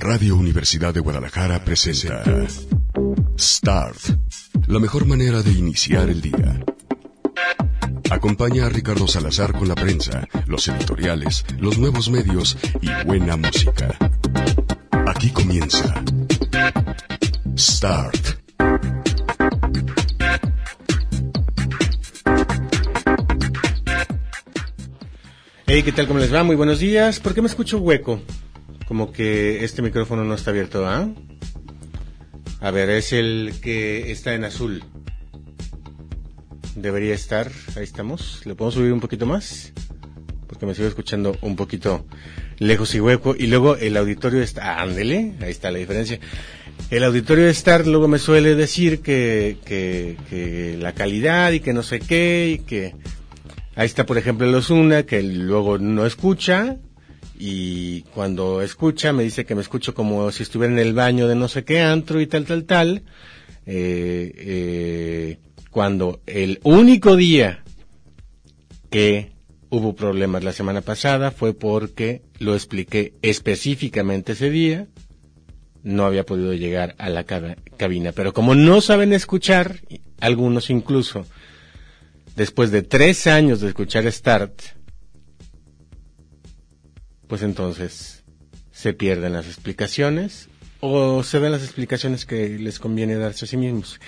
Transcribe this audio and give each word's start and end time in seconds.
Radio 0.00 0.36
Universidad 0.36 0.94
de 0.94 1.00
Guadalajara 1.00 1.64
presenta 1.64 2.22
Start, 3.36 3.98
la 4.68 4.78
mejor 4.78 5.06
manera 5.06 5.42
de 5.42 5.50
iniciar 5.50 6.08
el 6.08 6.20
día. 6.20 6.64
Acompaña 8.08 8.66
a 8.66 8.68
Ricardo 8.68 9.08
Salazar 9.08 9.52
con 9.58 9.66
la 9.66 9.74
prensa, 9.74 10.28
los 10.46 10.68
editoriales, 10.68 11.44
los 11.58 11.78
nuevos 11.78 12.10
medios 12.10 12.56
y 12.80 12.88
buena 13.06 13.36
música. 13.36 13.96
Aquí 15.08 15.30
comienza 15.30 16.04
Start. 17.56 18.38
Hey, 25.66 25.82
¿qué 25.82 25.92
tal? 25.92 26.06
¿Cómo 26.06 26.20
les 26.20 26.32
va? 26.32 26.44
Muy 26.44 26.54
buenos 26.54 26.78
días. 26.78 27.18
¿Por 27.18 27.34
qué 27.34 27.42
me 27.42 27.48
escucho 27.48 27.78
hueco? 27.78 28.22
Como 28.88 29.12
que 29.12 29.64
este 29.64 29.82
micrófono 29.82 30.24
no 30.24 30.32
está 30.32 30.50
abierto, 30.50 30.88
¿ah? 30.88 31.06
A 32.60 32.70
ver, 32.70 32.88
es 32.88 33.12
el 33.12 33.52
que 33.60 34.10
está 34.10 34.34
en 34.34 34.44
azul. 34.44 34.82
Debería 36.74 37.14
estar, 37.14 37.52
ahí 37.76 37.84
estamos. 37.84 38.40
¿Le 38.46 38.54
podemos 38.54 38.74
subir 38.74 38.92
un 38.94 39.00
poquito 39.00 39.26
más? 39.26 39.74
Porque 40.46 40.64
me 40.64 40.74
sigo 40.74 40.88
escuchando 40.88 41.36
un 41.42 41.54
poquito 41.54 42.06
lejos 42.58 42.94
y 42.94 43.00
hueco. 43.00 43.36
Y 43.38 43.48
luego 43.48 43.76
el 43.76 43.94
auditorio 43.94 44.40
está, 44.40 44.80
ándele, 44.80 45.34
ahí 45.42 45.50
está 45.50 45.70
la 45.70 45.78
diferencia. 45.78 46.18
El 46.90 47.04
auditorio 47.04 47.44
de 47.44 47.50
Star 47.50 47.86
luego 47.86 48.08
me 48.08 48.18
suele 48.18 48.54
decir 48.54 49.00
que, 49.00 49.58
que, 49.66 50.16
que 50.30 50.78
la 50.80 50.94
calidad 50.94 51.52
y 51.52 51.60
que 51.60 51.74
no 51.74 51.82
sé 51.82 52.00
qué 52.00 52.54
y 52.54 52.64
que 52.64 52.94
ahí 53.76 53.84
está 53.84 54.06
por 54.06 54.16
ejemplo 54.16 54.48
el 54.48 54.54
Osuna 54.54 55.02
que 55.02 55.22
luego 55.22 55.76
no 55.78 56.06
escucha 56.06 56.78
y 57.38 58.02
cuando 58.14 58.62
escucha 58.62 59.12
me 59.12 59.22
dice 59.22 59.44
que 59.44 59.54
me 59.54 59.60
escucho 59.60 59.94
como 59.94 60.30
si 60.32 60.42
estuviera 60.42 60.72
en 60.72 60.80
el 60.80 60.92
baño 60.92 61.28
de 61.28 61.36
no 61.36 61.46
sé 61.46 61.64
qué 61.64 61.80
antro 61.80 62.20
y 62.20 62.26
tal 62.26 62.44
tal 62.44 62.64
tal 62.64 63.02
eh, 63.64 64.32
eh, 64.36 65.38
cuando 65.70 66.20
el 66.26 66.58
único 66.64 67.14
día 67.14 67.62
que 68.90 69.32
hubo 69.70 69.94
problemas 69.94 70.42
la 70.42 70.52
semana 70.52 70.80
pasada 70.80 71.30
fue 71.30 71.54
porque 71.54 72.22
lo 72.38 72.54
expliqué 72.54 73.14
específicamente 73.22 74.32
ese 74.32 74.50
día 74.50 74.88
no 75.82 76.04
había 76.04 76.26
podido 76.26 76.52
llegar 76.54 76.94
a 76.98 77.08
la 77.08 77.24
cabina. 77.24 78.12
Pero 78.12 78.32
como 78.32 78.54
no 78.54 78.80
saben 78.80 79.12
escuchar, 79.12 79.80
algunos 80.20 80.70
incluso, 80.70 81.24
después 82.36 82.70
de 82.70 82.82
tres 82.82 83.26
años 83.26 83.60
de 83.60 83.68
escuchar 83.68 84.10
Start, 84.10 84.60
pues 87.28 87.42
entonces 87.42 88.24
se 88.72 88.94
pierden 88.94 89.34
las 89.34 89.46
explicaciones 89.46 90.48
o 90.80 91.22
se 91.22 91.38
ven 91.38 91.52
las 91.52 91.62
explicaciones 91.62 92.24
que 92.24 92.58
les 92.58 92.78
conviene 92.78 93.16
darse 93.16 93.44
a 93.44 93.48
sí 93.48 93.56
mismos. 93.56 94.00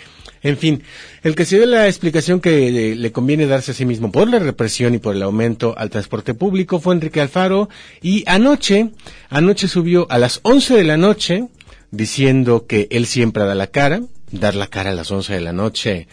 En 0.42 0.56
fin, 0.56 0.82
el 1.22 1.34
que 1.34 1.44
se 1.44 1.56
dio 1.56 1.66
la 1.66 1.86
explicación 1.86 2.40
que 2.40 2.94
le 2.96 3.12
conviene 3.12 3.46
darse 3.46 3.72
a 3.72 3.74
sí 3.74 3.84
mismo 3.84 4.10
por 4.10 4.28
la 4.30 4.38
represión 4.38 4.94
y 4.94 4.98
por 4.98 5.14
el 5.14 5.22
aumento 5.22 5.74
al 5.76 5.90
transporte 5.90 6.34
público 6.34 6.80
fue 6.80 6.94
Enrique 6.94 7.20
Alfaro 7.20 7.68
y 8.00 8.24
anoche, 8.26 8.90
anoche 9.28 9.68
subió 9.68 10.06
a 10.10 10.18
las 10.18 10.40
11 10.42 10.76
de 10.76 10.84
la 10.84 10.96
noche 10.96 11.48
diciendo 11.90 12.66
que 12.66 12.86
él 12.90 13.06
siempre 13.06 13.44
da 13.44 13.54
la 13.54 13.66
cara, 13.66 14.02
dar 14.30 14.54
la 14.54 14.68
cara 14.68 14.90
a 14.90 14.94
las 14.94 15.10
11 15.10 15.34
de 15.34 15.40
la 15.40 15.52
noche, 15.52 16.06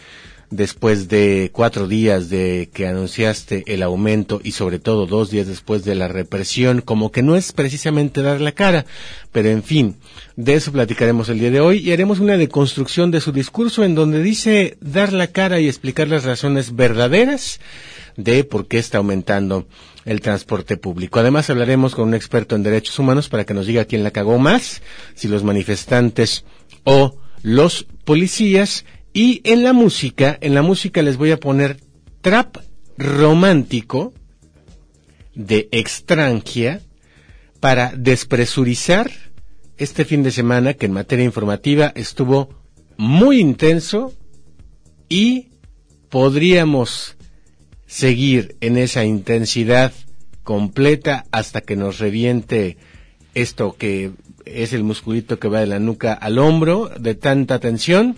después 0.50 1.08
de 1.08 1.50
cuatro 1.52 1.86
días 1.88 2.30
de 2.30 2.70
que 2.72 2.86
anunciaste 2.86 3.64
el 3.66 3.82
aumento 3.82 4.40
y 4.42 4.52
sobre 4.52 4.78
todo 4.78 5.06
dos 5.06 5.30
días 5.30 5.46
después 5.46 5.84
de 5.84 5.94
la 5.94 6.08
represión, 6.08 6.80
como 6.80 7.12
que 7.12 7.22
no 7.22 7.36
es 7.36 7.52
precisamente 7.52 8.22
dar 8.22 8.40
la 8.40 8.52
cara, 8.52 8.86
pero 9.32 9.50
en 9.50 9.62
fin, 9.62 9.96
de 10.36 10.54
eso 10.54 10.72
platicaremos 10.72 11.28
el 11.28 11.40
día 11.40 11.50
de 11.50 11.60
hoy 11.60 11.78
y 11.78 11.92
haremos 11.92 12.18
una 12.18 12.36
deconstrucción 12.36 13.10
de 13.10 13.20
su 13.20 13.32
discurso 13.32 13.84
en 13.84 13.94
donde 13.94 14.22
dice 14.22 14.78
dar 14.80 15.12
la 15.12 15.26
cara 15.26 15.60
y 15.60 15.68
explicar 15.68 16.08
las 16.08 16.24
razones 16.24 16.74
verdaderas 16.74 17.60
de 18.16 18.44
por 18.44 18.66
qué 18.66 18.78
está 18.78 18.98
aumentando 18.98 19.66
el 20.04 20.20
transporte 20.20 20.76
público. 20.76 21.20
Además 21.20 21.50
hablaremos 21.50 21.94
con 21.94 22.08
un 22.08 22.14
experto 22.14 22.56
en 22.56 22.62
derechos 22.62 22.98
humanos 22.98 23.28
para 23.28 23.44
que 23.44 23.54
nos 23.54 23.66
diga 23.66 23.84
quién 23.84 24.02
la 24.02 24.10
cagó 24.10 24.38
más, 24.38 24.82
si 25.14 25.28
los 25.28 25.44
manifestantes 25.44 26.44
o 26.84 27.16
los 27.42 27.86
policías. 28.04 28.84
Y 29.18 29.40
en 29.42 29.64
la 29.64 29.72
música, 29.72 30.38
en 30.40 30.54
la 30.54 30.62
música 30.62 31.02
les 31.02 31.16
voy 31.16 31.32
a 31.32 31.40
poner 31.40 31.80
trap 32.20 32.58
romántico 32.96 34.14
de 35.34 35.68
extranjia 35.72 36.82
para 37.58 37.90
despresurizar 37.96 39.10
este 39.76 40.04
fin 40.04 40.22
de 40.22 40.30
semana 40.30 40.74
que 40.74 40.86
en 40.86 40.92
materia 40.92 41.24
informativa 41.24 41.92
estuvo 41.96 42.60
muy 42.96 43.40
intenso 43.40 44.14
y 45.08 45.48
podríamos 46.10 47.16
seguir 47.88 48.56
en 48.60 48.78
esa 48.78 49.04
intensidad 49.04 49.92
completa 50.44 51.26
hasta 51.32 51.60
que 51.60 51.74
nos 51.74 51.98
reviente 51.98 52.76
esto 53.34 53.74
que 53.76 54.12
es 54.44 54.72
el 54.72 54.84
musculito 54.84 55.40
que 55.40 55.48
va 55.48 55.58
de 55.58 55.66
la 55.66 55.80
nuca 55.80 56.12
al 56.12 56.38
hombro 56.38 56.88
de 57.00 57.16
tanta 57.16 57.58
tensión. 57.58 58.16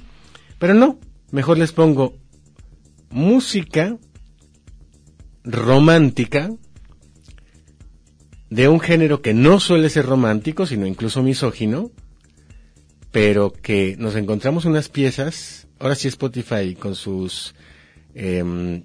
Pero 0.60 0.74
no, 0.74 1.00
mejor 1.32 1.56
les 1.56 1.72
pongo 1.72 2.14
música 3.08 3.96
romántica 5.42 6.52
de 8.50 8.68
un 8.68 8.78
género 8.78 9.22
que 9.22 9.32
no 9.32 9.58
suele 9.58 9.88
ser 9.88 10.04
romántico, 10.04 10.66
sino 10.66 10.86
incluso 10.86 11.22
misógino, 11.22 11.90
pero 13.10 13.54
que 13.54 13.96
nos 13.98 14.14
encontramos 14.16 14.66
unas 14.66 14.90
piezas, 14.90 15.66
ahora 15.78 15.94
sí 15.94 16.08
Spotify 16.08 16.74
con 16.74 16.94
sus 16.94 17.54
eh, 18.14 18.82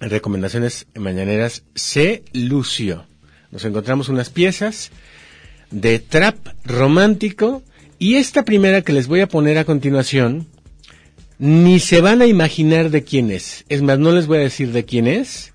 recomendaciones 0.00 0.86
mañaneras 0.94 1.64
se 1.74 2.24
lució. 2.32 3.06
Nos 3.50 3.66
encontramos 3.66 4.08
unas 4.08 4.30
piezas 4.30 4.90
de 5.70 5.98
trap 5.98 6.36
romántico 6.64 7.62
y 7.98 8.14
esta 8.14 8.46
primera 8.46 8.80
que 8.80 8.94
les 8.94 9.06
voy 9.06 9.20
a 9.20 9.28
poner 9.28 9.58
a 9.58 9.66
continuación 9.66 10.48
ni 11.38 11.80
se 11.80 12.00
van 12.00 12.22
a 12.22 12.26
imaginar 12.26 12.90
de 12.90 13.04
quién 13.04 13.30
es. 13.30 13.64
Es 13.68 13.82
más, 13.82 13.98
no 13.98 14.12
les 14.12 14.26
voy 14.26 14.38
a 14.38 14.42
decir 14.42 14.72
de 14.72 14.84
quién 14.84 15.06
es. 15.06 15.52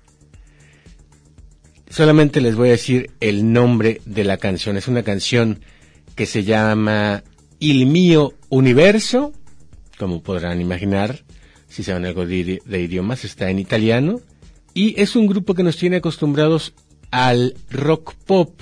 Solamente 1.88 2.40
les 2.40 2.54
voy 2.54 2.68
a 2.68 2.72
decir 2.72 3.10
el 3.20 3.52
nombre 3.52 4.00
de 4.04 4.24
la 4.24 4.36
canción. 4.36 4.76
Es 4.76 4.88
una 4.88 5.02
canción 5.02 5.60
que 6.14 6.26
se 6.26 6.44
llama 6.44 7.24
Il 7.58 7.86
mio 7.86 8.34
universo, 8.48 9.32
como 9.98 10.22
podrán 10.22 10.60
imaginar, 10.60 11.24
si 11.68 11.82
saben 11.82 12.04
algo 12.04 12.26
de, 12.26 12.62
de 12.64 12.80
idiomas, 12.80 13.24
está 13.24 13.50
en 13.50 13.58
italiano. 13.58 14.20
Y 14.72 15.00
es 15.00 15.16
un 15.16 15.26
grupo 15.26 15.54
que 15.54 15.62
nos 15.62 15.76
tiene 15.76 15.96
acostumbrados 15.96 16.74
al 17.10 17.56
rock 17.70 18.14
pop, 18.26 18.60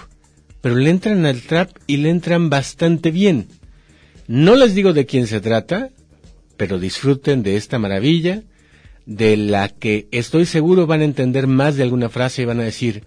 pero 0.61 0.77
le 0.77 0.91
entran 0.91 1.27
al 1.27 1.43
trap 1.43 1.71
y 1.87 1.99
le 1.99 2.11
entran 2.11 2.49
bastante 2.49 3.11
bien. 3.11 3.49
No 4.27 4.57
les 4.57 4.75
digo 4.75 4.93
de 4.93 5.07
quién 5.07 5.27
se 5.27 5.41
trata, 5.41 5.91
pero 6.59 6.79
disfruten 6.79 7.43
de 7.43 7.57
esta 7.57 7.79
maravilla, 7.79 8.43
de 9.07 9.39
la 9.39 9.71
que 9.71 10.09
estoy 10.11 10.45
seguro 10.45 10.87
van 10.87 11.01
a 11.01 11.05
entender 11.05 11.47
más 11.47 11.77
de 11.77 11.85
alguna 11.85 12.11
frase 12.11 12.43
y 12.43 12.45
van 12.45 12.61
a 12.61 12.65
decir, 12.65 13.05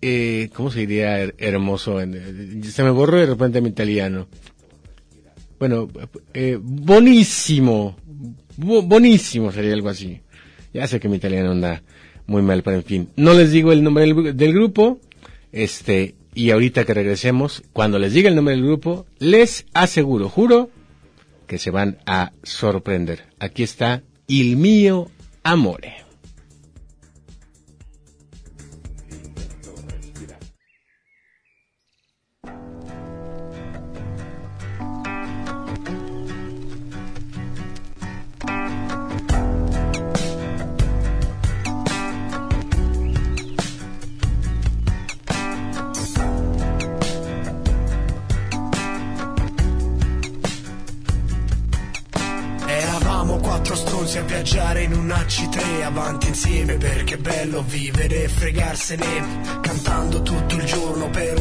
eh, 0.00 0.48
¿cómo 0.54 0.70
se 0.70 0.80
diría 0.80 1.20
hermoso? 1.36 1.98
se 1.98 2.82
me 2.82 2.90
borró 2.90 3.18
de 3.18 3.26
repente 3.26 3.60
mi 3.60 3.68
italiano. 3.68 4.28
Bueno, 5.58 5.88
eh, 6.32 6.58
bonísimo 6.62 7.96
sería 9.52 9.74
algo 9.74 9.88
así. 9.88 10.20
Ya 10.72 10.86
sé 10.86 11.00
que 11.00 11.08
mi 11.08 11.16
italiano 11.16 11.50
anda 11.50 11.82
muy 12.26 12.42
mal, 12.42 12.62
pero 12.62 12.76
en 12.76 12.84
fin. 12.84 13.08
No 13.16 13.34
les 13.34 13.50
digo 13.50 13.72
el 13.72 13.82
nombre 13.82 14.06
del, 14.06 14.36
del, 14.36 14.52
grupo, 14.52 15.00
este, 15.52 16.14
y 16.36 16.50
ahorita 16.50 16.84
que 16.84 16.92
regresemos, 16.92 17.62
cuando 17.72 17.98
les 17.98 18.12
diga 18.12 18.28
el 18.28 18.36
nombre 18.36 18.54
del 18.54 18.62
grupo, 18.62 19.06
les 19.18 19.64
aseguro, 19.72 20.28
juro, 20.28 20.68
que 21.46 21.56
se 21.58 21.70
van 21.70 21.96
a 22.04 22.32
sorprender. 22.42 23.24
Aquí 23.38 23.62
está 23.62 24.02
Il 24.26 24.58
mio 24.58 25.10
amore. 25.42 26.05
Stronzi 54.16 54.34
a 54.34 54.35
viaggiare 54.46 54.84
in 54.84 54.92
un 54.92 55.08
AC3 55.08 55.82
avanti 55.82 56.28
insieme 56.28 56.76
perché 56.76 57.14
è 57.14 57.18
bello 57.18 57.64
vivere 57.66 58.22
e 58.22 58.28
fregarsene 58.28 59.58
cantando 59.60 60.22
tutto 60.22 60.54
il 60.54 60.64
giorno 60.64 61.10
per 61.10 61.36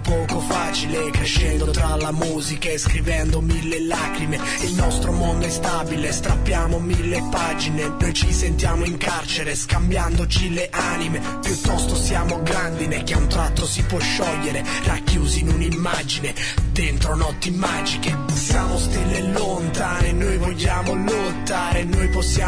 poco 0.00 0.40
facile 0.40 1.10
Crescendo 1.10 1.70
tra 1.70 1.96
la 1.96 2.12
musica 2.12 2.68
e 2.68 2.78
scrivendo 2.78 3.40
mille 3.40 3.86
lacrime. 3.86 4.38
Il 4.62 4.74
nostro 4.74 5.12
mondo 5.12 5.46
è 5.46 5.50
stabile, 5.50 6.12
strappiamo 6.12 6.78
mille 6.78 7.26
pagine 7.30 7.94
Noi 7.98 8.12
ci 8.12 8.32
sentiamo 8.32 8.84
in 8.84 8.98
carcere, 8.98 9.54
scambiandoci 9.54 10.52
le 10.52 10.68
anime. 10.70 11.20
Piuttosto 11.40 11.94
siamo 11.94 12.42
grandine 12.42 13.02
che 13.04 13.14
a 13.14 13.18
un 13.18 13.28
tratto 13.28 13.64
si 13.66 13.82
può 13.84 13.98
sciogliere 13.98 14.64
Racchiusi 14.84 15.40
in 15.40 15.48
un'immagine, 15.48 16.34
dentro 16.70 17.14
notti 17.14 17.50
magiche. 17.50 18.16
Siamo 18.32 18.78
stelle 18.78 19.22
lontane, 19.32 20.12
noi 20.12 20.36
vogliamo 20.36 20.94
lottare 20.94 21.84
Noi 21.84 22.08
possiamo 22.08 22.41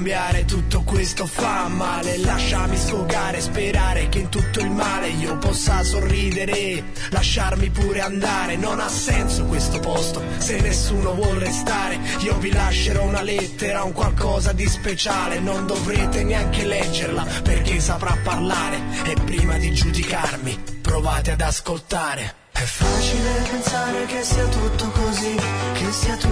cambiare, 0.00 0.44
tutto 0.44 0.82
questo 0.82 1.26
fa 1.26 1.68
male. 1.68 2.18
Lasciami 2.18 2.76
sfogare, 2.76 3.40
sperare 3.40 4.08
che 4.08 4.18
in 4.18 4.28
tutto 4.28 4.60
il 4.60 4.70
male 4.70 5.08
io 5.08 5.38
possa 5.38 5.82
sorridere. 5.84 6.84
Lasciarmi 7.10 7.70
pure 7.70 8.00
andare, 8.00 8.56
non 8.56 8.80
ha 8.80 8.88
senso 8.88 9.44
questo 9.44 9.78
posto. 9.78 10.22
Se 10.38 10.60
nessuno 10.60 11.14
vuol 11.14 11.36
restare 11.36 11.98
Io 12.20 12.36
vi 12.38 12.52
lascerò 12.52 13.04
una 13.04 13.22
lettera, 13.22 13.84
un 13.84 13.92
qualcosa 13.92 14.52
di 14.52 14.66
speciale. 14.66 15.38
Non 15.38 15.66
dovrete 15.66 16.24
neanche 16.24 16.64
leggerla 16.64 17.24
perché 17.42 17.80
saprà 17.80 18.16
parlare. 18.22 18.80
E 19.04 19.14
prima 19.24 19.56
di 19.58 19.72
giudicarmi 19.72 20.58
provate 20.80 21.32
ad 21.32 21.40
ascoltare. 21.40 22.34
È 22.52 22.64
facile 22.64 23.48
pensare 23.50 24.04
che 24.06 24.22
sia 24.22 24.44
tutto 24.46 24.90
così, 24.90 25.34
che 25.72 25.92
sia 25.92 26.16
tutto 26.16 26.29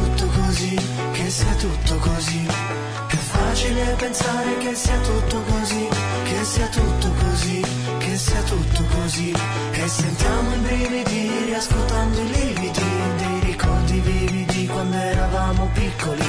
che 1.28 1.34
sia 1.34 1.54
tutto 1.56 1.96
così. 1.96 2.46
È 2.46 3.14
facile 3.14 3.94
pensare 3.98 4.56
che 4.56 4.74
sia 4.74 4.98
tutto 5.00 5.42
così, 5.42 5.86
che 6.24 6.42
sia 6.42 6.66
tutto 6.68 7.12
così, 7.20 7.62
che 7.98 8.16
sia 8.16 8.42
tutto 8.44 8.82
così. 8.94 9.34
E 9.72 9.88
sentiamo 9.88 10.54
i 10.54 10.58
brividi 10.60 11.44
riascoltando 11.44 12.18
i 12.20 12.30
lividi 12.30 12.90
dei 13.18 13.40
ricordi 13.40 14.00
vividi 14.00 14.66
quando 14.68 14.96
eravamo 14.96 15.68
piccoli. 15.74 16.26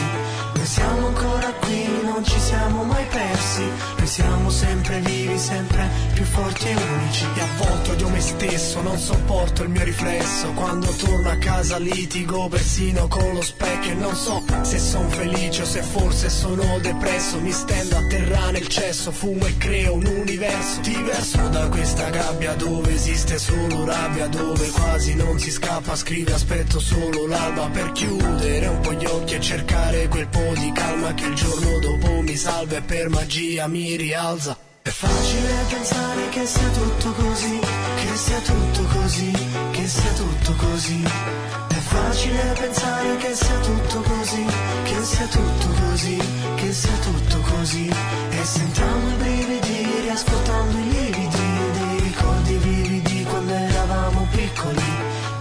Noi 0.56 0.66
siamo 0.66 1.08
ancora 1.08 1.50
qui, 1.62 2.02
non 2.04 2.22
ci 2.26 2.38
siamo 2.38 2.49
mai 2.84 3.06
persi. 3.06 3.64
Noi 3.98 4.08
siamo 4.08 4.50
sempre 4.50 5.00
vivi, 5.00 5.38
sempre 5.38 5.90
più 6.14 6.24
forti 6.24 6.68
e 6.68 6.76
unici. 6.76 7.26
E 7.36 7.42
a 7.42 7.48
volte 7.58 7.92
odio 7.92 8.10
me 8.10 8.22
stesso, 8.22 8.82
non 8.82 8.98
sopporto 8.98 9.64
il 9.64 9.70
mio 9.70 9.84
riflesso. 9.84 10.52
Quando 10.54 10.88
torno 10.88 11.30
a 11.30 11.38
casa 11.38 11.78
litigo 11.78 12.48
persino 12.48 13.08
con 13.08 13.34
lo 13.34 13.42
specchio. 13.42 13.92
E 13.92 13.96
non 13.96 14.16
so 14.16 14.44
se 14.62 14.80
sono 14.80 15.10
felice 15.10 15.62
o 15.62 15.66
se 15.66 15.82
forse 15.82 16.30
sono 16.30 16.80
depresso. 16.80 17.40
Mi 17.40 17.52
stendo 17.52 17.98
a 17.98 18.06
terra 18.08 18.52
nel 18.52 18.68
cesso, 18.68 19.12
fumo 19.12 19.46
e 19.46 19.58
creo 19.58 19.94
un 19.96 20.06
universo 20.06 20.82
diverso 20.82 21.48
da 21.50 21.68
questa 21.70 22.10
gabbia 22.10 22.54
dove 22.54 22.94
esiste 22.94 23.38
solo 23.38 23.86
rabbia. 23.86 24.28
Dove 24.28 24.70
quasi 24.70 25.16
non 25.16 25.40
si 25.40 25.52
scappa, 25.52 25.96
scrive 25.96 26.34
aspetto 26.34 26.80
solo 26.80 27.26
l'alba 27.28 27.68
per 27.70 27.92
chiudere 27.92 28.68
un 28.68 28.80
po' 28.82 28.94
gli 28.94 29.06
occhi 29.06 29.36
e 29.36 29.40
cercare 29.40 30.08
quel 30.08 30.28
po' 30.28 30.54
di 30.56 30.72
calma 30.72 31.14
che 31.14 31.26
il 31.26 31.34
giorno 31.34 31.80
dopo 31.80 32.09
mi 32.30 32.38
salva 32.38 32.76
e 32.76 32.82
per 32.82 33.10
magia 33.10 33.66
mi 33.66 33.96
rialza. 33.96 34.56
È 34.84 34.90
facile 34.90 35.52
pensare 35.68 36.30
che 36.30 36.46
sia 36.46 36.70
tutto 36.70 37.12
così, 37.14 37.60
che 37.60 38.16
sia 38.16 38.40
tutto 38.42 38.84
così, 38.84 39.32
che 39.72 39.88
sia 39.88 40.12
tutto 40.14 40.54
così. 40.54 41.02
È 41.02 41.74
facile 41.74 42.56
pensare 42.60 43.18
che 43.18 43.34
sia 43.34 43.60
tutto 43.62 44.02
così, 44.02 44.46
che 44.84 45.04
sia 45.04 45.26
tutto 45.26 45.68
così, 45.82 46.18
che 46.56 46.72
sia 46.72 46.98
tutto 47.02 47.40
così. 47.40 47.90
E 48.30 48.44
sentiamo 48.44 49.10
i 49.10 49.14
brividi 49.16 50.02
riascoltando 50.02 50.78
i 50.78 50.84
lividi 50.84 51.48
dei 51.74 52.00
ricordi 52.00 52.54
vividi 52.58 53.24
quando 53.24 53.54
eravamo 53.54 54.28
piccoli. 54.30 54.90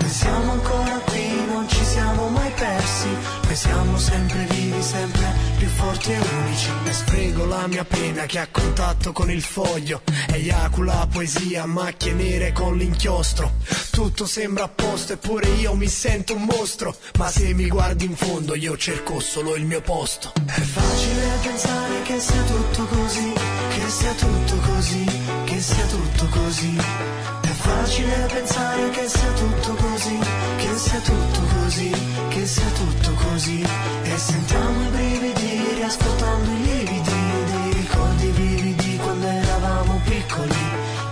Noi 0.00 0.10
siamo 0.10 0.52
ancora 0.52 0.98
qui, 1.04 1.44
non 1.52 1.68
ci 1.68 1.84
siamo 1.84 2.28
mai 2.28 2.50
persi. 2.52 3.08
Noi 3.44 3.56
siamo 3.56 3.98
sempre 3.98 4.46
vivi, 4.48 4.82
sempre 4.82 5.47
più 5.58 5.68
forti 5.68 6.12
e 6.12 6.18
unici. 6.18 6.70
E 6.84 6.92
sfrego 6.92 7.44
la 7.44 7.66
mia 7.66 7.84
pena 7.84 8.24
che 8.26 8.38
ha 8.38 8.48
contatto 8.50 9.12
con 9.12 9.30
il 9.30 9.42
foglio. 9.42 10.02
Eiacula 10.30 11.06
poesia, 11.10 11.66
macchie 11.66 12.12
nere 12.12 12.52
con 12.52 12.76
l'inchiostro. 12.76 13.52
Tutto 13.90 14.26
sembra 14.26 14.64
a 14.64 14.68
posto 14.68 15.14
eppure 15.14 15.48
io 15.48 15.74
mi 15.74 15.88
sento 15.88 16.34
un 16.34 16.44
mostro. 16.44 16.96
Ma 17.18 17.28
se 17.28 17.52
mi 17.52 17.68
guardi 17.68 18.04
in 18.04 18.16
fondo 18.16 18.54
io 18.54 18.76
cerco 18.76 19.20
solo 19.20 19.56
il 19.56 19.64
mio 19.64 19.80
posto. 19.80 20.32
È 20.46 20.60
facile 20.60 21.38
pensare 21.42 22.02
che 22.02 22.20
sia 22.20 22.42
tutto 22.42 22.84
così, 22.86 23.32
che 23.68 23.88
sia 23.88 24.12
tutto 24.12 24.56
così, 24.56 25.04
che 25.44 25.60
sia 25.60 25.86
tutto 25.86 26.26
così. 26.26 27.37
Facile 27.68 28.26
pensare 28.32 28.88
che 28.90 29.06
sia 29.08 29.32
tutto 29.32 29.74
così, 29.74 30.18
che 30.56 30.76
sia 30.76 31.00
tutto 31.00 31.40
così, 31.54 31.90
che 32.28 32.46
sia 32.46 32.70
tutto 32.70 33.12
così. 33.12 33.62
E 34.04 34.16
sentiamo 34.16 34.82
i 34.84 34.88
brividi 34.88 35.74
riascoltando 35.74 36.50
i 36.50 36.62
lividi 36.62 37.20
dei 37.52 37.72
ricordi 37.74 38.26
vividi 38.30 38.96
quando 38.96 39.26
eravamo 39.26 40.00
piccoli. 40.04 40.62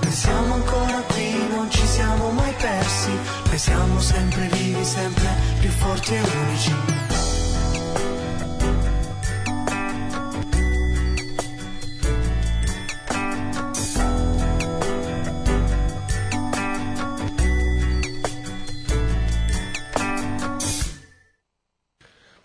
Noi 0.01 0.13
siamo 0.13 0.55
ancora 0.55 1.03
qui, 1.13 1.47
non 1.55 1.71
ci 1.71 1.87
siamo 1.87 2.31
mai 2.31 2.55
persi. 2.59 3.11
Noi 3.49 3.59
siamo 3.59 4.01
sempre 4.01 4.49
vivi, 4.49 4.83
sempre 4.83 5.29
più 5.61 5.71
forti 5.71 6.15
e 6.15 6.21
unici. 6.21 6.96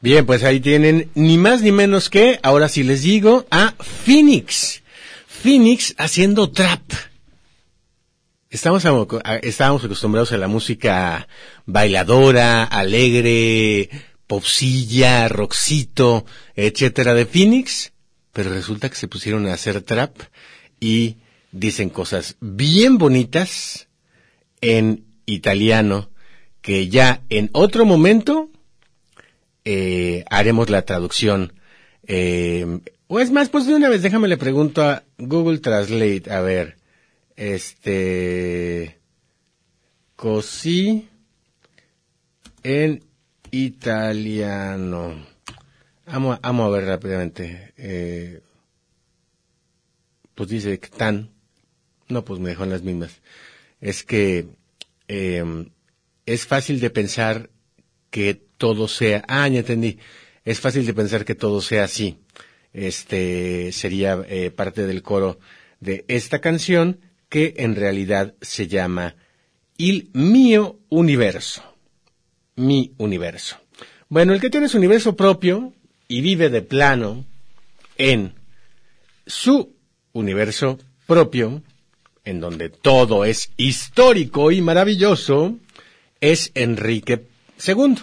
Bien, 0.02 0.26
pues 0.26 0.44
ahí 0.44 0.60
tienen 0.60 1.12
ni 1.14 1.38
más 1.38 1.62
ni 1.62 1.72
menos 1.72 2.10
que, 2.10 2.40
ahora 2.42 2.70
sí 2.70 2.82
les 2.82 3.04
digo, 3.04 3.46
a 3.52 3.76
Phoenix. 3.80 4.82
Phoenix 5.28 5.94
haciendo 5.98 6.50
trap. 6.50 6.82
Estamos, 8.50 8.84
estábamos 9.44 9.86
acostumbrados 9.86 10.32
a 10.32 10.38
la 10.38 10.48
música 10.48 11.28
bailadora, 11.68 12.64
alegre, 12.64 13.92
popsilla, 14.26 15.28
rockcito, 15.28 16.26
etcétera 16.56 17.14
de 17.14 17.28
Phoenix, 17.28 17.92
pero 18.34 18.50
resulta 18.52 18.90
que 18.90 18.96
se 18.96 19.08
pusieron 19.08 19.46
a 19.46 19.54
hacer 19.54 19.82
trap 19.82 20.18
y 20.80 21.18
dicen 21.52 21.92
cosas 21.92 22.38
bien 22.40 22.98
bonitas 22.98 23.88
en 24.62 25.06
italiano 25.28 26.10
que 26.62 26.88
ya 26.90 27.22
en 27.30 27.52
otro 27.54 27.86
momento 27.86 28.50
eh, 29.66 30.24
haremos 30.30 30.70
la 30.70 30.84
traducción. 30.84 31.54
Eh, 32.08 32.80
o 33.08 33.20
es 33.20 33.32
más, 33.32 33.50
pues 33.50 33.66
de 33.68 33.76
una 33.76 33.90
vez 33.90 34.02
déjame 34.02 34.28
le 34.28 34.38
pregunto 34.38 34.82
a 34.84 35.04
Google 35.18 35.60
Translate, 35.60 36.24
a 36.32 36.42
ver, 36.42 36.78
este, 37.36 38.98
così 40.16 41.08
en 42.64 43.04
italiano. 43.52 45.26
Vamos, 46.06 46.38
a- 46.38 46.40
vamos 46.42 46.68
a 46.68 46.70
ver 46.78 46.86
rápidamente. 46.86 47.74
Eh, 47.78 48.42
pues 50.36 50.50
dice 50.50 50.80
que 50.80 50.90
tan. 50.90 51.30
No, 52.10 52.24
pues 52.26 52.40
me 52.40 52.50
dejó 52.50 52.64
en 52.64 52.70
las 52.72 52.82
mismas. 52.84 53.22
Es 53.80 54.04
que 54.04 54.48
eh, 55.08 55.66
es 56.26 56.46
fácil 56.46 56.80
de 56.80 56.90
pensar 56.90 57.50
que 58.10 58.42
todo 58.62 58.88
sea, 58.88 59.26
ah, 59.28 59.48
ya 59.48 59.62
entendí, 59.62 59.98
es 60.46 60.60
fácil 60.60 60.86
de 60.86 60.94
pensar 60.94 61.26
que 61.26 61.34
todo 61.34 61.62
sea 61.62 61.86
así. 61.86 62.20
Este 62.74 63.72
sería 63.72 64.24
eh, 64.30 64.52
parte 64.52 64.86
del 64.86 65.02
coro 65.02 65.40
de 65.80 66.06
esta 66.08 66.42
canción 66.42 67.00
que 67.28 67.56
en 67.58 67.76
realidad 67.76 68.36
se 68.40 68.68
llama 68.68 69.16
Il 69.78 70.12
mio 70.14 70.78
universo. 70.90 71.64
Mi 72.56 72.94
universo. 73.00 73.58
Bueno, 74.10 74.32
el 74.32 74.40
que 74.40 74.52
tiene 74.52 74.70
su 74.70 74.78
universo 74.78 75.16
propio 75.16 75.74
y 76.08 76.22
vive 76.22 76.50
de 76.50 76.62
plano 76.62 77.26
en 77.98 78.36
su 79.26 79.76
universo 80.14 80.78
propio, 81.08 81.64
en 82.26 82.40
donde 82.40 82.70
todo 82.70 83.26
es 83.26 83.50
histórico 83.58 84.52
y 84.52 84.62
maravilloso, 84.62 85.58
es 86.20 86.52
Enrique 86.54 87.26
II. 87.66 87.96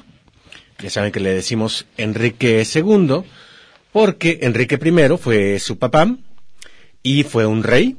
Ya 0.81 0.91
saben 0.91 1.11
que 1.11 1.21
le 1.21 1.35
decimos 1.35 1.87
Enrique 1.97 2.65
II 2.65 3.25
porque 3.93 4.39
Enrique 4.43 4.79
I 4.81 5.17
fue 5.19 5.59
su 5.59 5.77
papá 5.79 6.17
y 7.03 7.25
fue 7.25 7.47
un 7.47 7.65
rey 7.65 7.97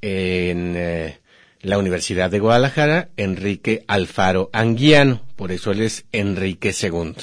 en 0.00 0.74
eh, 0.76 1.18
la 1.60 1.78
Universidad 1.78 2.30
de 2.30 2.38
Guadalajara, 2.38 3.08
Enrique 3.16 3.84
Alfaro 3.88 4.50
Anguiano, 4.52 5.22
por 5.34 5.50
eso 5.50 5.72
él 5.72 5.80
es 5.80 6.04
Enrique 6.12 6.72
II. 6.80 7.14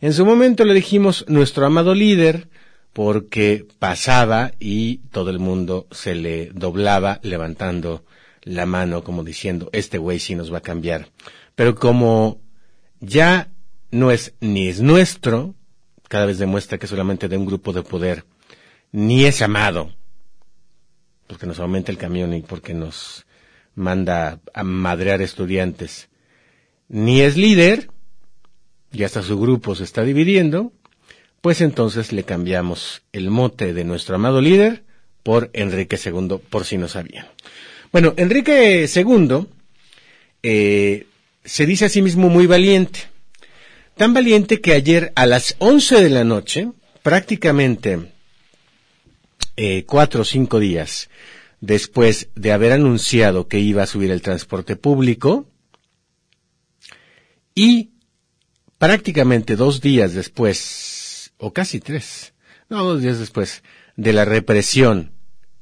En 0.00 0.12
su 0.14 0.24
momento 0.24 0.64
le 0.64 0.74
dijimos 0.74 1.26
nuestro 1.28 1.66
amado 1.66 1.94
líder 1.94 2.48
porque 2.92 3.66
pasaba 3.78 4.52
y 4.58 4.98
todo 5.10 5.28
el 5.30 5.40
mundo 5.40 5.86
se 5.90 6.14
le 6.14 6.46
doblaba 6.54 7.20
levantando 7.22 8.04
la 8.42 8.64
mano 8.64 9.04
como 9.04 9.24
diciendo, 9.24 9.68
este 9.72 9.98
güey 9.98 10.18
sí 10.18 10.34
nos 10.34 10.52
va 10.52 10.58
a 10.58 10.62
cambiar. 10.62 11.08
Pero 11.54 11.74
como 11.74 12.40
ya 13.00 13.52
no 13.92 14.10
es 14.10 14.34
ni 14.40 14.68
es 14.68 14.80
nuestro, 14.80 15.54
cada 16.08 16.26
vez 16.26 16.38
demuestra 16.38 16.78
que 16.78 16.88
solamente 16.88 17.28
de 17.28 17.36
un 17.36 17.46
grupo 17.46 17.72
de 17.72 17.82
poder, 17.82 18.24
ni 18.90 19.24
es 19.24 19.40
amado, 19.42 19.94
porque 21.28 21.46
nos 21.46 21.60
aumenta 21.60 21.92
el 21.92 21.98
camión 21.98 22.34
y 22.34 22.40
porque 22.40 22.74
nos 22.74 23.26
manda 23.74 24.40
a 24.52 24.64
madrear 24.64 25.22
estudiantes, 25.22 26.08
ni 26.88 27.20
es 27.20 27.36
líder, 27.36 27.88
y 28.92 29.04
hasta 29.04 29.22
su 29.22 29.38
grupo 29.38 29.74
se 29.74 29.84
está 29.84 30.02
dividiendo, 30.02 30.72
pues 31.40 31.60
entonces 31.60 32.12
le 32.12 32.24
cambiamos 32.24 33.02
el 33.12 33.30
mote 33.30 33.72
de 33.72 33.84
nuestro 33.84 34.16
amado 34.16 34.40
líder 34.40 34.84
por 35.22 35.50
Enrique 35.52 35.98
II, 36.02 36.38
por 36.50 36.64
si 36.64 36.78
no 36.78 36.88
sabían. 36.88 37.26
Bueno, 37.92 38.14
Enrique 38.16 38.88
II 38.94 39.46
eh, 40.42 41.06
se 41.44 41.66
dice 41.66 41.86
a 41.86 41.88
sí 41.88 42.02
mismo 42.02 42.28
muy 42.28 42.46
valiente. 42.46 43.11
Tan 44.02 44.14
valiente 44.14 44.60
que 44.60 44.72
ayer 44.72 45.12
a 45.14 45.26
las 45.26 45.54
11 45.60 46.02
de 46.02 46.10
la 46.10 46.24
noche, 46.24 46.72
prácticamente 47.04 48.10
eh, 49.54 49.84
cuatro 49.84 50.22
o 50.22 50.24
cinco 50.24 50.58
días 50.58 51.08
después 51.60 52.28
de 52.34 52.50
haber 52.50 52.72
anunciado 52.72 53.46
que 53.46 53.60
iba 53.60 53.84
a 53.84 53.86
subir 53.86 54.10
el 54.10 54.20
transporte 54.20 54.74
público, 54.74 55.46
y 57.54 57.92
prácticamente 58.76 59.54
dos 59.54 59.80
días 59.80 60.14
después, 60.14 61.32
o 61.38 61.52
casi 61.52 61.78
tres, 61.78 62.34
no, 62.68 62.82
dos 62.82 63.02
días 63.02 63.20
después, 63.20 63.62
de 63.94 64.12
la 64.12 64.24
represión 64.24 65.12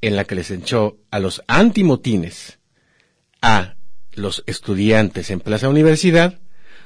en 0.00 0.16
la 0.16 0.25
que 0.25 0.37
les 0.37 0.50
echó 0.50 0.97
a 1.11 1.18
los 1.18 1.42
antimotines 1.47 2.59
a 3.42 3.76
los 4.12 4.42
estudiantes 4.47 5.28
en 5.30 5.40
Plaza 5.40 5.68
Universidad, 5.68 6.40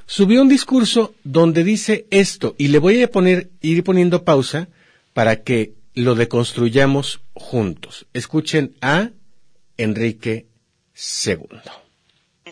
subió 0.06 0.42
un 0.42 0.48
discurso 0.48 1.14
donde 1.24 1.64
dice 1.64 2.06
esto, 2.10 2.54
y 2.58 2.68
le 2.68 2.78
voy 2.78 3.02
a 3.02 3.10
poner, 3.10 3.50
ir 3.60 3.84
poniendo 3.84 4.24
pausa 4.24 4.68
para 5.12 5.42
que 5.42 5.74
lo 5.94 6.14
deconstruyamos 6.14 7.20
juntos. 7.34 8.06
Escuchen 8.12 8.76
a 8.80 9.10
Enrique 9.76 10.46
II. 10.94 11.60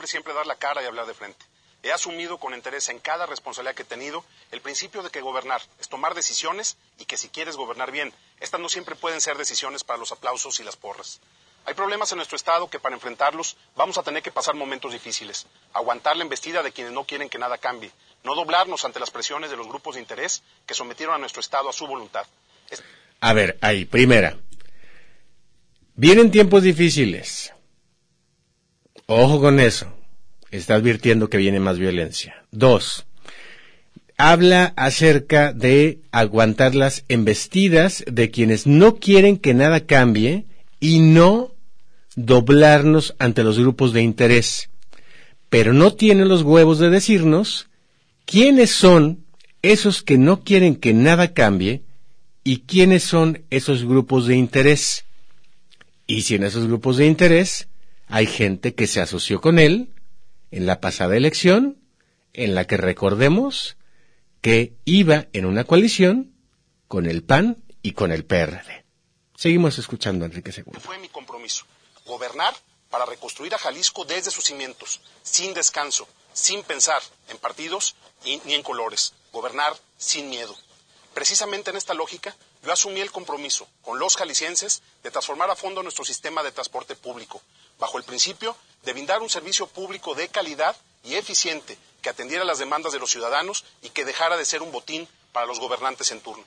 Siempre 0.04 0.34
dar 0.34 0.46
la 0.46 0.56
cara 0.56 0.82
y 0.82 0.86
hablar 0.86 1.06
de 1.06 1.14
frente. 1.14 1.44
He 1.84 1.92
asumido 1.92 2.38
con 2.38 2.54
interés 2.54 2.88
en 2.88 3.00
cada 3.00 3.26
responsabilidad 3.26 3.74
que 3.74 3.82
he 3.82 3.86
tenido 3.86 4.24
el 4.52 4.60
principio 4.60 5.02
de 5.02 5.10
que 5.10 5.20
gobernar 5.20 5.60
es 5.80 5.88
tomar 5.88 6.14
decisiones 6.14 6.76
y 6.98 7.06
que 7.06 7.16
si 7.16 7.28
quieres 7.28 7.56
gobernar 7.56 7.90
bien, 7.90 8.12
estas 8.38 8.60
no 8.60 8.68
siempre 8.68 8.94
pueden 8.94 9.20
ser 9.20 9.36
decisiones 9.36 9.82
para 9.82 9.98
los 9.98 10.12
aplausos 10.12 10.60
y 10.60 10.64
las 10.64 10.76
porras. 10.76 11.20
Hay 11.64 11.74
problemas 11.74 12.10
en 12.12 12.16
nuestro 12.16 12.36
Estado 12.36 12.68
que 12.68 12.80
para 12.80 12.94
enfrentarlos 12.94 13.56
vamos 13.76 13.96
a 13.98 14.02
tener 14.02 14.22
que 14.22 14.32
pasar 14.32 14.54
momentos 14.54 14.92
difíciles, 14.92 15.46
aguantar 15.72 16.16
la 16.16 16.24
embestida 16.24 16.62
de 16.62 16.72
quienes 16.72 16.92
no 16.92 17.04
quieren 17.04 17.28
que 17.28 17.38
nada 17.38 17.58
cambie, 17.58 17.90
no 18.24 18.34
doblarnos 18.34 18.84
ante 18.84 19.00
las 19.00 19.10
presiones 19.10 19.50
de 19.50 19.56
los 19.56 19.68
grupos 19.68 19.94
de 19.94 20.00
interés 20.00 20.42
que 20.66 20.74
sometieron 20.74 21.14
a 21.14 21.18
nuestro 21.18 21.40
Estado 21.40 21.68
a 21.68 21.72
su 21.72 21.86
voluntad. 21.86 22.26
Es... 22.68 22.82
A 23.20 23.32
ver, 23.32 23.58
ahí, 23.60 23.84
primera. 23.84 24.36
Vienen 25.94 26.30
tiempos 26.30 26.62
difíciles. 26.62 27.52
Ojo 29.06 29.40
con 29.40 29.60
eso 29.60 29.92
está 30.50 30.74
advirtiendo 30.74 31.28
que 31.28 31.38
viene 31.38 31.60
más 31.60 31.78
violencia. 31.78 32.44
Dos, 32.50 33.06
habla 34.16 34.72
acerca 34.76 35.52
de 35.52 36.00
aguantar 36.12 36.74
las 36.74 37.04
embestidas 37.08 38.04
de 38.06 38.30
quienes 38.30 38.66
no 38.66 38.96
quieren 38.96 39.38
que 39.38 39.54
nada 39.54 39.86
cambie 39.86 40.44
y 40.78 41.00
no 41.00 41.51
doblarnos 42.16 43.14
ante 43.18 43.44
los 43.44 43.58
grupos 43.58 43.92
de 43.92 44.02
interés. 44.02 44.70
Pero 45.48 45.72
no 45.72 45.94
tiene 45.94 46.24
los 46.24 46.42
huevos 46.42 46.78
de 46.78 46.90
decirnos 46.90 47.68
quiénes 48.24 48.70
son 48.70 49.24
esos 49.62 50.02
que 50.02 50.18
no 50.18 50.42
quieren 50.42 50.76
que 50.76 50.92
nada 50.92 51.32
cambie 51.32 51.82
y 52.44 52.60
quiénes 52.60 53.04
son 53.04 53.44
esos 53.50 53.84
grupos 53.84 54.26
de 54.26 54.36
interés. 54.36 55.04
Y 56.06 56.22
si 56.22 56.34
en 56.34 56.44
esos 56.44 56.66
grupos 56.66 56.96
de 56.96 57.06
interés 57.06 57.68
hay 58.08 58.26
gente 58.26 58.74
que 58.74 58.86
se 58.86 59.00
asoció 59.00 59.40
con 59.40 59.58
él, 59.58 59.88
en 60.50 60.66
la 60.66 60.80
pasada 60.80 61.16
elección, 61.16 61.78
en 62.34 62.54
la 62.54 62.66
que 62.66 62.76
recordemos 62.76 63.76
que 64.40 64.74
iba 64.84 65.28
en 65.32 65.46
una 65.46 65.64
coalición 65.64 66.32
con 66.88 67.06
el 67.06 67.22
PAN 67.22 67.58
y 67.82 67.92
con 67.92 68.12
el 68.12 68.24
PRD. 68.24 68.84
Seguimos 69.34 69.78
escuchando 69.78 70.24
a 70.24 70.28
Enrique 70.28 70.52
compromiso, 70.62 71.31
gobernar 72.12 72.54
para 72.90 73.06
reconstruir 73.06 73.54
a 73.54 73.58
Jalisco 73.58 74.04
desde 74.04 74.30
sus 74.30 74.44
cimientos, 74.44 75.00
sin 75.22 75.54
descanso, 75.54 76.06
sin 76.34 76.62
pensar 76.62 77.02
en 77.28 77.38
partidos 77.38 77.94
ni 78.24 78.54
en 78.54 78.62
colores, 78.62 79.14
gobernar 79.32 79.74
sin 79.96 80.28
miedo. 80.28 80.54
Precisamente 81.14 81.70
en 81.70 81.76
esta 81.76 81.94
lógica, 81.94 82.36
yo 82.62 82.70
asumí 82.70 83.00
el 83.00 83.10
compromiso 83.10 83.66
con 83.80 83.98
los 83.98 84.16
jaliscienses 84.16 84.82
de 85.02 85.10
transformar 85.10 85.50
a 85.50 85.56
fondo 85.56 85.82
nuestro 85.82 86.04
sistema 86.04 86.42
de 86.42 86.52
transporte 86.52 86.94
público, 86.94 87.40
bajo 87.78 87.96
el 87.96 88.04
principio 88.04 88.56
de 88.84 88.92
brindar 88.92 89.22
un 89.22 89.30
servicio 89.30 89.66
público 89.66 90.14
de 90.14 90.28
calidad 90.28 90.76
y 91.02 91.14
eficiente 91.14 91.78
que 92.02 92.10
atendiera 92.10 92.44
las 92.44 92.58
demandas 92.58 92.92
de 92.92 92.98
los 92.98 93.10
ciudadanos 93.10 93.64
y 93.82 93.88
que 93.88 94.04
dejara 94.04 94.36
de 94.36 94.44
ser 94.44 94.60
un 94.60 94.70
botín 94.70 95.08
para 95.32 95.46
los 95.46 95.58
gobernantes 95.60 96.10
en 96.12 96.20
turno. 96.20 96.44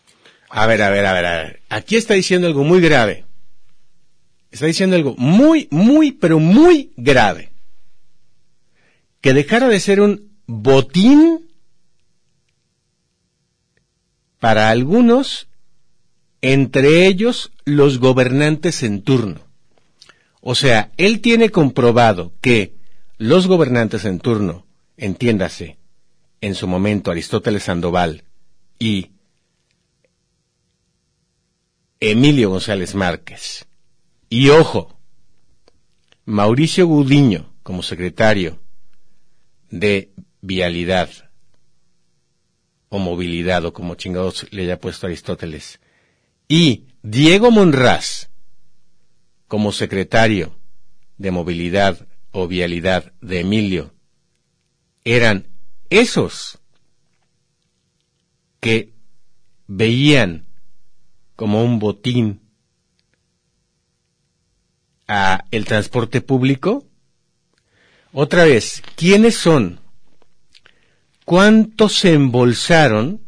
A 0.49 0.67
ver, 0.67 0.81
a 0.83 0.91
ver, 0.91 1.05
a 1.07 1.13
ver, 1.13 1.25
a 1.25 1.37
ver. 1.37 1.61
Aquí 1.69 1.95
está 1.97 2.13
diciendo 2.13 2.45
algo 2.47 2.63
muy 2.63 2.81
grave. 2.81 3.25
Está 4.55 4.67
diciendo 4.67 4.95
algo 4.95 5.15
muy, 5.17 5.67
muy, 5.69 6.13
pero 6.13 6.39
muy 6.39 6.93
grave. 6.95 7.51
Que 9.19 9.33
dejara 9.33 9.67
de 9.67 9.81
ser 9.81 9.99
un 9.99 10.31
botín 10.45 11.49
para 14.39 14.69
algunos, 14.69 15.49
entre 16.39 17.05
ellos 17.05 17.51
los 17.65 17.99
gobernantes 17.99 18.81
en 18.83 19.01
turno. 19.01 19.41
O 20.39 20.55
sea, 20.55 20.89
él 20.95 21.19
tiene 21.19 21.49
comprobado 21.49 22.31
que 22.39 22.75
los 23.17 23.47
gobernantes 23.47 24.05
en 24.05 24.19
turno, 24.19 24.65
entiéndase, 24.95 25.75
en 26.39 26.55
su 26.55 26.65
momento 26.65 27.11
Aristóteles 27.11 27.63
Sandoval 27.63 28.23
y 28.79 29.11
Emilio 31.99 32.51
González 32.51 32.95
Márquez, 32.95 33.67
y 34.29 34.49
ojo, 34.49 34.97
Mauricio 36.25 36.87
Gudiño 36.87 37.53
como 37.63 37.83
secretario 37.83 38.59
de 39.69 40.11
Vialidad 40.41 41.09
o 42.89 42.99
Movilidad 42.99 43.65
o 43.65 43.73
como 43.73 43.95
chingados 43.95 44.47
le 44.51 44.63
haya 44.63 44.79
puesto 44.79 45.07
Aristóteles, 45.07 45.79
y 46.47 46.85
Diego 47.01 47.51
Monraz 47.51 48.29
como 49.47 49.71
secretario 49.71 50.57
de 51.17 51.31
movilidad 51.31 52.07
o 52.31 52.47
vialidad 52.47 53.13
de 53.21 53.39
Emilio 53.39 53.93
eran 55.03 55.47
esos 55.89 56.59
que 58.59 58.93
veían 59.67 60.47
como 61.35 61.63
un 61.63 61.79
botín 61.79 62.41
a 65.07 65.45
el 65.51 65.65
transporte 65.65 66.21
público? 66.21 66.85
Otra 68.11 68.45
vez, 68.45 68.81
¿quiénes 68.95 69.35
son? 69.35 69.79
¿Cuántos 71.25 71.95
se 71.97 72.13
embolsaron? 72.13 73.21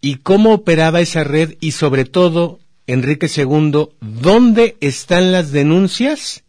¿Y 0.00 0.16
cómo 0.16 0.52
operaba 0.54 1.00
esa 1.00 1.24
red? 1.24 1.56
Y 1.60 1.72
sobre 1.72 2.04
todo, 2.04 2.58
Enrique 2.86 3.30
II, 3.34 3.88
¿dónde 4.00 4.76
están 4.80 5.32
las 5.32 5.52
denuncias? 5.52 6.44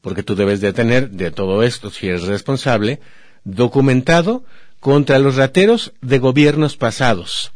Porque 0.00 0.22
tú 0.22 0.34
debes 0.34 0.60
de 0.60 0.72
tener 0.72 1.10
de 1.10 1.30
todo 1.30 1.62
esto, 1.62 1.90
si 1.90 2.08
eres 2.08 2.24
responsable, 2.24 3.00
documentado 3.44 4.44
contra 4.80 5.18
los 5.18 5.36
rateros 5.36 5.92
de 6.00 6.18
gobiernos 6.18 6.76
pasados. 6.76 7.52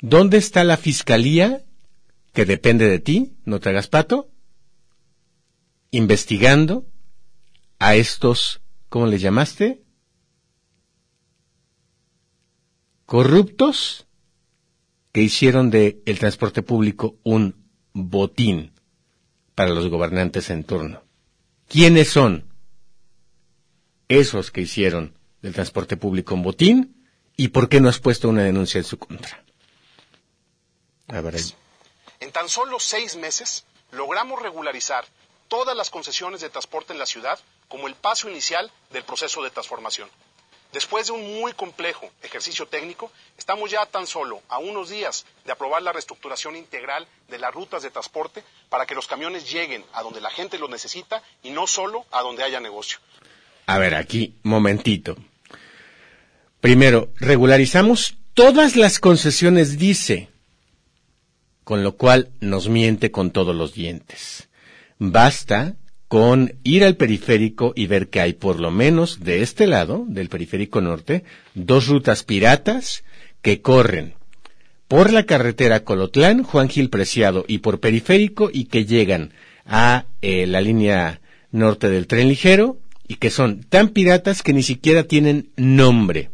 ¿Dónde 0.00 0.38
está 0.38 0.64
la 0.64 0.76
fiscalía, 0.76 1.62
que 2.36 2.44
depende 2.44 2.86
de 2.86 2.98
ti, 2.98 3.32
no 3.46 3.60
te 3.60 3.70
hagas 3.70 3.88
pato, 3.88 4.28
investigando 5.90 6.86
a 7.78 7.94
estos, 7.94 8.60
¿cómo 8.90 9.06
les 9.06 9.22
llamaste? 9.22 9.82
Corruptos 13.06 14.06
que 15.12 15.22
hicieron 15.22 15.70
del 15.70 16.02
el 16.04 16.18
transporte 16.18 16.60
público 16.60 17.16
un 17.22 17.70
botín 17.94 18.72
para 19.54 19.70
los 19.70 19.88
gobernantes 19.88 20.50
en 20.50 20.64
turno. 20.64 21.04
¿Quiénes 21.68 22.10
son 22.10 22.44
esos 24.08 24.50
que 24.50 24.60
hicieron 24.60 25.14
del 25.40 25.54
transporte 25.54 25.96
público 25.96 26.34
un 26.34 26.42
botín 26.42 27.02
y 27.34 27.48
por 27.48 27.70
qué 27.70 27.80
no 27.80 27.88
has 27.88 27.98
puesto 27.98 28.28
una 28.28 28.42
denuncia 28.42 28.76
en 28.76 28.84
su 28.84 28.98
contra? 28.98 29.42
En 32.20 32.32
tan 32.32 32.48
solo 32.48 32.80
seis 32.80 33.16
meses 33.16 33.64
logramos 33.92 34.40
regularizar 34.40 35.04
todas 35.48 35.76
las 35.76 35.90
concesiones 35.90 36.40
de 36.40 36.50
transporte 36.50 36.92
en 36.92 36.98
la 36.98 37.06
ciudad 37.06 37.38
como 37.68 37.88
el 37.88 37.94
paso 37.94 38.28
inicial 38.28 38.70
del 38.90 39.04
proceso 39.04 39.42
de 39.42 39.50
transformación. 39.50 40.08
Después 40.72 41.06
de 41.06 41.12
un 41.12 41.40
muy 41.40 41.52
complejo 41.52 42.10
ejercicio 42.22 42.66
técnico, 42.66 43.10
estamos 43.38 43.70
ya 43.70 43.86
tan 43.86 44.06
solo 44.06 44.42
a 44.48 44.58
unos 44.58 44.90
días 44.90 45.24
de 45.44 45.52
aprobar 45.52 45.80
la 45.82 45.92
reestructuración 45.92 46.56
integral 46.56 47.06
de 47.28 47.38
las 47.38 47.54
rutas 47.54 47.82
de 47.82 47.90
transporte 47.90 48.42
para 48.68 48.84
que 48.84 48.94
los 48.94 49.06
camiones 49.06 49.50
lleguen 49.50 49.84
a 49.92 50.02
donde 50.02 50.20
la 50.20 50.30
gente 50.30 50.58
los 50.58 50.68
necesita 50.68 51.22
y 51.42 51.50
no 51.50 51.66
solo 51.66 52.04
a 52.10 52.20
donde 52.22 52.42
haya 52.42 52.60
negocio. 52.60 52.98
A 53.66 53.78
ver, 53.78 53.94
aquí, 53.94 54.34
momentito. 54.42 55.16
Primero, 56.60 57.08
regularizamos 57.16 58.16
todas 58.34 58.76
las 58.76 58.98
concesiones, 58.98 59.78
dice, 59.78 60.28
con 61.66 61.82
lo 61.82 61.96
cual 61.96 62.28
nos 62.40 62.68
miente 62.68 63.10
con 63.10 63.32
todos 63.32 63.52
los 63.52 63.74
dientes. 63.74 64.48
Basta 65.00 65.74
con 66.06 66.54
ir 66.62 66.84
al 66.84 66.94
periférico 66.94 67.72
y 67.74 67.88
ver 67.88 68.06
que 68.06 68.20
hay 68.20 68.34
por 68.34 68.60
lo 68.60 68.70
menos 68.70 69.18
de 69.18 69.42
este 69.42 69.66
lado, 69.66 70.04
del 70.06 70.28
periférico 70.28 70.80
norte, 70.80 71.24
dos 71.54 71.88
rutas 71.88 72.22
piratas 72.22 73.02
que 73.42 73.62
corren 73.62 74.14
por 74.86 75.12
la 75.12 75.24
carretera 75.24 75.82
Colotlán, 75.82 76.44
Juan 76.44 76.68
Gil 76.68 76.88
Preciado 76.88 77.44
y 77.48 77.58
por 77.58 77.80
periférico 77.80 78.48
y 78.52 78.66
que 78.66 78.84
llegan 78.84 79.32
a 79.64 80.04
eh, 80.22 80.46
la 80.46 80.60
línea 80.60 81.20
norte 81.50 81.90
del 81.90 82.06
tren 82.06 82.28
ligero 82.28 82.78
y 83.08 83.16
que 83.16 83.30
son 83.30 83.64
tan 83.64 83.88
piratas 83.88 84.44
que 84.44 84.52
ni 84.52 84.62
siquiera 84.62 85.02
tienen 85.02 85.50
nombre. 85.56 86.30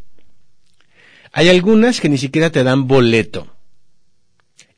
Hay 1.32 1.48
algunas 1.48 2.02
que 2.02 2.10
ni 2.10 2.18
siquiera 2.18 2.50
te 2.50 2.64
dan 2.64 2.86
boleto. 2.86 3.48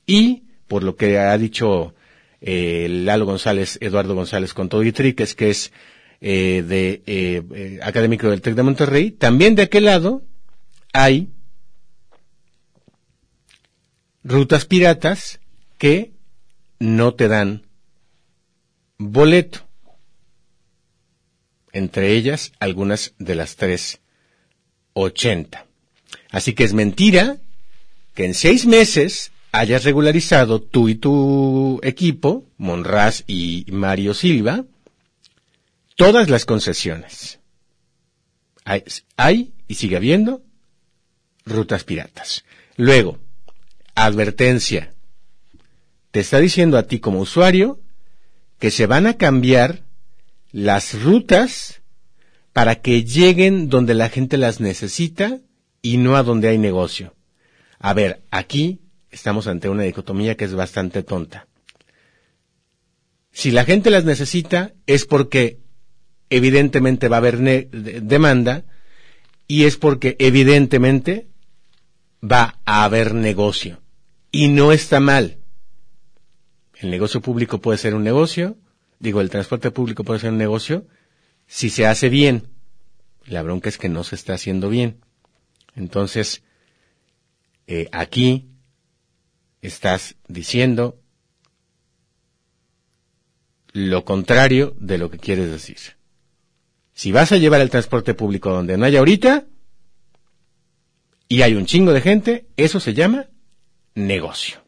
Y, 0.06 0.43
por 0.66 0.83
lo 0.83 0.97
que 0.97 1.18
ha 1.18 1.37
dicho 1.38 1.94
eh, 2.40 2.88
Lalo 2.90 3.26
González, 3.26 3.78
Eduardo 3.80 4.14
González 4.14 4.54
con 4.54 4.68
todo 4.68 4.83
y 4.83 4.92
triques, 4.92 5.35
que 5.35 5.50
es 5.50 5.73
eh, 6.21 6.64
de 6.66 7.02
eh, 7.06 7.42
eh, 7.54 7.78
académico 7.83 8.30
del 8.30 8.40
TEC 8.40 8.54
de 8.54 8.62
Monterrey, 8.62 9.11
también 9.11 9.54
de 9.54 9.62
aquel 9.62 9.85
lado 9.85 10.23
hay 10.92 11.28
rutas 14.23 14.64
piratas 14.64 15.40
que 15.76 16.12
no 16.78 17.12
te 17.12 17.28
dan 17.28 17.66
boleto. 18.97 19.68
Entre 21.73 22.12
ellas 22.12 22.52
algunas 22.59 23.14
de 23.18 23.35
las 23.35 23.56
tres 23.56 24.00
ochenta. 24.94 25.66
Así 26.30 26.54
que 26.54 26.64
es 26.64 26.73
mentira 26.73 27.37
que 28.14 28.25
en 28.25 28.33
seis 28.33 28.64
meses 28.64 29.30
hayas 29.54 29.84
regularizado 29.84 30.61
tú 30.61 30.88
y 30.88 30.96
tu 30.96 31.78
equipo, 31.84 32.44
Monraz 32.56 33.23
y 33.28 33.66
Mario 33.70 34.12
Silva, 34.12 34.64
todas 35.94 36.28
las 36.28 36.44
concesiones. 36.44 37.38
Hay, 38.64 38.82
hay, 39.16 39.52
y 39.68 39.76
sigue 39.76 39.96
habiendo 39.96 40.42
rutas 41.46 41.84
piratas. 41.84 42.44
Luego, 42.76 43.20
advertencia. 43.94 44.92
Te 46.11 46.18
está 46.18 46.40
diciendo 46.40 46.76
a 46.76 46.88
ti 46.88 46.99
como 46.99 47.20
usuario 47.20 47.80
que 48.58 48.73
se 48.73 48.87
van 48.87 49.06
a 49.06 49.14
cambiar 49.14 49.84
las 50.50 51.00
rutas 51.00 51.80
para 52.52 52.80
que 52.80 53.04
lleguen 53.04 53.68
donde 53.68 53.94
la 53.94 54.08
gente 54.08 54.37
las 54.37 54.58
necesita 54.58 55.38
y 55.80 55.99
no 55.99 56.16
a 56.16 56.25
donde 56.25 56.49
hay 56.49 56.58
negocio. 56.58 57.14
A 57.78 57.94
ver, 57.94 58.23
aquí 58.32 58.80
estamos 59.14 59.47
ante 59.47 59.68
una 59.68 59.85
dicotomía 59.85 60.37
que 60.37 60.44
es 60.44 60.54
bastante 60.54 61.04
tonta. 61.04 61.47
Si 63.30 63.52
la 63.52 63.64
gente 63.64 63.90
las 63.90 64.04
necesita 64.04 64.75
es 64.87 65.06
porque 65.06 65.61
evidentemente 66.30 67.09
va 67.09 67.16
a 67.16 67.18
haber 67.18 67.38
demanda 67.38 68.64
y 69.46 69.64
es 69.64 69.77
porque 69.77 70.16
evidentemente 70.18 71.29
va 72.22 72.61
a 72.64 72.85
haber 72.85 73.14
negocio. 73.14 73.81
Y 74.33 74.48
no 74.48 74.72
está 74.72 74.98
mal. 74.98 75.38
El 76.81 76.90
negocio 76.90 77.20
público 77.20 77.61
puede 77.61 77.79
ser 77.79 77.94
un 77.94 78.03
negocio, 78.03 78.57
digo, 78.98 79.20
el 79.20 79.31
transporte 79.31 79.70
público 79.70 80.03
puede 80.03 80.20
ser 80.20 80.33
un 80.33 80.38
negocio 80.38 80.88
si 81.46 81.70
se 81.70 81.87
hace 81.87 82.09
bien. 82.09 82.48
La 83.27 83.42
bronca 83.42 83.68
es 83.68 83.79
que 83.79 83.88
no 83.88 84.03
se 84.03 84.16
está 84.16 84.35
haciendo 84.35 84.68
bien. 84.68 85.00
Entonces, 85.77 86.42
eh, 87.68 87.88
aquí 87.92 88.53
estás 89.66 90.16
diciendo 90.29 91.00
lo 93.72 94.05
contrario 94.05 94.74
de 94.79 94.98
lo 94.98 95.11
que 95.11 95.18
quieres 95.18 95.50
decir. 95.50 95.79
Si 96.92 97.11
vas 97.11 97.33
a 97.33 97.38
llevar 97.38 97.61
el 97.61 97.70
transporte 97.70 98.14
público 98.14 98.50
donde 98.50 98.77
no 98.77 98.85
hay 98.85 98.96
ahorita 98.96 99.46
y 101.29 101.42
hay 101.42 101.55
un 101.55 101.66
chingo 101.66 101.92
de 101.92 102.00
gente, 102.00 102.46
eso 102.57 102.79
se 102.79 102.94
llama 102.94 103.27
negocio. 103.94 104.62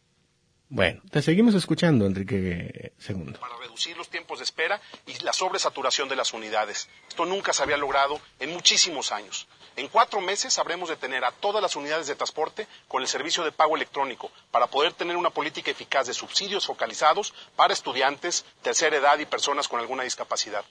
Bueno, 0.69 1.01
te 1.11 1.23
seguimos 1.23 1.55
escuchando, 1.55 2.07
Enrique 2.07 2.95
II. 3.09 3.35
Para 3.39 3.57
reducir 3.59 3.97
los 3.97 4.09
tiempos 4.09 4.39
de 4.39 4.45
espera 4.45 4.81
y 5.07 5.23
la 5.23 5.33
sobresaturación 5.33 6.09
de 6.09 6.17
las 6.17 6.33
unidades. 6.33 6.89
Esto 7.09 7.25
nunca 7.25 7.53
se 7.53 7.63
había 7.63 7.77
logrado 7.77 8.21
en 8.41 8.51
muchísimos 8.51 9.13
años. 9.13 9.47
En 9.77 9.89
cuatro 9.89 10.23
meses 10.23 10.59
habremos 10.59 10.89
de 10.89 10.97
tener 10.97 11.23
a 11.25 11.33
todas 11.33 11.61
las 11.61 11.77
unidades 11.77 12.07
de 12.07 12.15
transporte 12.15 12.67
con 12.89 13.03
el 13.03 13.09
servicio 13.09 13.45
de 13.45 13.53
pago 13.53 13.77
electrónico 13.77 14.31
para 14.51 14.69
poder 14.69 14.95
tener 14.95 15.17
una 15.17 15.29
política 15.29 15.71
eficaz 15.71 16.07
de 16.07 16.15
subsidios 16.15 16.65
focalizados 16.65 17.35
para 17.57 17.75
estudiantes, 17.75 18.47
tercera 18.63 18.97
edad 18.97 19.19
y 19.19 19.27
personas 19.27 19.69
con 19.69 19.79
alguna 19.79 20.03
discapacidad. 20.03 20.65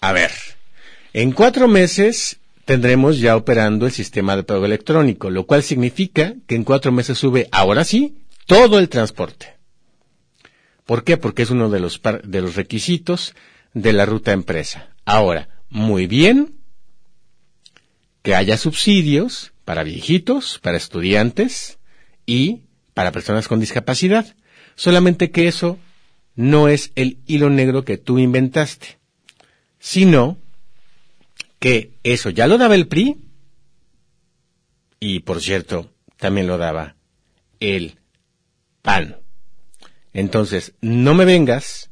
A 0.00 0.12
ver, 0.12 0.30
en 1.12 1.32
cuatro 1.32 1.66
meses 1.66 2.38
tendremos 2.64 3.18
ya 3.18 3.34
operando 3.34 3.86
el 3.86 3.92
sistema 3.92 4.36
de 4.36 4.44
pago 4.44 4.64
electrónico, 4.64 5.30
lo 5.30 5.44
cual 5.44 5.64
significa 5.64 6.34
que 6.46 6.54
en 6.54 6.62
cuatro 6.62 6.92
meses 6.92 7.18
sube, 7.18 7.48
ahora 7.50 7.82
sí, 7.82 8.18
todo 8.46 8.78
el 8.78 8.88
transporte. 8.88 9.56
¿Por 10.86 11.02
qué? 11.02 11.16
Porque 11.16 11.42
es 11.42 11.50
uno 11.50 11.70
de 11.70 11.80
los, 11.80 12.00
de 12.22 12.40
los 12.40 12.54
requisitos 12.54 13.34
de 13.74 13.92
la 13.92 14.06
ruta 14.06 14.30
empresa. 14.30 14.90
Ahora, 15.04 15.48
muy 15.70 16.06
bien, 16.06 16.57
que 18.22 18.34
haya 18.34 18.56
subsidios 18.56 19.52
para 19.64 19.82
viejitos, 19.82 20.58
para 20.58 20.76
estudiantes 20.76 21.78
y 22.26 22.62
para 22.94 23.12
personas 23.12 23.48
con 23.48 23.60
discapacidad. 23.60 24.36
Solamente 24.74 25.30
que 25.30 25.48
eso 25.48 25.78
no 26.34 26.68
es 26.68 26.92
el 26.94 27.18
hilo 27.26 27.50
negro 27.50 27.84
que 27.84 27.98
tú 27.98 28.18
inventaste, 28.18 28.98
sino 29.78 30.38
que 31.58 31.92
eso 32.02 32.30
ya 32.30 32.46
lo 32.46 32.58
daba 32.58 32.74
el 32.74 32.88
PRI 32.88 33.16
y, 35.00 35.20
por 35.20 35.40
cierto, 35.40 35.92
también 36.16 36.46
lo 36.46 36.58
daba 36.58 36.96
el 37.60 37.98
PAN. 38.82 39.16
Entonces, 40.12 40.74
no 40.80 41.14
me 41.14 41.24
vengas 41.24 41.90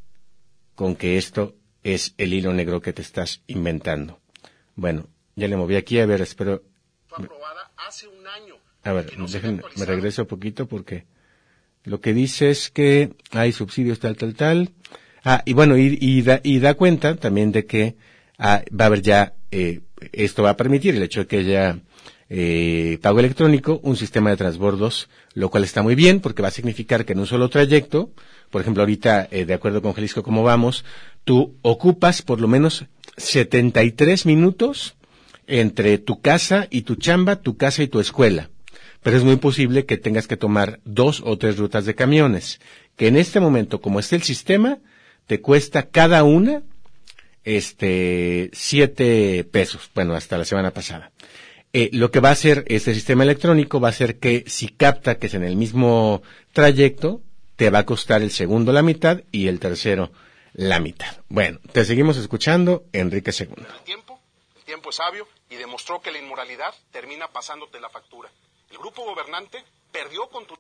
con 0.75 0.97
que 0.97 1.19
esto 1.19 1.57
es 1.83 2.15
el 2.19 2.35
hilo 2.35 2.53
negro 2.53 2.81
que 2.81 2.93
te 2.93 3.03
estás 3.03 3.43
inventando. 3.47 4.21
Bueno, 4.75 5.09
ya 5.37 5.49
le 5.49 5.57
moví 5.57 5.77
aquí, 5.77 5.99
a 6.01 6.07
ver, 6.07 6.23
espero. 6.23 6.63
Fue 7.07 7.25
aprobada 7.25 7.71
hace 7.77 8.09
un 8.09 8.27
año. 8.27 8.57
A 8.83 8.93
ver, 8.93 9.19
no 9.19 9.27
déjenme, 9.27 9.63
me 9.77 9.85
regreso 9.85 10.23
un 10.23 10.29
poquito 10.29 10.67
porque 10.67 11.07
lo 11.85 12.01
que 12.01 12.15
dice 12.15 12.51
es 12.51 12.71
que 12.71 13.13
hay 13.31 13.53
subsidios 13.53 14.01
tal, 14.01 14.17
tal, 14.17 14.35
tal. 14.35 14.71
Ah, 15.25 15.43
y 15.45 15.53
bueno, 15.53 15.77
y, 15.77 15.99
y, 16.01 16.23
da, 16.23 16.41
y 16.43 16.59
da 16.59 16.75
cuenta 16.75 17.17
también 17.17 17.53
de 17.53 17.67
que 17.67 17.97
ah, 18.39 18.63
va 18.69 18.85
a 18.85 18.89
haber 18.89 19.03
ya, 19.03 19.35
eh, 19.51 19.81
esto 20.13 20.43
va 20.43 20.51
a 20.51 20.57
permitir 20.57 20.95
el 20.95 21.03
hecho 21.03 21.21
de 21.21 21.27
que 21.27 21.39
haya 21.39 21.81
eh, 22.29 22.99
pago 23.03 23.21
electrónico, 23.21 23.81
un 23.83 23.97
sistema 23.97 24.31
de 24.31 24.37
transbordos, 24.37 25.09
lo 25.35 25.51
cual 25.51 25.65
está 25.65 25.83
muy 25.83 25.95
bien 25.95 26.21
porque 26.21 26.43
va 26.43 26.49
a 26.49 26.53
significar 26.53 27.05
que 27.05 27.13
en 27.13 27.21
un 27.21 27.27
solo 27.27 27.49
trayecto, 27.51 28.11
por 28.51 28.63
ejemplo 28.63 28.83
ahorita, 28.83 29.29
eh, 29.31 29.45
de 29.45 29.55
acuerdo 29.55 29.83
con 29.83 29.93
Jalisco 29.93 30.23
como 30.23 30.43
vamos, 30.43 30.85
tú 31.25 31.57
ocupas 31.63 32.23
por 32.23 32.41
lo 32.41 32.49
menos 32.49 32.87
73 33.17 34.27
minutos 34.27 34.96
entre 35.47 35.99
tu 35.99 36.21
casa 36.21 36.67
y 36.71 36.83
tu 36.83 36.97
chamba, 36.97 37.37
tu 37.37 37.57
casa 37.57 37.83
y 37.83 37.89
tu 37.89 38.01
escuela. 38.01 38.51
Pero 39.03 39.17
es 39.17 39.25
muy 39.25 39.37
posible 39.37 39.87
que 39.87 39.99
tengas 39.99 40.27
que 40.27 40.37
tomar 40.37 40.81
dos 40.85 41.23
o 41.25 41.39
tres 41.39 41.59
rutas 41.59 41.85
de 41.85 41.95
camiones, 41.95 42.61
que 42.97 43.07
en 43.09 43.17
este 43.17 43.41
momento, 43.41 43.81
como 43.81 44.01
está 44.01 44.17
el 44.17 44.23
sistema, 44.23 44.79
te 45.27 45.41
cuesta 45.41 45.89
cada 45.89 46.25
una, 46.25 46.63
este, 47.45 48.51
siete 48.53 49.45
pesos, 49.45 49.91
bueno, 49.95 50.15
hasta 50.15 50.39
la 50.39 50.45
semana 50.45 50.73
pasada. 50.73 51.13
Eh, 51.73 51.91
lo 51.93 52.11
que 52.11 52.21
va 52.21 52.31
a 52.31 52.33
hacer 52.33 52.65
este 52.69 52.95
sistema 52.95 53.23
electrónico 53.23 53.81
va 53.81 53.91
a 53.91 53.93
ser 53.93 54.19
que 54.19 54.45
si 54.47 54.69
capta 54.69 55.19
que 55.19 55.27
es 55.27 55.35
en 55.35 55.45
el 55.45 55.57
mismo 55.57 56.23
trayecto, 56.53 57.23
te 57.57 57.71
va 57.71 57.81
a 57.81 57.87
costar 57.87 58.23
el 58.23 58.31
segundo 58.31 58.73
la 58.73 58.83
mitad 58.83 59.23
y 59.31 59.49
el 59.49 59.61
tercero 59.61 60.11
la 60.55 60.81
mitad. 60.81 61.19
Bueno, 61.29 61.61
te 61.73 61.85
seguimos 61.85 62.17
escuchando, 62.17 62.87
Enrique 62.93 63.31
II. 63.39 63.49
El 63.59 63.85
tiempo, 63.85 64.19
el 64.57 64.65
tiempo 64.65 64.91
sabio 64.91 65.29
y 65.49 65.57
demostró 65.57 66.01
que 66.01 66.11
la 66.11 66.19
inmoralidad 66.19 66.75
termina 66.91 67.29
pasándote 67.29 67.81
la 67.81 67.91
factura. 67.91 68.31
El 68.71 68.79
grupo 68.79 69.05
gobernante 69.05 69.65
perdió 69.93 70.29
con 70.29 70.47
tu... 70.47 70.57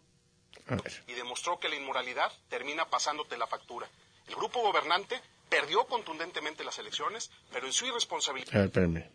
Y 1.06 1.12
demostró 1.12 1.58
que 1.58 1.68
la 1.68 1.76
inmoralidad 1.76 2.32
termina 2.48 2.88
pasándote 2.88 3.36
la 3.36 3.46
factura. 3.46 3.88
El 4.26 4.34
grupo 4.34 4.60
gobernante 4.60 5.20
perdió 5.48 5.84
contundentemente 5.86 6.64
las 6.64 6.78
elecciones, 6.78 7.30
pero 7.52 7.66
en 7.66 7.72
su 7.72 7.86
irresponsabilidad 7.86 8.54
A 8.54 8.58
ver, 8.58 8.66
espérame. 8.66 9.10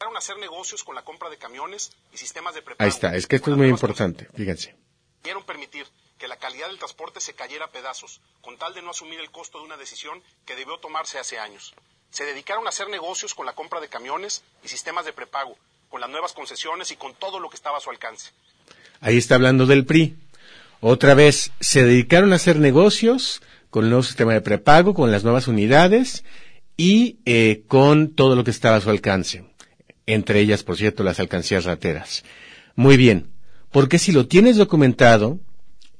a 0.00 0.18
hacer 0.18 0.38
negocios 0.38 0.84
con 0.84 0.94
la 0.94 1.04
compra 1.04 1.28
de 1.30 1.38
camiones 1.38 1.92
y 2.12 2.16
sistemas 2.16 2.54
de 2.54 2.62
prepago. 2.62 2.84
Ahí 2.84 2.90
está, 2.90 3.14
es 3.14 3.26
que 3.26 3.36
esto 3.36 3.50
es 3.50 3.56
muy 3.56 3.68
importante, 3.68 4.28
fíjense. 4.34 4.74
Quisieron 5.22 5.44
permitir 5.44 5.86
que 6.18 6.28
la 6.28 6.38
calidad 6.38 6.68
del 6.68 6.78
transporte 6.78 7.20
se 7.20 7.34
cayera 7.34 7.66
a 7.66 7.70
pedazos, 7.70 8.20
con 8.40 8.56
tal 8.58 8.74
de 8.74 8.82
no 8.82 8.90
asumir 8.90 9.20
el 9.20 9.30
costo 9.30 9.58
de 9.58 9.64
una 9.64 9.76
decisión 9.76 10.22
que 10.46 10.56
debió 10.56 10.78
tomarse 10.78 11.18
hace 11.18 11.38
años. 11.38 11.74
Se 12.12 12.24
dedicaron 12.24 12.66
a 12.66 12.68
hacer 12.68 12.88
negocios 12.90 13.34
con 13.34 13.46
la 13.46 13.54
compra 13.54 13.80
de 13.80 13.88
camiones 13.88 14.42
y 14.62 14.68
sistemas 14.68 15.06
de 15.06 15.14
prepago, 15.14 15.56
con 15.88 16.00
las 16.00 16.10
nuevas 16.10 16.34
concesiones 16.34 16.92
y 16.92 16.96
con 16.96 17.14
todo 17.14 17.40
lo 17.40 17.48
que 17.48 17.56
estaba 17.56 17.78
a 17.78 17.80
su 17.80 17.88
alcance. 17.88 18.30
Ahí 19.00 19.16
está 19.16 19.34
hablando 19.36 19.64
del 19.64 19.86
PRI. 19.86 20.14
Otra 20.80 21.14
vez, 21.14 21.52
se 21.58 21.84
dedicaron 21.84 22.32
a 22.32 22.36
hacer 22.36 22.58
negocios 22.58 23.40
con 23.70 23.84
el 23.84 23.90
nuevo 23.90 24.02
sistema 24.02 24.34
de 24.34 24.42
prepago, 24.42 24.92
con 24.92 25.10
las 25.10 25.24
nuevas 25.24 25.48
unidades 25.48 26.22
y 26.76 27.16
eh, 27.24 27.62
con 27.66 28.14
todo 28.14 28.36
lo 28.36 28.44
que 28.44 28.50
estaba 28.50 28.76
a 28.76 28.80
su 28.82 28.90
alcance. 28.90 29.46
Entre 30.04 30.40
ellas, 30.40 30.64
por 30.64 30.76
cierto, 30.76 31.04
las 31.04 31.18
alcancías 31.18 31.64
rateras. 31.64 32.24
Muy 32.74 32.98
bien, 32.98 33.32
porque 33.70 33.98
si 33.98 34.12
lo 34.12 34.26
tienes 34.26 34.56
documentado 34.56 35.40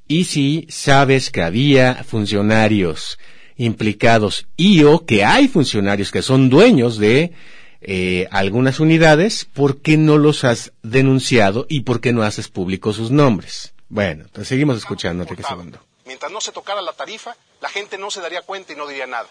y 0.09 0.25
si 0.25 0.66
sabes 0.68 1.31
que 1.31 1.40
había 1.40 2.05
funcionarios 2.05 3.18
implicados 3.57 4.47
y 4.57 4.85
o 4.85 5.05
que 5.05 5.25
hay 5.25 5.49
funcionarios 5.49 6.11
que 6.11 6.23
son 6.23 6.51
dueños 6.51 6.99
de 6.99 7.33
eh, 7.81 8.29
algunas 8.31 8.79
unidades, 8.79 9.45
¿por 9.45 9.81
qué 9.81 9.97
no 9.97 10.17
los 10.17 10.45
has 10.45 10.73
denunciado 10.83 11.67
y 11.69 11.81
por 11.81 12.01
qué 12.01 12.12
no 12.12 12.23
haces 12.23 12.49
público 12.49 12.93
sus 12.93 13.11
nombres? 13.11 13.75
Bueno, 13.88 14.25
entonces 14.25 14.49
seguimos 14.49 14.77
escuchando, 14.79 15.25
Enrique 15.25 15.43
Segundo. 15.43 15.81
Mientras 16.07 16.31
no 16.31 16.41
se 16.41 16.53
tocara 16.53 16.81
la 16.81 16.93
tarifa, 16.93 17.37
la 17.61 17.69
gente 17.69 17.99
no 17.99 18.11
se 18.11 18.21
daría 18.21 18.43
cuenta 18.43 18.73
y 18.73 18.77
no 18.77 18.87
diría 18.87 19.07
nada. 19.07 19.29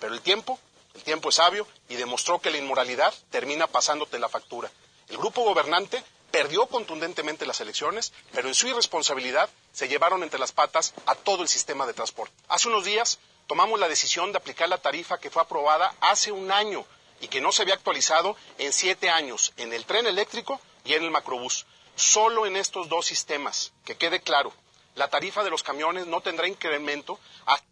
Pero 0.00 0.14
el 0.14 0.20
tiempo, 0.20 0.58
el 0.94 1.02
tiempo 1.02 1.28
es 1.28 1.36
sabio 1.36 1.66
y 1.88 1.96
demostró 1.96 2.40
que 2.40 2.50
la 2.50 2.56
inmoralidad 2.56 3.12
termina 3.30 3.66
pasándote 3.66 4.18
la 4.18 4.28
factura. 4.28 4.70
El 5.08 5.18
grupo 5.18 5.44
gobernante 5.44 6.02
perdió 6.30 6.66
contundentemente 6.66 7.46
las 7.46 7.60
elecciones, 7.60 8.12
pero 8.32 8.48
en 8.48 8.54
su 8.54 8.68
irresponsabilidad 8.68 9.50
se 9.72 9.88
llevaron 9.88 10.22
entre 10.22 10.40
las 10.40 10.52
patas 10.52 10.94
a 11.06 11.14
todo 11.14 11.42
el 11.42 11.48
sistema 11.48 11.86
de 11.86 11.92
transporte. 11.92 12.34
Hace 12.48 12.68
unos 12.68 12.84
días 12.84 13.18
tomamos 13.50 13.80
la 13.80 13.88
decisión 13.88 14.30
de 14.30 14.38
aplicar 14.38 14.68
la 14.68 14.78
tarifa 14.78 15.18
que 15.18 15.28
fue 15.28 15.42
aprobada 15.42 15.92
hace 16.00 16.30
un 16.30 16.52
año 16.52 16.84
y 17.20 17.26
que 17.26 17.40
no 17.40 17.50
se 17.50 17.62
había 17.62 17.74
actualizado 17.74 18.36
en 18.58 18.72
siete 18.72 19.10
años 19.10 19.52
en 19.56 19.72
el 19.72 19.86
tren 19.86 20.06
eléctrico 20.06 20.60
y 20.84 20.92
en 20.92 21.02
el 21.02 21.10
macrobús. 21.10 21.66
Solo 21.96 22.46
en 22.46 22.54
estos 22.54 22.88
dos 22.88 23.06
sistemas, 23.06 23.72
que 23.84 23.96
quede 23.96 24.20
claro, 24.20 24.52
la 24.94 25.08
tarifa 25.08 25.42
de 25.42 25.50
los 25.50 25.64
camiones 25.64 26.06
no 26.06 26.20
tendrá 26.20 26.46
incremento 26.46 27.18
hasta 27.44 27.66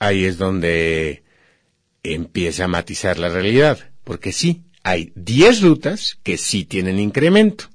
Ahí 0.00 0.24
es 0.24 0.36
donde 0.36 1.22
empieza 2.02 2.64
a 2.64 2.68
matizar 2.68 3.20
la 3.20 3.28
realidad, 3.28 3.92
porque 4.02 4.32
sí, 4.32 4.64
hay 4.82 5.12
10 5.14 5.62
rutas 5.62 6.18
que 6.24 6.38
sí 6.38 6.64
tienen 6.64 6.98
incremento. 6.98 7.66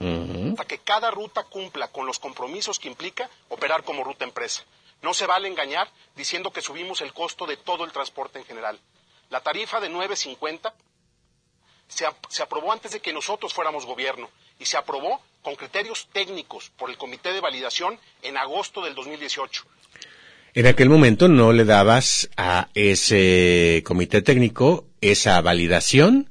Ujú. 0.00 0.50
hasta 0.52 0.64
que 0.64 0.78
cada 0.78 1.10
ruta 1.10 1.42
cumpla 1.42 1.88
con 1.88 2.06
los 2.06 2.20
compromisos 2.20 2.78
que 2.78 2.86
implica 2.86 3.28
operar 3.48 3.82
como 3.82 4.04
ruta 4.04 4.24
empresa. 4.24 4.64
No 5.02 5.14
se 5.14 5.26
vale 5.26 5.48
engañar 5.48 5.88
diciendo 6.16 6.50
que 6.52 6.62
subimos 6.62 7.00
el 7.00 7.12
costo 7.12 7.46
de 7.46 7.56
todo 7.56 7.84
el 7.84 7.92
transporte 7.92 8.38
en 8.38 8.44
general. 8.44 8.78
La 9.30 9.40
tarifa 9.40 9.80
de 9.80 9.90
9.50 9.90 10.72
se, 11.88 12.06
se 12.28 12.42
aprobó 12.42 12.72
antes 12.72 12.92
de 12.92 13.00
que 13.00 13.12
nosotros 13.12 13.52
fuéramos 13.54 13.86
gobierno 13.86 14.30
y 14.58 14.66
se 14.66 14.76
aprobó 14.76 15.20
con 15.42 15.54
criterios 15.54 16.08
técnicos 16.12 16.70
por 16.70 16.90
el 16.90 16.96
Comité 16.96 17.32
de 17.32 17.40
Validación 17.40 17.98
en 18.22 18.36
agosto 18.36 18.82
del 18.82 18.94
2018. 18.94 19.64
En 20.54 20.66
aquel 20.66 20.88
momento 20.88 21.28
no 21.28 21.52
le 21.52 21.64
dabas 21.64 22.30
a 22.36 22.68
ese 22.74 23.82
comité 23.86 24.22
técnico 24.22 24.86
esa 25.00 25.40
validación 25.40 26.28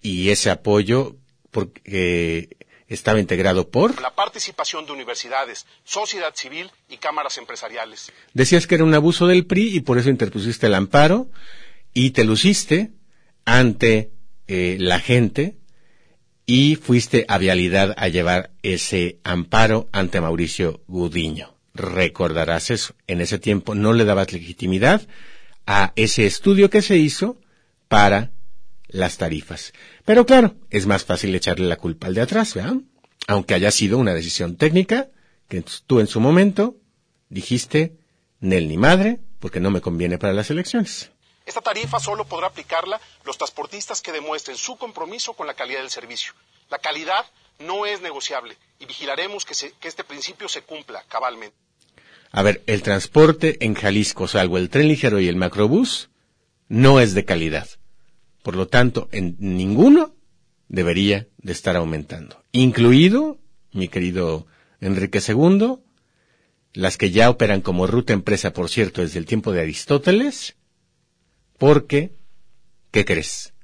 y 0.00 0.30
ese 0.30 0.50
apoyo 0.50 1.16
porque 1.50 2.56
estaba 2.88 3.20
integrado 3.20 3.68
por... 3.68 4.00
la 4.00 4.14
participación 4.14 4.86
de 4.86 4.92
universidades, 4.92 5.66
sociedad 5.84 6.34
civil 6.34 6.70
y 6.88 6.96
cámaras 6.96 7.38
empresariales. 7.38 8.12
Decías 8.32 8.66
que 8.66 8.76
era 8.76 8.84
un 8.84 8.94
abuso 8.94 9.26
del 9.26 9.46
PRI 9.46 9.76
y 9.76 9.80
por 9.80 9.98
eso 9.98 10.08
interpusiste 10.10 10.66
el 10.66 10.74
amparo 10.74 11.28
y 11.92 12.10
te 12.10 12.24
luciste 12.24 12.92
ante 13.44 14.10
eh, 14.46 14.76
la 14.80 14.98
gente 15.00 15.58
y 16.46 16.76
fuiste 16.76 17.26
a 17.28 17.36
vialidad 17.36 17.94
a 17.98 18.08
llevar 18.08 18.52
ese 18.62 19.18
amparo 19.22 19.88
ante 19.92 20.20
Mauricio 20.20 20.82
Gudiño. 20.86 21.54
Recordarás 21.74 22.70
eso. 22.70 22.94
En 23.06 23.20
ese 23.20 23.38
tiempo 23.38 23.74
no 23.74 23.92
le 23.92 24.06
dabas 24.06 24.32
legitimidad 24.32 25.06
a 25.66 25.92
ese 25.96 26.24
estudio 26.24 26.70
que 26.70 26.80
se 26.80 26.96
hizo 26.96 27.38
para 27.88 28.30
las 28.88 29.16
tarifas. 29.18 29.72
Pero 30.04 30.26
claro, 30.26 30.54
es 30.70 30.86
más 30.86 31.04
fácil 31.04 31.34
echarle 31.34 31.66
la 31.66 31.76
culpa 31.76 32.06
al 32.06 32.14
de 32.14 32.22
atrás, 32.22 32.54
¿verdad? 32.54 32.76
Aunque 33.26 33.54
haya 33.54 33.70
sido 33.70 33.98
una 33.98 34.14
decisión 34.14 34.56
técnica 34.56 35.08
que 35.48 35.62
tú 35.86 36.00
en 36.00 36.06
su 36.06 36.20
momento 36.20 36.76
dijiste, 37.28 37.96
Nel 38.40 38.68
ni 38.68 38.76
madre, 38.76 39.18
porque 39.40 39.60
no 39.60 39.70
me 39.70 39.80
conviene 39.80 40.18
para 40.18 40.32
las 40.32 40.50
elecciones. 40.50 41.10
Esta 41.46 41.60
tarifa 41.60 41.98
solo 41.98 42.24
podrá 42.26 42.46
aplicarla 42.48 43.00
los 43.24 43.38
transportistas 43.38 44.00
que 44.02 44.12
demuestren 44.12 44.56
su 44.56 44.76
compromiso 44.76 45.32
con 45.32 45.46
la 45.46 45.54
calidad 45.54 45.80
del 45.80 45.90
servicio. 45.90 46.32
La 46.70 46.78
calidad 46.78 47.24
no 47.58 47.86
es 47.86 48.00
negociable 48.02 48.56
y 48.78 48.84
vigilaremos 48.86 49.44
que, 49.44 49.54
se- 49.54 49.72
que 49.80 49.88
este 49.88 50.04
principio 50.04 50.48
se 50.48 50.62
cumpla 50.62 51.02
cabalmente. 51.08 51.56
A 52.30 52.42
ver, 52.42 52.62
el 52.66 52.82
transporte 52.82 53.56
en 53.64 53.74
Jalisco, 53.74 54.28
salvo 54.28 54.58
el 54.58 54.68
tren 54.68 54.88
ligero 54.88 55.18
y 55.20 55.28
el 55.28 55.36
macrobús, 55.36 56.10
no 56.68 57.00
es 57.00 57.14
de 57.14 57.24
calidad. 57.24 57.66
Por 58.42 58.56
lo 58.56 58.68
tanto, 58.68 59.08
en 59.12 59.36
ninguno 59.38 60.14
debería 60.68 61.28
de 61.38 61.52
estar 61.52 61.76
aumentando. 61.76 62.42
Incluido, 62.52 63.38
mi 63.72 63.88
querido 63.88 64.46
Enrique 64.80 65.20
II, 65.26 65.78
las 66.72 66.96
que 66.96 67.10
ya 67.10 67.30
operan 67.30 67.60
como 67.60 67.86
ruta 67.86 68.12
empresa, 68.12 68.52
por 68.52 68.68
cierto, 68.68 69.00
desde 69.00 69.18
el 69.18 69.26
tiempo 69.26 69.52
de 69.52 69.60
Aristóteles, 69.60 70.56
porque, 71.58 72.14
¿qué 72.90 73.04
crees? 73.04 73.54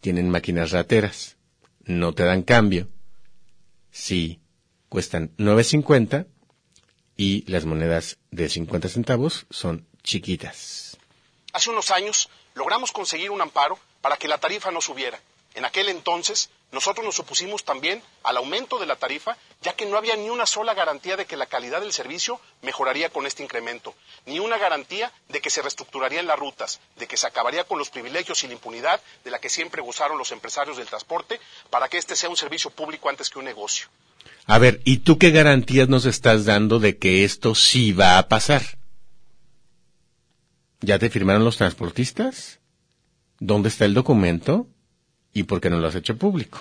Tienen 0.00 0.30
máquinas 0.30 0.70
rateras, 0.70 1.36
no 1.84 2.14
te 2.14 2.24
dan 2.24 2.42
cambio. 2.42 2.88
Sí, 3.90 4.40
cuestan 4.88 5.34
9.50 5.36 6.26
y 7.16 7.44
las 7.50 7.64
monedas 7.64 8.18
de 8.30 8.48
50 8.48 8.88
centavos 8.88 9.46
son 9.50 9.86
chiquitas. 10.02 10.96
Hace 11.52 11.70
unos 11.70 11.90
años 11.90 12.30
logramos 12.54 12.92
conseguir 12.92 13.30
un 13.30 13.40
amparo 13.40 13.78
para 14.00 14.16
que 14.16 14.28
la 14.28 14.38
tarifa 14.38 14.70
no 14.70 14.80
subiera. 14.80 15.20
En 15.54 15.64
aquel 15.64 15.88
entonces 15.88 16.50
nosotros 16.70 17.04
nos 17.04 17.18
opusimos 17.18 17.64
también 17.64 18.02
al 18.22 18.36
aumento 18.36 18.78
de 18.78 18.84
la 18.84 18.96
tarifa, 18.96 19.36
ya 19.62 19.72
que 19.72 19.86
no 19.86 19.96
había 19.96 20.16
ni 20.16 20.28
una 20.28 20.44
sola 20.44 20.74
garantía 20.74 21.16
de 21.16 21.24
que 21.24 21.36
la 21.36 21.46
calidad 21.46 21.80
del 21.80 21.94
servicio 21.94 22.40
mejoraría 22.60 23.08
con 23.08 23.26
este 23.26 23.42
incremento, 23.42 23.94
ni 24.26 24.38
una 24.38 24.58
garantía 24.58 25.10
de 25.30 25.40
que 25.40 25.48
se 25.48 25.62
reestructurarían 25.62 26.26
las 26.26 26.38
rutas, 26.38 26.80
de 26.96 27.06
que 27.06 27.16
se 27.16 27.26
acabaría 27.26 27.64
con 27.64 27.78
los 27.78 27.88
privilegios 27.88 28.44
y 28.44 28.48
la 28.48 28.52
impunidad 28.52 29.00
de 29.24 29.30
la 29.30 29.38
que 29.38 29.48
siempre 29.48 29.80
gozaron 29.80 30.18
los 30.18 30.30
empresarios 30.30 30.76
del 30.76 30.86
transporte 30.86 31.40
para 31.70 31.88
que 31.88 31.96
este 31.96 32.16
sea 32.16 32.28
un 32.28 32.36
servicio 32.36 32.70
público 32.70 33.08
antes 33.08 33.30
que 33.30 33.38
un 33.38 33.46
negocio. 33.46 33.88
A 34.46 34.58
ver, 34.58 34.80
¿y 34.84 34.98
tú 34.98 35.18
qué 35.18 35.30
garantías 35.30 35.88
nos 35.88 36.04
estás 36.04 36.44
dando 36.44 36.78
de 36.78 36.98
que 36.98 37.24
esto 37.24 37.54
sí 37.54 37.92
va 37.92 38.18
a 38.18 38.28
pasar? 38.28 38.62
¿Ya 40.80 40.98
te 40.98 41.10
firmaron 41.10 41.44
los 41.44 41.56
transportistas? 41.56 42.60
¿Dónde 43.38 43.68
está 43.68 43.84
el 43.84 43.94
documento? 43.94 44.66
¿Y 45.32 45.44
por 45.44 45.60
qué 45.60 45.70
no 45.70 45.78
lo 45.78 45.88
has 45.88 45.94
hecho 45.94 46.16
público? 46.16 46.58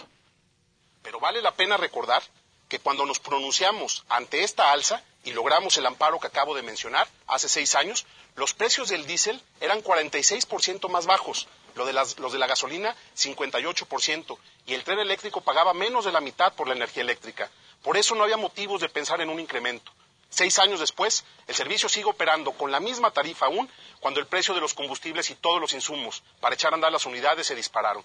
Pero 1.02 1.20
vale 1.20 1.42
la 1.42 1.54
pena 1.56 1.78
recordar 1.78 2.22
que 2.70 2.80
cuando 2.80 3.06
nos 3.06 3.20
pronunciamos 3.20 4.04
ante 4.10 4.44
esta 4.44 4.72
alza 4.72 5.02
y 5.24 5.32
logramos 5.32 5.78
el 5.78 5.86
amparo 5.86 6.20
que 6.20 6.28
acabo 6.28 6.54
de 6.56 6.62
mencionar 6.62 7.08
hace 7.28 7.50
seis 7.50 7.76
años, 7.76 8.06
los 8.36 8.54
precios 8.54 8.90
del 8.90 9.08
diésel 9.08 9.42
eran 9.62 9.82
46% 9.82 10.90
más 10.90 11.06
bajos, 11.06 11.48
lo 11.76 11.86
de 11.86 11.94
las- 11.94 12.20
los 12.20 12.34
de 12.34 12.40
la 12.40 12.48
gasolina 12.48 12.96
58%, 13.16 14.38
y 14.66 14.74
el 14.74 14.84
tren 14.84 15.00
eléctrico 15.00 15.42
pagaba 15.42 15.74
menos 15.74 16.06
de 16.06 16.12
la 16.12 16.22
mitad 16.22 16.54
por 16.54 16.68
la 16.68 16.76
energía 16.76 17.04
eléctrica. 17.04 17.50
Por 17.84 17.98
eso 17.98 18.16
no 18.16 18.24
había 18.24 18.38
motivos 18.38 18.82
de 18.82 18.90
pensar 18.90 19.22
en 19.22 19.30
un 19.30 19.40
incremento. 19.40 19.92
Seis 20.30 20.60
años 20.60 20.82
después, 20.82 21.24
el 21.48 21.56
servicio 21.56 21.88
sigue 21.88 22.06
operando 22.10 22.52
con 22.52 22.70
la 22.70 22.82
misma 22.82 23.12
tarifa 23.12 23.46
aún 23.46 23.70
cuando 24.00 24.20
el 24.20 24.28
precio 24.28 24.54
de 24.54 24.62
los 24.62 24.74
combustibles 24.74 25.30
y 25.30 25.36
todos 25.36 25.60
los 25.60 25.74
insumos 25.74 26.24
para 26.40 26.56
echar 26.56 26.72
a 26.72 26.76
andar 26.76 26.92
las 26.92 27.06
unidades 27.06 27.48
se 27.48 27.56
dispararon. 27.56 28.04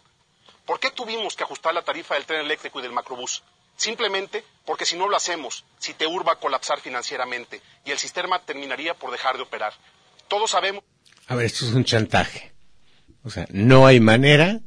¿Por 0.65 0.79
qué 0.79 0.91
tuvimos 0.91 1.37
que 1.37 1.43
ajustar 1.45 1.75
la 1.75 1.83
tarifa 1.83 2.15
del 2.15 2.25
tren 2.25 2.41
eléctrico 2.41 2.79
y 2.79 2.83
del 2.83 2.93
macrobús? 2.93 3.43
Simplemente 3.77 4.45
porque 4.65 4.87
si 4.87 4.97
no 4.97 5.09
lo 5.09 5.17
hacemos, 5.17 5.65
si 5.79 5.95
te 5.95 6.07
urba 6.07 6.35
a 6.35 6.39
colapsar 6.39 6.81
financieramente 6.81 7.61
y 7.85 7.91
el 7.91 7.99
sistema 7.99 8.41
terminaría 8.41 8.95
por 8.95 9.11
dejar 9.11 9.37
de 9.37 9.43
operar. 9.43 9.73
Todos 10.29 10.53
sabemos 10.53 10.85
A 11.27 11.35
ver, 11.35 11.47
esto 11.47 11.65
es 11.65 11.73
un 11.73 11.85
chantaje. 11.85 12.53
O 13.25 13.31
sea, 13.31 13.47
no 13.51 13.87
hay 13.87 14.01
manera 14.01 14.61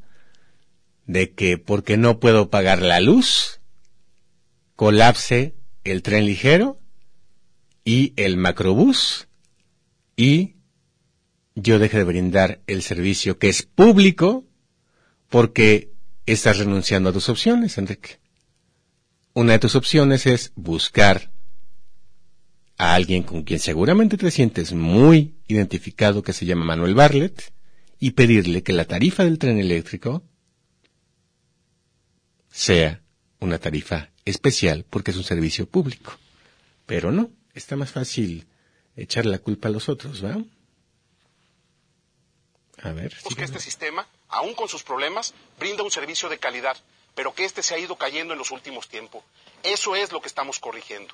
de 1.05 1.33
que 1.33 1.57
porque 1.57 1.97
no 1.97 2.19
puedo 2.19 2.49
pagar 2.49 2.81
la 2.81 2.99
luz, 2.99 3.59
colapse 4.75 5.55
el 5.83 6.01
tren 6.01 6.25
ligero 6.25 6.79
y 7.83 8.13
el 8.17 8.37
macrobús 8.37 9.27
y 10.17 10.54
yo 11.55 11.79
deje 11.79 11.97
de 11.97 12.03
brindar 12.03 12.61
el 12.67 12.81
servicio 12.81 13.39
que 13.39 13.47
es 13.47 13.63
público 13.63 14.45
porque 15.29 15.93
estás 16.25 16.59
renunciando 16.59 17.09
a 17.09 17.13
tus 17.13 17.29
opciones, 17.29 17.77
Enrique. 17.77 18.19
Una 19.33 19.53
de 19.53 19.59
tus 19.59 19.75
opciones 19.75 20.25
es 20.25 20.51
buscar 20.55 21.31
a 22.77 22.93
alguien 22.93 23.23
con 23.23 23.43
quien 23.43 23.59
seguramente 23.59 24.17
te 24.17 24.31
sientes 24.31 24.73
muy 24.73 25.35
identificado 25.47 26.23
que 26.23 26.33
se 26.33 26.45
llama 26.45 26.65
Manuel 26.65 26.93
Barlet 26.93 27.53
y 27.99 28.11
pedirle 28.11 28.63
que 28.63 28.73
la 28.73 28.85
tarifa 28.85 29.23
del 29.23 29.39
tren 29.39 29.57
eléctrico 29.57 30.23
sea 32.51 33.01
una 33.39 33.59
tarifa 33.59 34.11
especial 34.25 34.85
porque 34.89 35.11
es 35.11 35.17
un 35.17 35.23
servicio 35.23 35.67
público. 35.67 36.17
Pero 36.85 37.11
no, 37.11 37.31
está 37.53 37.75
más 37.77 37.91
fácil 37.91 38.45
echar 38.95 39.25
la 39.25 39.39
culpa 39.39 39.69
a 39.69 39.71
los 39.71 39.87
otros, 39.87 40.23
¿va? 40.23 40.37
A 42.81 42.91
ver. 42.91 43.15
que 43.35 43.43
este 43.43 43.59
sistema, 43.59 44.07
aún 44.29 44.53
con 44.53 44.67
sus 44.67 44.83
problemas, 44.83 45.33
brinda 45.59 45.83
un 45.83 45.91
servicio 45.91 46.29
de 46.29 46.37
calidad, 46.37 46.77
pero 47.13 47.33
que 47.33 47.45
este 47.45 47.63
se 47.63 47.75
ha 47.75 47.79
ido 47.79 47.95
cayendo 47.95 48.33
en 48.33 48.39
los 48.39 48.51
últimos 48.51 48.87
tiempos. 48.87 49.23
Eso 49.63 49.95
es 49.95 50.11
lo 50.11 50.21
que 50.21 50.27
estamos 50.27 50.59
corrigiendo. 50.59 51.13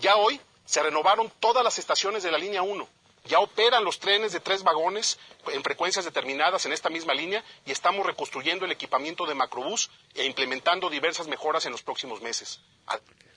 Ya 0.00 0.16
hoy 0.16 0.40
se 0.64 0.82
renovaron 0.82 1.30
todas 1.40 1.62
las 1.62 1.78
estaciones 1.78 2.22
de 2.22 2.32
la 2.32 2.38
línea 2.38 2.62
1. 2.62 2.88
Ya 3.26 3.38
operan 3.38 3.84
los 3.84 4.00
trenes 4.00 4.32
de 4.32 4.40
tres 4.40 4.62
vagones 4.62 5.18
en 5.52 5.62
frecuencias 5.62 6.04
determinadas 6.04 6.66
en 6.66 6.72
esta 6.72 6.90
misma 6.90 7.14
línea 7.14 7.42
y 7.64 7.72
estamos 7.72 8.04
reconstruyendo 8.04 8.66
el 8.66 8.72
equipamiento 8.72 9.24
de 9.24 9.34
macrobús 9.34 9.90
e 10.14 10.26
implementando 10.26 10.90
diversas 10.90 11.26
mejoras 11.26 11.64
en 11.64 11.72
los 11.72 11.82
próximos 11.82 12.20
meses. 12.20 12.60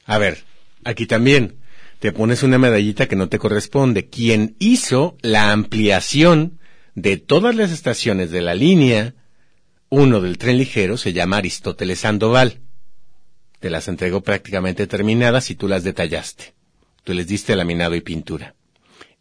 A 0.05 0.17
ver, 0.17 0.43
aquí 0.83 1.05
también 1.05 1.61
te 1.99 2.11
pones 2.11 2.43
una 2.43 2.57
medallita 2.57 3.07
que 3.07 3.15
no 3.15 3.29
te 3.29 3.39
corresponde. 3.39 4.09
Quien 4.09 4.57
hizo 4.59 5.15
la 5.21 5.51
ampliación 5.51 6.56
de 6.97 7.17
todas 7.17 7.55
las 7.55 7.71
estaciones 7.71 8.31
de 8.31 8.41
la 8.41 8.55
línea 8.55 9.13
1 9.89 10.19
del 10.19 10.39
tren 10.39 10.57
ligero 10.57 10.97
se 10.97 11.13
llama 11.13 11.37
Aristóteles 11.37 11.99
Sandoval. 11.99 12.61
Te 13.59 13.69
las 13.69 13.87
entregó 13.87 14.21
prácticamente 14.21 14.87
terminadas 14.87 15.51
y 15.51 15.55
tú 15.55 15.67
las 15.67 15.83
detallaste. 15.83 16.55
Tú 17.03 17.13
les 17.13 17.27
diste 17.27 17.55
laminado 17.55 17.93
y 17.93 18.01
pintura. 18.01 18.55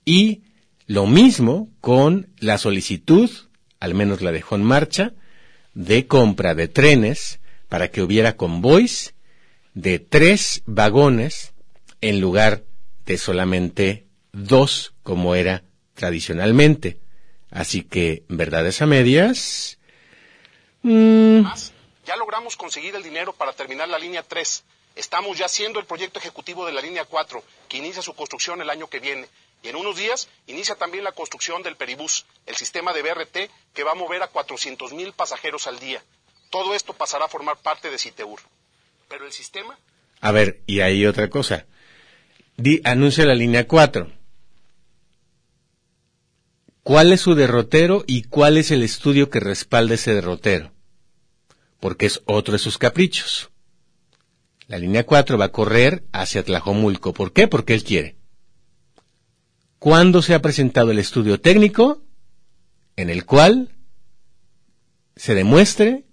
Y 0.07 0.41
lo 0.87 1.07
mismo 1.07 1.69
con 1.83 2.31
la 2.39 2.57
solicitud, 2.57 3.31
al 3.79 3.93
menos 3.93 4.23
la 4.23 4.33
dejó 4.33 4.57
en 4.57 4.63
marcha, 4.63 5.13
de 5.75 6.07
compra 6.07 6.55
de 6.55 6.69
trenes 6.69 7.41
para 7.69 7.91
que 7.91 8.01
hubiera 8.01 8.39
convoys 8.39 9.13
de 9.75 9.99
tres 9.99 10.63
vagones 10.65 11.53
en 12.01 12.23
lugar 12.23 12.65
de 13.05 13.19
solamente 13.19 14.07
dos 14.33 14.95
como 15.03 15.35
era 15.35 15.65
tradicionalmente. 15.93 17.01
Así 17.57 17.85
que, 17.85 18.23
verdades 18.29 18.83
a 18.83 18.87
medias. 18.87 19.79
Mm. 20.83 21.41
Ya 22.05 22.17
logramos 22.17 22.55
conseguir 22.55 22.95
el 22.95 23.03
dinero 23.03 23.33
para 23.33 23.55
terminar 23.55 23.89
la 23.89 23.99
línea 23.99 24.23
3. 24.23 24.63
Estamos 24.95 25.39
ya 25.39 25.47
haciendo 25.47 25.81
el 25.81 25.87
proyecto 25.87 26.19
ejecutivo 26.19 26.67
de 26.67 26.73
la 26.73 26.83
línea 26.83 27.07
4, 27.07 27.43
que 27.67 27.79
inicia 27.79 28.03
su 28.03 28.13
construcción 28.13 28.61
el 28.61 28.69
año 28.69 28.89
que 28.89 29.01
viene. 29.01 29.27
Y 29.63 29.69
en 29.69 29.77
unos 29.77 29.97
días 29.97 30.29
inicia 30.47 30.75
también 30.75 31.03
la 31.03 31.13
construcción 31.13 31.63
del 31.63 31.77
Peribús, 31.77 32.27
el 32.45 32.57
sistema 32.57 32.93
de 32.93 33.01
BRT 33.01 33.51
que 33.73 33.85
va 33.85 33.93
a 33.93 33.95
mover 33.95 34.23
a 34.23 34.29
400 34.29 34.93
mil 34.93 35.15
pasajeros 35.15 35.67
al 35.67 35.79
día. 35.79 36.03
Todo 36.51 36.75
esto 36.75 36.93
pasará 36.93 37.25
a 37.25 37.29
formar 37.29 37.57
parte 37.57 37.91
de 37.91 37.97
Citeur. 37.97 38.41
Pero 39.09 39.25
el 39.25 39.33
sistema... 39.33 39.79
A 40.21 40.31
ver, 40.31 40.61
y 40.67 40.81
hay 40.81 41.07
otra 41.07 41.31
cosa 41.31 41.65
anuncia 42.85 43.25
la 43.27 43.35
línea 43.35 43.67
4. 43.67 44.13
¿Cuál 46.87 47.13
es 47.13 47.23
su 47.23 47.35
derrotero 47.35 48.05
y 48.07 48.23
cuál 48.23 48.57
es 48.57 48.71
el 48.71 48.85
estudio 48.85 49.29
que 49.29 49.41
respalda 49.41 49.97
ese 49.97 50.15
derrotero? 50.15 50.73
Porque 51.81 52.07
es 52.07 52.23
otro 52.27 52.53
de 52.53 52.61
sus 52.61 52.79
caprichos. 52.79 53.51
La 54.69 54.79
línea 54.79 55.05
4 55.05 55.37
va 55.37 55.47
a 55.47 55.53
correr 55.53 56.05
hacia 56.13 56.45
Tlajomulco. 56.45 57.13
¿Por 57.13 57.33
qué? 57.33 57.49
Porque 57.49 57.75
él 57.75 57.83
quiere. 57.83 58.19
¿Cuándo 59.81 60.23
se 60.23 60.35
ha 60.35 60.41
presentado 60.41 60.93
el 60.93 61.01
estudio 61.01 61.41
técnico 61.41 62.05
en 62.95 63.11
el 63.11 63.25
cual 63.25 63.75
se 65.17 65.35
demuestre 65.35 66.07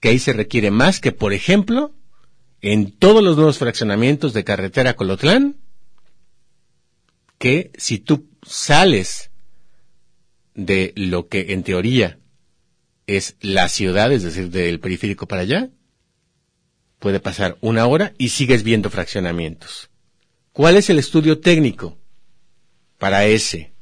que 0.00 0.10
ahí 0.10 0.18
se 0.18 0.34
requiere 0.34 0.70
más 0.70 1.00
que, 1.00 1.12
por 1.12 1.32
ejemplo, 1.32 1.94
en 2.60 2.92
todos 2.92 3.24
los 3.24 3.36
nuevos 3.36 3.56
fraccionamientos 3.56 4.34
de 4.34 4.44
carretera 4.44 4.96
Colotlán, 4.96 5.62
que 7.38 7.72
si 7.78 8.00
tú 8.00 8.28
sales 8.42 9.30
de 10.54 10.92
lo 10.96 11.28
que 11.28 11.52
en 11.52 11.62
teoría 11.62 12.18
es 13.06 13.36
la 13.40 13.68
ciudad, 13.68 14.12
es 14.12 14.22
decir, 14.22 14.50
del 14.50 14.80
periférico 14.80 15.26
para 15.26 15.42
allá, 15.42 15.70
puede 16.98 17.20
pasar 17.20 17.58
una 17.60 17.86
hora 17.86 18.14
y 18.18 18.30
sigues 18.30 18.62
viendo 18.62 18.90
fraccionamientos. 18.90 19.90
¿Cuál 20.52 20.76
es 20.76 20.88
el 20.88 20.98
estudio 20.98 21.40
técnico 21.40 21.98
para 22.98 23.26
ese 23.26 23.72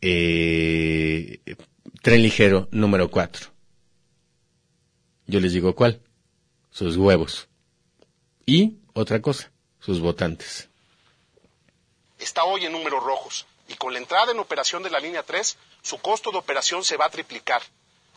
eh, 0.00 1.40
tren 2.02 2.22
ligero 2.22 2.68
número 2.72 3.10
4? 3.10 3.48
Yo 5.26 5.40
les 5.40 5.52
digo 5.52 5.74
cuál. 5.74 6.00
Sus 6.70 6.96
huevos. 6.96 7.48
Y 8.44 8.78
otra 8.92 9.22
cosa, 9.22 9.52
sus 9.78 10.00
votantes 10.00 10.68
está 12.24 12.44
hoy 12.44 12.64
en 12.64 12.72
números 12.72 13.04
rojos 13.04 13.46
y 13.68 13.74
con 13.74 13.92
la 13.92 13.98
entrada 13.98 14.32
en 14.32 14.38
operación 14.38 14.82
de 14.82 14.90
la 14.90 15.00
línea 15.00 15.22
3, 15.22 15.56
su 15.82 15.98
costo 15.98 16.30
de 16.30 16.38
operación 16.38 16.84
se 16.84 16.96
va 16.96 17.06
a 17.06 17.10
triplicar. 17.10 17.62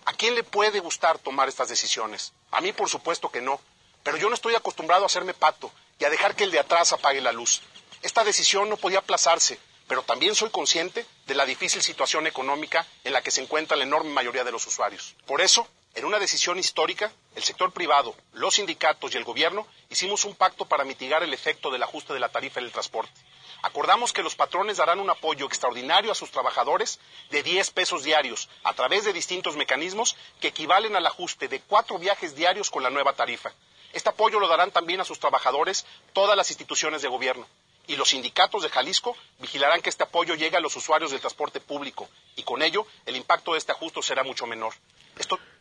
¿A 0.05 0.13
quién 0.13 0.35
le 0.35 0.43
puede 0.43 0.79
gustar 0.79 1.19
tomar 1.19 1.49
estas 1.49 1.69
decisiones? 1.69 2.33
A 2.51 2.61
mí, 2.61 2.71
por 2.71 2.89
supuesto 2.89 3.29
que 3.29 3.41
no, 3.41 3.59
pero 4.03 4.17
yo 4.17 4.29
no 4.29 4.35
estoy 4.35 4.55
acostumbrado 4.55 5.03
a 5.03 5.07
hacerme 5.07 5.33
pato 5.33 5.71
y 5.99 6.05
a 6.05 6.09
dejar 6.09 6.35
que 6.35 6.45
el 6.45 6.51
de 6.51 6.59
atrás 6.59 6.93
apague 6.93 7.21
la 7.21 7.31
luz. 7.31 7.61
Esta 8.01 8.23
decisión 8.23 8.69
no 8.69 8.77
podía 8.77 8.99
aplazarse, 8.99 9.59
pero 9.87 10.03
también 10.03 10.35
soy 10.35 10.49
consciente 10.49 11.05
de 11.25 11.35
la 11.35 11.45
difícil 11.45 11.81
situación 11.81 12.27
económica 12.27 12.85
en 13.03 13.13
la 13.13 13.21
que 13.21 13.31
se 13.31 13.41
encuentra 13.41 13.77
la 13.77 13.83
enorme 13.83 14.11
mayoría 14.11 14.43
de 14.43 14.51
los 14.51 14.65
usuarios. 14.67 15.15
Por 15.25 15.41
eso, 15.41 15.67
en 15.97 16.05
una 16.05 16.19
decisión 16.19 16.59
histórica, 16.59 17.11
el 17.35 17.43
sector 17.43 17.71
privado, 17.71 18.13
los 18.33 18.53
sindicatos 18.53 19.15
y 19.15 19.17
el 19.17 19.23
gobierno 19.23 19.65
hicimos 19.89 20.25
un 20.25 20.35
pacto 20.35 20.65
para 20.65 20.83
mitigar 20.83 21.23
el 21.23 21.33
efecto 21.33 21.71
del 21.71 21.81
ajuste 21.81 22.13
de 22.13 22.19
la 22.19 22.29
tarifa 22.29 22.61
del 22.61 22.71
transporte. 22.71 23.19
Acordamos 23.63 24.13
que 24.13 24.21
los 24.21 24.35
patrones 24.35 24.77
darán 24.77 24.99
un 24.99 25.09
apoyo 25.09 25.47
extraordinario 25.47 26.11
a 26.11 26.15
sus 26.15 26.29
trabajadores 26.29 26.99
de 27.31 27.41
10 27.41 27.71
pesos 27.71 28.03
diarios 28.03 28.47
a 28.63 28.75
través 28.75 29.05
de 29.05 29.13
distintos 29.13 29.55
mecanismos 29.55 30.15
que 30.39 30.49
equivalen 30.49 30.95
al 30.95 31.07
ajuste 31.07 31.47
de 31.47 31.61
cuatro 31.61 31.97
viajes 31.97 32.35
diarios 32.35 32.69
con 32.69 32.83
la 32.83 32.91
nueva 32.91 33.13
tarifa. 33.13 33.51
Este 33.91 34.09
apoyo 34.09 34.39
lo 34.39 34.47
darán 34.47 34.69
también 34.69 35.01
a 35.01 35.05
sus 35.05 35.19
trabajadores 35.19 35.87
todas 36.13 36.37
las 36.37 36.51
instituciones 36.51 37.01
de 37.01 37.07
gobierno. 37.07 37.47
Y 37.87 37.95
los 37.95 38.09
sindicatos 38.09 38.61
de 38.61 38.69
Jalisco 38.69 39.17
vigilarán 39.39 39.81
que 39.81 39.89
este 39.89 40.03
apoyo 40.03 40.35
llegue 40.35 40.57
a 40.57 40.61
los 40.61 40.75
usuarios 40.75 41.09
del 41.09 41.21
transporte 41.21 41.59
público 41.59 42.07
y 42.35 42.43
con 42.43 42.61
ello 42.61 42.85
el 43.07 43.15
impacto 43.15 43.53
de 43.53 43.57
este 43.57 43.71
ajuste 43.71 44.03
será 44.03 44.23
mucho 44.23 44.45
menor. 44.45 44.75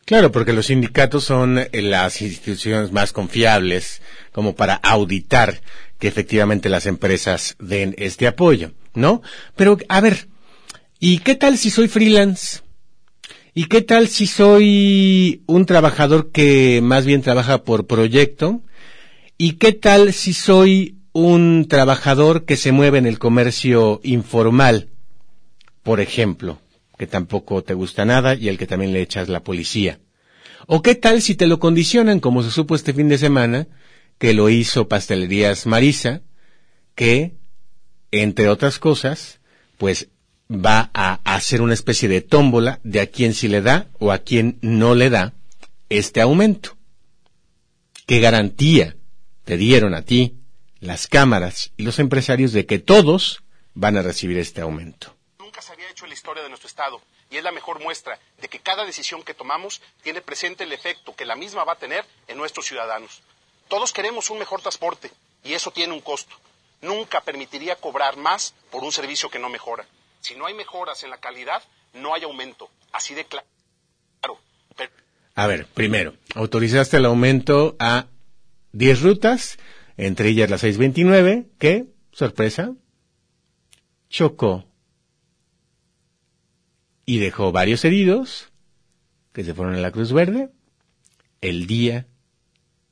Claro, 0.07 0.31
porque 0.31 0.53
los 0.53 0.67
sindicatos 0.67 1.25
son 1.25 1.57
eh, 1.57 1.81
las 1.81 2.21
instituciones 2.21 2.93
más 2.93 3.11
confiables 3.11 4.01
como 4.31 4.55
para 4.55 4.75
auditar 4.75 5.59
que 5.99 6.07
efectivamente 6.07 6.69
las 6.69 6.85
empresas 6.85 7.57
den 7.59 7.93
este 7.97 8.25
apoyo, 8.25 8.71
¿no? 8.93 9.21
Pero, 9.57 9.77
a 9.89 9.99
ver, 9.99 10.29
¿y 10.97 11.17
qué 11.17 11.35
tal 11.35 11.57
si 11.57 11.69
soy 11.71 11.89
freelance? 11.89 12.61
¿Y 13.53 13.65
qué 13.65 13.81
tal 13.81 14.07
si 14.07 14.27
soy 14.27 15.43
un 15.45 15.65
trabajador 15.65 16.31
que 16.31 16.79
más 16.81 17.05
bien 17.05 17.21
trabaja 17.21 17.65
por 17.65 17.85
proyecto? 17.85 18.61
¿Y 19.37 19.57
qué 19.57 19.73
tal 19.73 20.13
si 20.13 20.31
soy 20.31 20.99
un 21.11 21.65
trabajador 21.67 22.45
que 22.45 22.55
se 22.55 22.71
mueve 22.71 22.97
en 22.97 23.07
el 23.07 23.19
comercio 23.19 23.99
informal, 24.03 24.87
por 25.83 25.99
ejemplo, 25.99 26.61
que 26.97 27.07
tampoco 27.07 27.63
te 27.63 27.73
gusta 27.73 28.05
nada 28.05 28.35
y 28.35 28.49
al 28.49 28.57
que 28.57 28.67
también 28.67 28.93
le 28.93 29.01
echas 29.01 29.29
la 29.29 29.43
policía? 29.43 29.99
¿O 30.65 30.81
qué 30.81 30.95
tal 30.95 31.21
si 31.21 31.35
te 31.35 31.47
lo 31.47 31.59
condicionan, 31.59 32.19
como 32.19 32.43
se 32.43 32.51
supo 32.51 32.75
este 32.75 32.93
fin 32.93 33.07
de 33.07 33.17
semana, 33.17 33.67
que 34.17 34.33
lo 34.33 34.49
hizo 34.49 34.87
Pastelerías 34.87 35.65
Marisa, 35.65 36.21
que, 36.95 37.37
entre 38.11 38.49
otras 38.49 38.79
cosas, 38.79 39.39
pues 39.77 40.09
va 40.49 40.89
a 40.93 41.19
hacer 41.35 41.61
una 41.61 41.73
especie 41.73 42.09
de 42.09 42.21
tómbola 42.21 42.79
de 42.83 43.01
a 43.01 43.07
quién 43.07 43.33
sí 43.33 43.47
le 43.47 43.61
da 43.61 43.89
o 43.99 44.11
a 44.11 44.19
quién 44.19 44.57
no 44.61 44.95
le 44.95 45.09
da 45.09 45.33
este 45.89 46.21
aumento. 46.21 46.77
¿Qué 48.05 48.19
garantía 48.19 48.95
te 49.43 49.57
dieron 49.57 49.93
a 49.93 50.01
ti 50.01 50.37
las 50.79 51.07
cámaras 51.07 51.71
y 51.77 51.83
los 51.83 51.99
empresarios 51.99 52.53
de 52.53 52.65
que 52.65 52.79
todos 52.79 53.43
van 53.73 53.97
a 53.97 54.01
recibir 54.01 54.37
este 54.37 54.61
aumento? 54.61 55.16
Hecho 55.97 56.05
la 56.05 56.13
historia 56.13 56.43
de 56.43 56.49
nuestro 56.49 56.67
Estado 56.67 57.01
y 57.31 57.37
es 57.37 57.43
la 57.43 57.51
mejor 57.51 57.81
muestra 57.81 58.19
de 58.39 58.47
que 58.47 58.59
cada 58.59 58.85
decisión 58.85 59.23
que 59.23 59.33
tomamos 59.33 59.81
tiene 60.03 60.21
presente 60.21 60.63
el 60.63 60.71
efecto 60.71 61.15
que 61.15 61.25
la 61.25 61.35
misma 61.35 61.63
va 61.63 61.73
a 61.73 61.79
tener 61.79 62.05
en 62.27 62.37
nuestros 62.37 62.67
ciudadanos. 62.67 63.23
Todos 63.67 63.93
queremos 63.93 64.29
un 64.29 64.37
mejor 64.37 64.61
transporte 64.61 65.09
y 65.43 65.53
eso 65.53 65.71
tiene 65.71 65.93
un 65.93 66.01
costo. 66.01 66.35
Nunca 66.83 67.21
permitiría 67.21 67.77
cobrar 67.77 68.15
más 68.15 68.53
por 68.69 68.83
un 68.83 68.91
servicio 68.91 69.31
que 69.31 69.39
no 69.39 69.49
mejora. 69.49 69.87
Si 70.21 70.35
no 70.35 70.45
hay 70.45 70.53
mejoras 70.53 71.01
en 71.01 71.09
la 71.09 71.17
calidad, 71.17 71.63
no 71.93 72.13
hay 72.13 72.25
aumento. 72.25 72.69
Así 72.91 73.15
de 73.15 73.25
claro. 73.25 73.47
A 75.33 75.47
ver, 75.47 75.65
primero, 75.65 76.13
autorizaste 76.35 76.97
el 76.97 77.05
aumento 77.05 77.75
a 77.79 78.05
10 78.73 79.01
rutas, 79.01 79.57
entre 79.97 80.29
ellas 80.29 80.51
la 80.51 80.59
629, 80.59 81.47
que, 81.57 81.85
sorpresa, 82.11 82.69
chocó 84.09 84.66
y 87.07 87.19
dejó 87.19 87.53
varios 87.53 87.85
heridos 87.85 88.49
que 89.31 89.43
se 89.45 89.53
fueron 89.53 89.75
a 89.75 89.79
la 89.79 89.91
Cruz 89.91 90.11
Verde 90.11 90.49
el 91.39 91.65
día, 91.65 92.05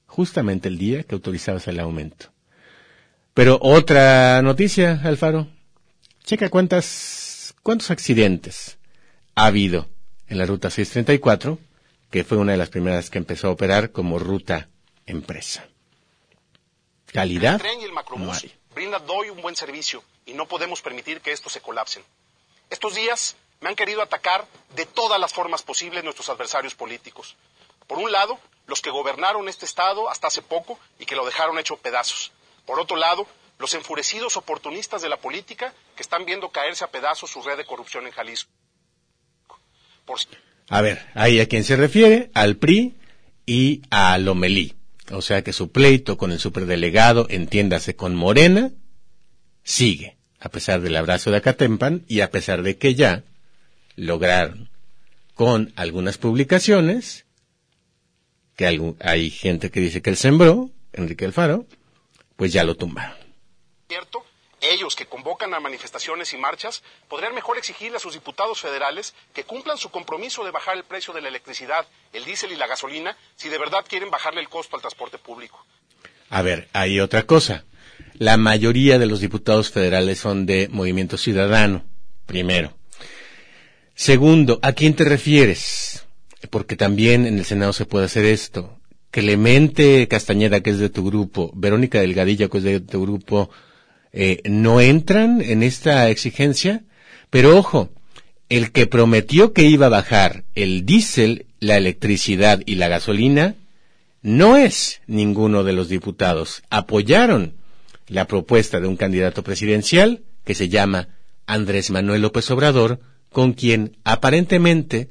justamente 0.07 0.69
el 0.69 0.77
día 0.77 1.03
que 1.03 1.15
autorizabas 1.15 1.67
el 1.67 1.81
aumento. 1.81 2.31
Pero 3.33 3.59
otra 3.61 4.41
noticia, 4.41 5.01
Alfaro. 5.03 5.47
Checa 6.23 6.49
cuántas, 6.49 7.53
cuántos 7.61 7.91
accidentes 7.91 8.77
ha 9.35 9.47
habido 9.47 9.89
en 10.27 10.37
la 10.37 10.45
ruta 10.45 10.69
634, 10.69 11.59
que 12.09 12.23
fue 12.23 12.37
una 12.37 12.53
de 12.53 12.57
las 12.57 12.69
primeras 12.69 13.09
que 13.09 13.17
empezó 13.17 13.49
a 13.49 13.51
operar 13.51 13.91
como 13.91 14.17
ruta 14.17 14.69
empresa. 15.05 15.67
Calidad. 17.07 17.55
El 17.55 17.59
tren 17.59 17.81
y 17.81 17.83
el 17.83 17.89
no 17.89 17.95
macrobús 17.95 18.43
hay. 18.43 18.53
brindan 18.73 19.01
hoy 19.09 19.29
un 19.29 19.41
buen 19.41 19.57
servicio 19.57 20.01
y 20.25 20.33
no 20.33 20.47
podemos 20.47 20.81
permitir 20.81 21.19
que 21.19 21.33
estos 21.33 21.51
se 21.51 21.59
colapsen. 21.59 22.01
Estos 22.69 22.95
días 22.95 23.35
me 23.65 23.69
han 23.69 23.75
querido 23.75 24.03
atacar 24.03 24.45
de 24.75 24.85
todas 24.85 25.19
las 25.19 25.33
formas 25.33 25.63
posibles 25.63 26.03
nuestros 26.03 26.29
adversarios 26.29 26.75
políticos. 26.75 27.35
Por 27.87 27.97
un 27.97 28.11
lado, 28.11 28.39
los 28.67 28.79
que 28.79 28.91
gobernaron 28.91 29.49
este 29.49 29.65
Estado 29.65 30.07
hasta 30.07 30.27
hace 30.27 30.43
poco 30.43 30.79
y 30.99 31.07
que 31.07 31.15
lo 31.15 31.25
dejaron 31.25 31.57
hecho 31.57 31.75
pedazos. 31.75 32.31
Por 32.67 32.79
otro 32.79 32.95
lado, 32.95 33.25
los 33.57 33.73
enfurecidos 33.73 34.37
oportunistas 34.37 35.01
de 35.01 35.09
la 35.09 35.17
política 35.17 35.73
que 35.95 36.03
están 36.03 36.25
viendo 36.25 36.49
caerse 36.49 36.83
a 36.83 36.91
pedazos 36.91 37.31
su 37.31 37.41
red 37.41 37.57
de 37.57 37.65
corrupción 37.65 38.05
en 38.05 38.11
Jalisco. 38.11 38.51
A 40.69 40.81
ver, 40.81 41.03
ahí 41.15 41.39
a 41.39 41.47
quién 41.47 41.63
se 41.63 41.75
refiere, 41.75 42.29
al 42.35 42.57
PRI 42.57 42.93
y 43.47 43.81
a 43.89 44.15
Lomelí. 44.19 44.75
O 45.11 45.23
sea 45.23 45.43
que 45.43 45.53
su 45.53 45.71
pleito 45.71 46.19
con 46.19 46.31
el 46.31 46.39
superdelegado, 46.39 47.25
entiéndase 47.31 47.95
con 47.95 48.13
Morena, 48.13 48.73
sigue, 49.63 50.19
a 50.39 50.49
pesar 50.49 50.81
del 50.81 50.97
abrazo 50.97 51.31
de 51.31 51.37
Acatempan 51.37 52.05
y 52.07 52.21
a 52.21 52.29
pesar 52.29 52.61
de 52.61 52.77
que 52.77 52.93
ya 52.93 53.23
lograron 53.95 54.69
con 55.33 55.73
algunas 55.75 56.17
publicaciones, 56.17 57.25
que 58.55 58.95
hay 58.99 59.29
gente 59.29 59.69
que 59.69 59.81
dice 59.81 60.01
que 60.01 60.09
él 60.09 60.17
sembró, 60.17 60.69
Enrique 60.93 61.25
Alfaro, 61.25 61.65
pues 62.35 62.53
ya 62.53 62.63
lo 62.63 62.75
tumbaron. 62.75 63.17
cierto, 63.87 64.25
ellos 64.61 64.95
que 64.95 65.05
convocan 65.05 65.53
a 65.53 65.59
manifestaciones 65.59 66.33
y 66.33 66.37
marchas 66.37 66.81
podrían 67.07 67.35
mejor 67.35 67.57
exigirle 67.57 67.97
a 67.97 67.99
sus 67.99 68.13
diputados 68.13 68.61
federales 68.61 69.13
que 69.33 69.43
cumplan 69.43 69.77
su 69.77 69.89
compromiso 69.89 70.43
de 70.43 70.51
bajar 70.51 70.77
el 70.77 70.83
precio 70.83 71.13
de 71.13 71.21
la 71.21 71.29
electricidad, 71.29 71.85
el 72.13 72.25
diésel 72.25 72.51
y 72.51 72.55
la 72.55 72.67
gasolina 72.67 73.15
si 73.35 73.49
de 73.49 73.57
verdad 73.57 73.85
quieren 73.87 74.09
bajarle 74.09 74.41
el 74.41 74.49
costo 74.49 74.75
al 74.75 74.81
transporte 74.81 75.17
público. 75.17 75.63
A 76.29 76.41
ver, 76.41 76.69
hay 76.73 76.99
otra 76.99 77.23
cosa. 77.23 77.65
La 78.13 78.37
mayoría 78.37 78.97
de 78.97 79.05
los 79.05 79.19
diputados 79.19 79.69
federales 79.69 80.19
son 80.19 80.45
de 80.45 80.67
Movimiento 80.69 81.17
Ciudadano, 81.17 81.85
primero. 82.25 82.73
Segundo, 83.95 84.59
¿a 84.61 84.73
quién 84.73 84.93
te 84.93 85.05
refieres? 85.05 86.05
Porque 86.49 86.75
también 86.75 87.25
en 87.25 87.39
el 87.39 87.45
Senado 87.45 87.71
se 87.71 87.85
puede 87.85 88.05
hacer 88.05 88.25
esto. 88.25 88.77
Clemente 89.09 90.07
Castañeda, 90.09 90.59
que 90.59 90.71
es 90.71 90.79
de 90.79 90.89
tu 90.89 91.05
grupo, 91.05 91.49
Verónica 91.55 92.01
Delgadillo, 92.01 92.49
que 92.49 92.57
es 92.57 92.63
de 92.65 92.81
tu 92.81 93.01
grupo, 93.01 93.49
eh, 94.11 94.41
no 94.43 94.81
entran 94.81 95.41
en 95.41 95.63
esta 95.63 96.09
exigencia. 96.09 96.83
Pero 97.29 97.57
ojo, 97.57 97.89
el 98.49 98.73
que 98.73 98.85
prometió 98.85 99.53
que 99.53 99.63
iba 99.63 99.85
a 99.85 99.89
bajar 99.89 100.43
el 100.55 100.85
diésel, 100.85 101.45
la 101.61 101.77
electricidad 101.77 102.61
y 102.65 102.75
la 102.75 102.89
gasolina, 102.89 103.55
no 104.21 104.57
es 104.57 104.99
ninguno 105.07 105.63
de 105.63 105.71
los 105.71 105.87
diputados. 105.87 106.63
Apoyaron 106.69 107.53
la 108.07 108.27
propuesta 108.27 108.81
de 108.81 108.87
un 108.87 108.97
candidato 108.97 109.41
presidencial 109.41 110.23
que 110.43 110.53
se 110.53 110.67
llama 110.67 111.07
Andrés 111.45 111.91
Manuel 111.91 112.23
López 112.23 112.51
Obrador, 112.51 112.99
con 113.35 113.51
quien 113.51 113.97
aparentemente, 114.05 115.09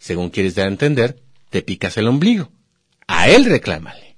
según 0.00 0.30
quieres 0.30 0.56
dar 0.56 0.64
a 0.64 0.70
entender, 0.70 1.22
te 1.48 1.62
picas 1.62 1.96
el 1.96 2.08
ombligo. 2.08 2.50
A 3.06 3.28
él 3.28 3.44
reclámale. 3.44 4.16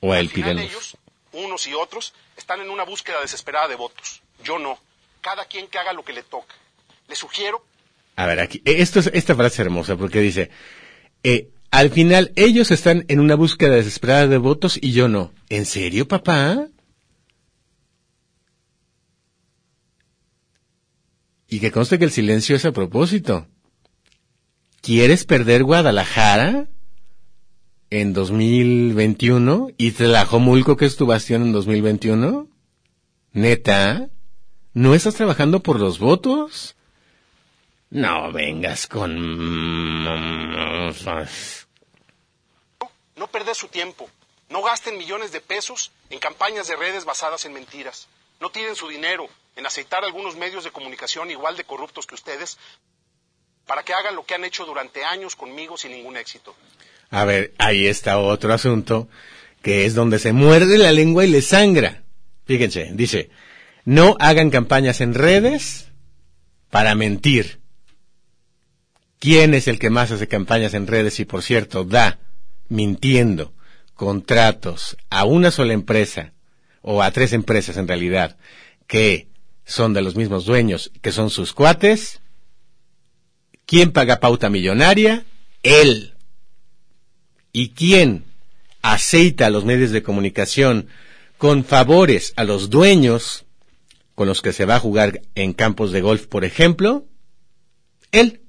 O 0.00 0.14
a 0.14 0.20
él 0.20 0.30
pídenos. 0.30 0.64
ellos, 0.64 0.96
unos 1.32 1.66
y 1.66 1.74
otros, 1.74 2.14
están 2.34 2.62
en 2.62 2.70
una 2.70 2.84
búsqueda 2.84 3.20
desesperada 3.20 3.68
de 3.68 3.74
votos. 3.74 4.22
Yo 4.42 4.58
no. 4.58 4.78
Cada 5.20 5.44
quien 5.44 5.66
que 5.66 5.76
haga 5.76 5.92
lo 5.92 6.02
que 6.02 6.14
le 6.14 6.22
toca. 6.22 6.54
Les 7.08 7.18
sugiero 7.18 7.62
A 8.16 8.24
ver, 8.24 8.40
aquí, 8.40 8.62
eh, 8.64 8.76
esto 8.78 9.00
es, 9.00 9.10
esta 9.12 9.34
frase 9.34 9.56
es 9.56 9.60
hermosa 9.66 9.96
porque 9.96 10.20
dice, 10.20 10.50
eh, 11.24 11.50
al 11.70 11.90
final 11.90 12.32
ellos 12.36 12.70
están 12.70 13.04
en 13.08 13.20
una 13.20 13.34
búsqueda 13.34 13.74
desesperada 13.74 14.28
de 14.28 14.38
votos 14.38 14.78
y 14.80 14.92
yo 14.92 15.08
no. 15.08 15.34
¿En 15.50 15.66
serio, 15.66 16.08
papá? 16.08 16.68
Y 21.48 21.60
que 21.60 21.72
conste 21.72 21.98
que 21.98 22.04
el 22.04 22.10
silencio 22.10 22.56
es 22.56 22.66
a 22.66 22.72
propósito. 22.72 23.46
¿Quieres 24.82 25.24
perder 25.24 25.64
Guadalajara 25.64 26.68
en 27.90 28.12
2021 28.12 29.68
y 29.78 29.92
Tlajomulco, 29.92 30.76
que 30.76 30.84
es 30.84 30.96
tu 30.96 31.06
bastión 31.06 31.42
en 31.42 31.52
2021? 31.52 32.48
¿Neta? 33.32 34.10
¿No 34.74 34.94
estás 34.94 35.14
trabajando 35.14 35.60
por 35.60 35.80
los 35.80 35.98
votos? 35.98 36.76
No 37.90 38.30
vengas 38.32 38.86
con... 38.86 40.04
no 40.04 40.92
perder 43.32 43.54
su 43.54 43.68
tiempo. 43.68 44.10
No 44.50 44.62
gasten 44.62 44.98
millones 44.98 45.32
de 45.32 45.40
pesos 45.40 45.90
en 46.10 46.18
campañas 46.18 46.68
de 46.68 46.76
redes 46.76 47.06
basadas 47.06 47.46
en 47.46 47.54
mentiras. 47.54 48.08
No 48.40 48.50
tiren 48.50 48.76
su 48.76 48.88
dinero 48.88 49.28
en 49.56 49.66
aceitar 49.66 50.04
algunos 50.04 50.36
medios 50.36 50.64
de 50.64 50.70
comunicación 50.70 51.30
igual 51.30 51.56
de 51.56 51.64
corruptos 51.64 52.06
que 52.06 52.14
ustedes 52.14 52.58
para 53.66 53.82
que 53.82 53.92
hagan 53.92 54.16
lo 54.16 54.24
que 54.24 54.34
han 54.34 54.44
hecho 54.44 54.64
durante 54.64 55.04
años 55.04 55.36
conmigo 55.36 55.76
sin 55.76 55.92
ningún 55.92 56.16
éxito. 56.16 56.54
A 57.10 57.24
ver, 57.24 57.54
ahí 57.58 57.86
está 57.86 58.18
otro 58.18 58.52
asunto, 58.52 59.08
que 59.62 59.84
es 59.84 59.94
donde 59.94 60.18
se 60.18 60.32
muerde 60.32 60.78
la 60.78 60.92
lengua 60.92 61.24
y 61.24 61.30
le 61.30 61.42
sangra. 61.42 62.02
Fíjense, 62.46 62.90
dice, 62.92 63.30
no 63.84 64.16
hagan 64.20 64.50
campañas 64.50 65.00
en 65.00 65.14
redes 65.14 65.88
para 66.70 66.94
mentir. 66.94 67.60
¿Quién 69.18 69.52
es 69.54 69.68
el 69.68 69.78
que 69.78 69.90
más 69.90 70.10
hace 70.12 70.28
campañas 70.28 70.74
en 70.74 70.86
redes 70.86 71.18
y, 71.20 71.24
por 71.24 71.42
cierto, 71.42 71.84
da, 71.84 72.20
mintiendo, 72.68 73.52
contratos 73.94 74.96
a 75.10 75.24
una 75.24 75.50
sola 75.50 75.72
empresa, 75.72 76.32
o 76.82 77.02
a 77.02 77.10
tres 77.10 77.32
empresas 77.32 77.76
en 77.76 77.88
realidad, 77.88 78.36
que 78.86 79.28
son 79.64 79.92
de 79.92 80.02
los 80.02 80.16
mismos 80.16 80.44
dueños, 80.44 80.90
que 81.02 81.12
son 81.12 81.30
sus 81.30 81.52
cuates? 81.52 82.20
¿Quién 83.66 83.92
paga 83.92 84.20
pauta 84.20 84.48
millonaria? 84.48 85.24
Él. 85.62 86.14
¿Y 87.52 87.70
quién 87.70 88.24
aceita 88.82 89.46
a 89.46 89.50
los 89.50 89.64
medios 89.64 89.90
de 89.90 90.02
comunicación 90.02 90.88
con 91.36 91.64
favores 91.64 92.32
a 92.36 92.44
los 92.44 92.70
dueños 92.70 93.44
con 94.14 94.26
los 94.26 94.42
que 94.42 94.52
se 94.52 94.64
va 94.64 94.76
a 94.76 94.80
jugar 94.80 95.22
en 95.34 95.52
campos 95.52 95.92
de 95.92 96.00
golf, 96.00 96.26
por 96.26 96.44
ejemplo? 96.44 97.06
Él. 98.10 98.42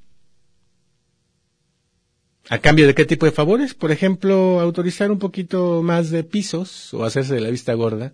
¿A 2.51 2.57
cambio 2.57 2.87
de 2.87 2.95
qué 2.95 3.05
tipo 3.05 3.27
de 3.27 3.31
favores? 3.31 3.75
Por 3.75 3.91
ejemplo, 3.91 4.59
autorizar 4.59 5.11
un 5.11 5.19
poquito 5.19 5.83
más 5.83 6.09
de 6.09 6.23
pisos 6.23 6.91
o 6.95 7.05
hacerse 7.05 7.35
de 7.35 7.41
la 7.41 7.51
vista 7.51 7.75
gorda 7.75 8.11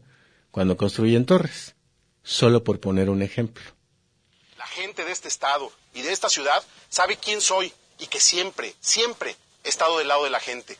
cuando 0.51 0.75
construyen 0.75 1.25
torres. 1.25 1.75
Solo 2.21 2.61
por 2.61 2.81
poner 2.81 3.09
un 3.09 3.21
ejemplo. 3.21 3.63
La 4.57 4.67
gente 4.67 5.05
de 5.05 5.13
este 5.13 5.29
estado 5.29 5.71
y 5.93 6.01
de 6.01 6.11
esta 6.11 6.27
ciudad 6.27 6.61
sabe 6.89 7.15
quién 7.15 7.39
soy 7.39 7.71
y 7.97 8.07
que 8.07 8.19
siempre, 8.19 8.75
siempre 8.81 9.37
he 9.63 9.69
estado 9.69 9.99
del 9.99 10.09
lado 10.09 10.25
de 10.25 10.31
la 10.31 10.41
gente. 10.41 10.77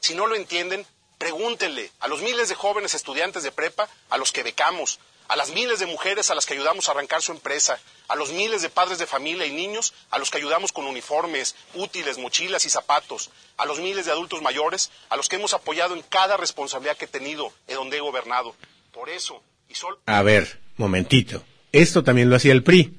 Si 0.00 0.14
no 0.14 0.26
lo 0.26 0.34
entienden, 0.34 0.84
pregúntenle 1.16 1.90
a 2.00 2.08
los 2.08 2.20
miles 2.20 2.50
de 2.50 2.56
jóvenes 2.56 2.94
estudiantes 2.94 3.42
de 3.42 3.52
prepa 3.52 3.88
a 4.10 4.18
los 4.18 4.32
que 4.32 4.42
becamos, 4.42 5.00
a 5.28 5.36
las 5.36 5.50
miles 5.54 5.78
de 5.78 5.86
mujeres 5.86 6.30
a 6.30 6.34
las 6.34 6.44
que 6.44 6.54
ayudamos 6.54 6.88
a 6.88 6.92
arrancar 6.92 7.22
su 7.22 7.32
empresa, 7.32 7.78
a 8.08 8.16
los 8.16 8.32
miles 8.32 8.62
de 8.62 8.70
padres 8.70 8.98
de 8.98 9.06
familia 9.06 9.46
y 9.46 9.52
niños 9.52 9.94
a 10.10 10.18
los 10.18 10.30
que 10.30 10.38
ayudamos 10.38 10.72
con 10.72 10.86
uniformes, 10.86 11.54
útiles, 11.74 12.18
mochilas 12.18 12.64
y 12.64 12.70
zapatos, 12.70 13.30
a 13.56 13.66
los 13.66 13.80
miles 13.80 14.06
de 14.06 14.12
adultos 14.12 14.42
mayores 14.42 14.90
a 15.10 15.16
los 15.16 15.28
que 15.28 15.36
hemos 15.36 15.54
apoyado 15.54 15.94
en 15.94 16.02
cada 16.02 16.36
responsabilidad 16.36 16.96
que 16.96 17.04
he 17.04 17.08
tenido 17.08 17.52
en 17.66 17.76
donde 17.76 17.98
he 17.98 18.00
gobernado. 18.00 18.54
Por 18.92 19.10
eso, 19.10 19.42
y 19.68 19.74
solo... 19.74 20.00
A 20.06 20.22
ver, 20.22 20.60
momentito. 20.76 21.44
Esto 21.72 22.02
también 22.02 22.30
lo 22.30 22.36
hacía 22.36 22.52
el 22.52 22.62
PRI. 22.62 22.94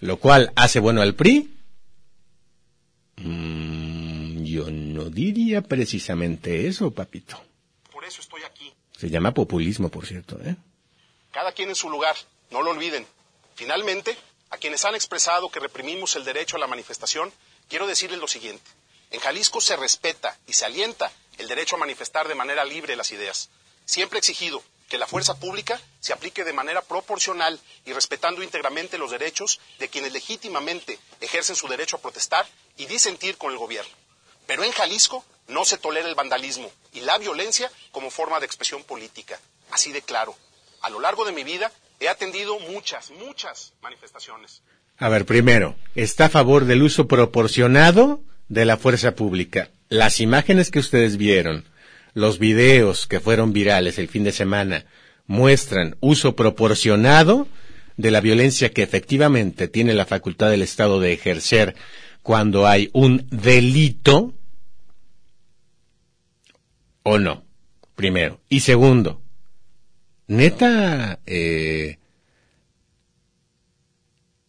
Lo 0.00 0.18
cual 0.18 0.52
hace 0.56 0.80
bueno 0.80 1.00
al 1.00 1.14
PRI. 1.14 1.50
Mm, 3.16 4.44
yo 4.44 4.70
no 4.70 5.08
diría 5.08 5.62
precisamente 5.62 6.66
eso, 6.66 6.90
papito. 6.90 7.40
Por 7.90 8.04
eso 8.04 8.20
estoy 8.20 8.42
aquí. 8.42 8.72
Se 8.98 9.08
llama 9.08 9.32
populismo, 9.32 9.88
por 9.88 10.06
cierto, 10.06 10.38
¿eh? 10.44 10.56
Cada 11.30 11.52
quien 11.52 11.70
en 11.70 11.74
su 11.74 11.88
lugar, 11.88 12.14
no 12.50 12.62
lo 12.62 12.70
olviden. 12.70 13.06
Finalmente, 13.54 14.16
a 14.50 14.58
quienes 14.58 14.84
han 14.84 14.94
expresado 14.94 15.50
que 15.50 15.60
reprimimos 15.60 16.16
el 16.16 16.24
derecho 16.24 16.56
a 16.56 16.60
la 16.60 16.66
manifestación, 16.66 17.32
quiero 17.68 17.86
decirles 17.86 18.20
lo 18.20 18.28
siguiente. 18.28 18.70
En 19.10 19.20
Jalisco 19.20 19.60
se 19.60 19.76
respeta 19.76 20.38
y 20.46 20.52
se 20.52 20.64
alienta 20.64 21.12
el 21.38 21.48
derecho 21.48 21.76
a 21.76 21.78
manifestar 21.78 22.28
de 22.28 22.34
manera 22.34 22.64
libre 22.64 22.96
las 22.96 23.12
ideas. 23.12 23.50
Siempre 23.84 24.18
he 24.18 24.20
exigido 24.20 24.62
que 24.88 24.98
la 24.98 25.06
fuerza 25.06 25.38
pública 25.38 25.80
se 26.00 26.12
aplique 26.12 26.44
de 26.44 26.52
manera 26.52 26.82
proporcional 26.82 27.58
y 27.84 27.92
respetando 27.92 28.42
íntegramente 28.42 28.98
los 28.98 29.10
derechos 29.10 29.60
de 29.78 29.88
quienes 29.88 30.12
legítimamente 30.12 30.98
ejercen 31.20 31.56
su 31.56 31.68
derecho 31.68 31.96
a 31.96 32.00
protestar 32.00 32.46
y 32.76 32.86
disentir 32.86 33.36
con 33.36 33.52
el 33.52 33.58
gobierno. 33.58 33.92
Pero 34.46 34.62
en 34.62 34.72
Jalisco 34.72 35.24
no 35.48 35.64
se 35.64 35.78
tolera 35.78 36.08
el 36.08 36.14
vandalismo 36.14 36.70
y 36.92 37.00
la 37.00 37.18
violencia 37.18 37.70
como 37.92 38.10
forma 38.10 38.40
de 38.40 38.46
expresión 38.46 38.84
política. 38.84 39.40
Así 39.70 39.92
de 39.92 40.02
claro. 40.02 40.36
A 40.82 40.90
lo 40.90 41.00
largo 41.00 41.24
de 41.24 41.32
mi 41.32 41.44
vida 41.44 41.72
he 42.00 42.08
atendido 42.08 42.58
muchas, 42.60 43.10
muchas 43.24 43.74
manifestaciones. 43.82 44.62
A 44.96 45.08
ver, 45.08 45.24
primero, 45.24 45.76
¿está 45.94 46.26
a 46.26 46.30
favor 46.30 46.66
del 46.66 46.82
uso 46.82 47.08
proporcionado 47.08 48.22
de 48.48 48.64
la 48.64 48.76
fuerza 48.76 49.14
pública? 49.14 49.70
Las 49.88 50.20
imágenes 50.20 50.70
que 50.70 50.78
ustedes 50.78 51.16
vieron, 51.16 51.64
los 52.12 52.38
videos 52.38 53.06
que 53.06 53.20
fueron 53.20 53.52
virales 53.52 53.98
el 53.98 54.08
fin 54.08 54.24
de 54.24 54.32
semana, 54.32 54.86
muestran 55.26 55.96
uso 56.00 56.36
proporcionado 56.36 57.48
de 57.96 58.10
la 58.10 58.20
violencia 58.20 58.70
que 58.70 58.82
efectivamente 58.82 59.68
tiene 59.68 59.94
la 59.94 60.06
facultad 60.06 60.50
del 60.50 60.62
Estado 60.62 61.00
de 61.00 61.12
ejercer 61.12 61.74
cuando 62.22 62.66
hay 62.66 62.90
un 62.92 63.26
delito 63.30 64.34
o 67.02 67.18
no, 67.18 67.44
primero. 67.94 68.40
Y 68.48 68.60
segundo, 68.60 69.20
neta, 70.26 71.20
eh, 71.26 71.98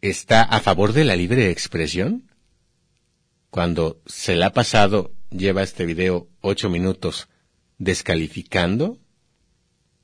está 0.01 0.41
a 0.43 0.59
favor 0.59 0.93
de 0.93 1.05
la 1.05 1.15
libre 1.15 1.49
expresión? 1.49 2.31
Cuando 3.49 4.01
se 4.05 4.35
le 4.35 4.45
ha 4.45 4.51
pasado, 4.51 5.11
lleva 5.29 5.63
este 5.63 5.85
video 5.85 6.27
ocho 6.41 6.69
minutos 6.69 7.27
descalificando 7.77 8.97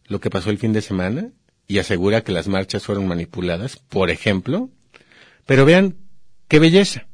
lo 0.05 0.19
que 0.19 0.29
pasó 0.29 0.49
el 0.49 0.57
fin 0.57 0.73
de 0.73 0.81
semana 0.81 1.31
y 1.67 1.79
asegura 1.79 2.23
que 2.23 2.31
las 2.31 2.47
marchas 2.47 2.83
fueron 2.83 3.07
manipuladas, 3.07 3.77
por 3.77 4.09
ejemplo. 4.09 4.69
Pero 5.45 5.65
vean 5.65 5.97
qué 6.47 6.59
belleza. 6.59 7.07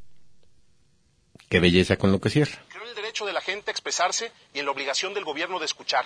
Qué 1.49 1.59
belleza 1.59 1.97
con 1.97 2.11
lo 2.11 2.19
que 2.19 2.29
cierra. 2.29 2.59
Creo 2.69 2.83
en 2.83 2.89
el 2.89 2.95
derecho 2.95 3.25
de 3.25 3.33
la 3.33 3.41
gente 3.41 3.69
a 3.69 3.73
expresarse 3.73 4.31
y 4.53 4.59
en 4.59 4.65
la 4.65 4.71
obligación 4.71 5.13
del 5.13 5.23
gobierno 5.23 5.59
de 5.59 5.65
escuchar. 5.65 6.05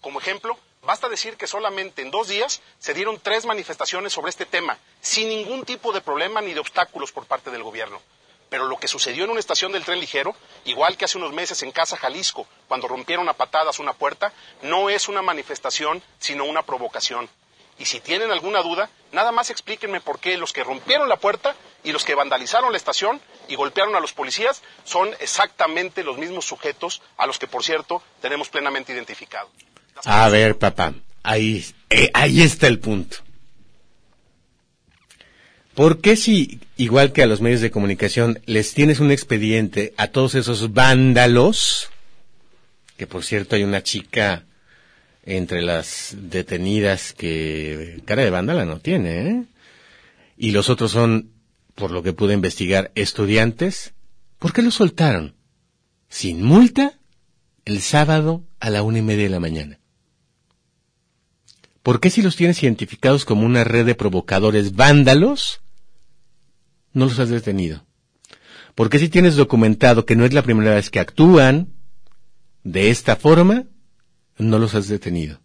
Como 0.00 0.18
ejemplo, 0.18 0.58
basta 0.82 1.08
decir 1.08 1.36
que 1.36 1.46
solamente 1.46 2.02
en 2.02 2.10
dos 2.10 2.28
días 2.28 2.62
se 2.78 2.94
dieron 2.94 3.20
tres 3.20 3.44
manifestaciones 3.44 4.12
sobre 4.12 4.30
este 4.30 4.46
tema, 4.46 4.78
sin 5.00 5.28
ningún 5.28 5.64
tipo 5.64 5.92
de 5.92 6.00
problema 6.00 6.40
ni 6.40 6.52
de 6.52 6.60
obstáculos 6.60 7.12
por 7.12 7.26
parte 7.26 7.50
del 7.50 7.62
gobierno. 7.62 8.00
Pero 8.48 8.66
lo 8.66 8.78
que 8.78 8.88
sucedió 8.88 9.24
en 9.24 9.30
una 9.30 9.38
estación 9.38 9.70
del 9.70 9.84
tren 9.84 10.00
ligero, 10.00 10.34
igual 10.64 10.96
que 10.96 11.04
hace 11.04 11.18
unos 11.18 11.32
meses 11.32 11.62
en 11.62 11.70
Casa 11.70 11.96
Jalisco, 11.96 12.46
cuando 12.66 12.88
rompieron 12.88 13.28
a 13.28 13.34
patadas 13.34 13.78
una 13.78 13.92
puerta, 13.92 14.32
no 14.62 14.90
es 14.90 15.08
una 15.08 15.22
manifestación, 15.22 16.02
sino 16.18 16.44
una 16.44 16.62
provocación. 16.64 17.28
Y 17.78 17.84
si 17.84 18.00
tienen 18.00 18.32
alguna 18.32 18.60
duda, 18.60 18.90
nada 19.12 19.30
más 19.30 19.50
explíquenme 19.50 20.00
por 20.00 20.18
qué 20.18 20.36
los 20.36 20.52
que 20.52 20.64
rompieron 20.64 21.08
la 21.08 21.16
puerta 21.16 21.54
y 21.84 21.92
los 21.92 22.04
que 22.04 22.16
vandalizaron 22.16 22.72
la 22.72 22.76
estación 22.76 23.20
y 23.46 23.54
golpearon 23.54 23.94
a 23.94 24.00
los 24.00 24.12
policías 24.12 24.62
son 24.84 25.14
exactamente 25.20 26.02
los 26.02 26.18
mismos 26.18 26.44
sujetos 26.44 27.00
a 27.16 27.26
los 27.26 27.38
que, 27.38 27.46
por 27.46 27.62
cierto, 27.62 28.02
tenemos 28.20 28.48
plenamente 28.48 28.92
identificados. 28.92 29.52
A 30.04 30.28
ver, 30.28 30.58
papá, 30.58 30.94
ahí, 31.22 31.64
eh, 31.90 32.10
ahí 32.14 32.42
está 32.42 32.66
el 32.66 32.78
punto. 32.78 33.18
¿Por 35.74 36.00
qué 36.00 36.16
si, 36.16 36.60
igual 36.76 37.12
que 37.12 37.22
a 37.22 37.26
los 37.26 37.40
medios 37.40 37.60
de 37.60 37.70
comunicación, 37.70 38.40
les 38.44 38.74
tienes 38.74 39.00
un 39.00 39.10
expediente 39.10 39.94
a 39.96 40.08
todos 40.08 40.34
esos 40.34 40.72
vándalos, 40.72 41.90
que 42.96 43.06
por 43.06 43.24
cierto 43.24 43.56
hay 43.56 43.62
una 43.62 43.82
chica 43.82 44.44
entre 45.24 45.62
las 45.62 46.14
detenidas 46.18 47.12
que 47.12 48.02
cara 48.04 48.22
de 48.22 48.30
vándala 48.30 48.64
no 48.64 48.80
tiene, 48.80 49.28
¿eh? 49.28 49.44
Y 50.36 50.52
los 50.52 50.70
otros 50.70 50.90
son, 50.90 51.30
por 51.74 51.90
lo 51.90 52.02
que 52.02 52.12
pude 52.12 52.34
investigar, 52.34 52.90
estudiantes. 52.94 53.92
¿Por 54.38 54.52
qué 54.52 54.62
los 54.62 54.74
soltaron? 54.74 55.34
Sin 56.08 56.42
multa, 56.42 56.98
el 57.64 57.80
sábado 57.80 58.42
a 58.58 58.70
la 58.70 58.82
una 58.82 58.98
y 58.98 59.02
media 59.02 59.24
de 59.24 59.30
la 59.30 59.40
mañana. 59.40 59.79
¿Por 61.82 62.00
qué 62.00 62.10
si 62.10 62.22
los 62.22 62.36
tienes 62.36 62.62
identificados 62.62 63.24
como 63.24 63.46
una 63.46 63.64
red 63.64 63.86
de 63.86 63.94
provocadores 63.94 64.74
vándalos, 64.74 65.62
no 66.92 67.06
los 67.06 67.18
has 67.18 67.30
detenido? 67.30 67.86
¿Por 68.74 68.90
qué 68.90 68.98
si 68.98 69.08
tienes 69.08 69.36
documentado 69.36 70.04
que 70.04 70.16
no 70.16 70.24
es 70.24 70.32
la 70.32 70.42
primera 70.42 70.74
vez 70.74 70.90
que 70.90 71.00
actúan 71.00 71.72
de 72.62 72.90
esta 72.90 73.16
forma, 73.16 73.64
no 74.36 74.58
los 74.58 74.74
has 74.74 74.88
detenido? 74.88 75.40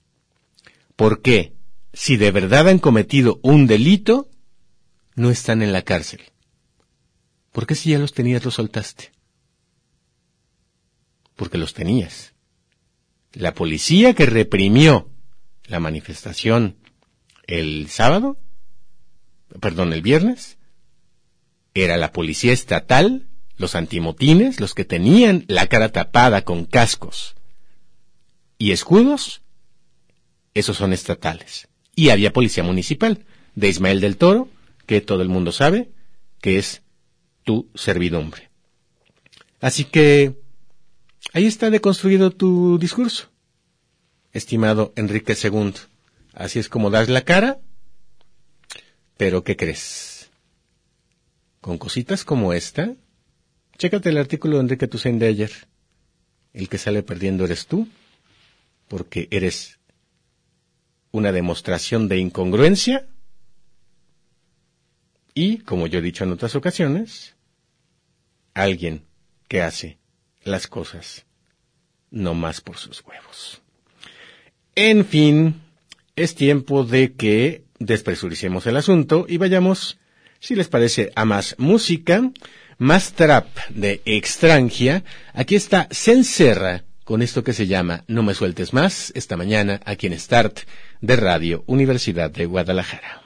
¿Por 0.96 1.22
qué? 1.22 1.56
Si 1.94 2.18
de 2.18 2.32
verdad 2.32 2.68
han 2.68 2.80
cometido 2.80 3.40
un 3.42 3.68
delito, 3.68 4.30
no 5.16 5.30
están 5.30 5.62
en 5.62 5.72
la 5.72 5.82
cárcel. 5.82 6.22
¿Por 7.54 7.66
qué 7.66 7.76
si 7.76 7.92
ya 7.92 8.00
los 8.00 8.14
tenías 8.14 8.44
los 8.44 8.56
soltaste? 8.56 9.14
Porque 11.38 11.58
los 11.58 11.74
tenías. 11.74 12.34
La 13.32 13.54
policía 13.54 14.14
que 14.14 14.26
reprimió 14.26 15.15
la 15.68 15.80
manifestación 15.80 16.78
el 17.48 17.90
sábado, 17.90 18.38
perdón, 19.60 19.94
el 19.94 20.02
viernes, 20.02 20.58
era 21.74 21.98
la 21.98 22.12
policía 22.12 22.54
estatal, 22.54 23.28
los 23.58 23.76
antimotines, 23.76 24.60
los 24.60 24.74
que 24.74 24.86
tenían 24.86 25.46
la 25.48 25.68
cara 25.68 25.90
tapada 25.90 26.44
con 26.44 26.66
cascos 26.66 27.36
y 28.58 28.72
escudos, 28.72 29.42
esos 30.54 30.78
son 30.78 30.94
estatales. 30.94 31.68
Y 31.96 32.10
había 32.10 32.34
policía 32.34 32.64
municipal, 32.64 33.26
de 33.56 33.70
Ismael 33.70 34.02
del 34.02 34.18
Toro, 34.18 34.50
que 34.86 35.02
todo 35.02 35.22
el 35.22 35.30
mundo 35.30 35.52
sabe 35.52 35.92
que 36.42 36.58
es 36.58 36.82
tu 37.44 37.70
servidumbre. 37.76 38.50
Así 39.62 39.86
que 39.86 40.36
ahí 41.34 41.46
está 41.46 41.70
deconstruido 41.70 42.32
tu 42.32 42.78
discurso 42.78 43.30
estimado 44.36 44.94
Enrique 44.98 45.36
II. 45.42 45.74
Así 46.34 46.60
es 46.60 46.68
como 46.68 46.90
das 46.90 47.08
la 47.08 47.22
cara, 47.22 47.60
pero 49.18 49.44
¿qué 49.44 49.56
crees? 49.56 50.30
Con 51.62 51.78
cositas 51.78 52.26
como 52.26 52.54
esta, 52.54 52.94
chécate 53.78 54.10
el 54.10 54.18
artículo 54.18 54.58
de 54.58 54.64
Enrique 54.64 54.88
Toussaint 54.88 55.20
de 55.20 55.28
ayer. 55.28 55.52
El 56.54 56.68
que 56.70 56.78
sale 56.78 57.02
perdiendo 57.02 57.46
eres 57.46 57.66
tú, 57.66 57.88
porque 58.90 59.28
eres 59.32 59.80
una 61.12 61.32
demostración 61.32 62.10
de 62.10 62.18
incongruencia 62.18 63.08
y, 65.34 65.60
como 65.60 65.88
yo 65.88 66.00
he 66.00 66.02
dicho 66.02 66.26
en 66.26 66.34
otras 66.34 66.56
ocasiones, 66.56 67.36
alguien 68.54 69.06
que 69.48 69.62
hace 69.62 69.98
las 70.44 70.68
cosas 70.68 71.26
no 72.12 72.34
más 72.34 72.60
por 72.60 72.78
sus 72.78 73.02
huevos. 73.02 73.62
En 74.76 75.06
fin, 75.06 75.62
es 76.18 76.36
tiempo 76.36 76.84
de 76.84 77.14
que 77.14 77.64
despresuricemos 77.80 78.68
el 78.68 78.76
asunto 78.76 79.26
y 79.28 79.38
vayamos, 79.38 79.98
si 80.40 80.54
les 80.54 80.68
parece, 80.68 81.12
a 81.16 81.24
más 81.24 81.56
música, 81.58 82.30
más 82.78 83.14
trap 83.14 83.48
de 83.70 84.02
extranjia. 84.04 85.04
Aquí 85.34 85.56
está 85.56 85.88
Senserra 85.92 86.84
con 87.06 87.22
esto 87.22 87.44
que 87.44 87.54
se 87.54 87.68
llama 87.68 88.04
No 88.08 88.24
me 88.24 88.34
sueltes 88.34 88.74
más, 88.74 89.14
esta 89.16 89.38
mañana 89.38 89.80
aquí 89.86 90.08
en 90.08 90.20
Start 90.20 90.60
de 91.00 91.16
Radio 91.16 91.64
Universidad 91.68 92.32
de 92.32 92.46
Guadalajara. 92.46 93.25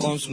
Vamos 0.00 0.28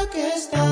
a 0.00 0.06
consumir. 0.06 0.69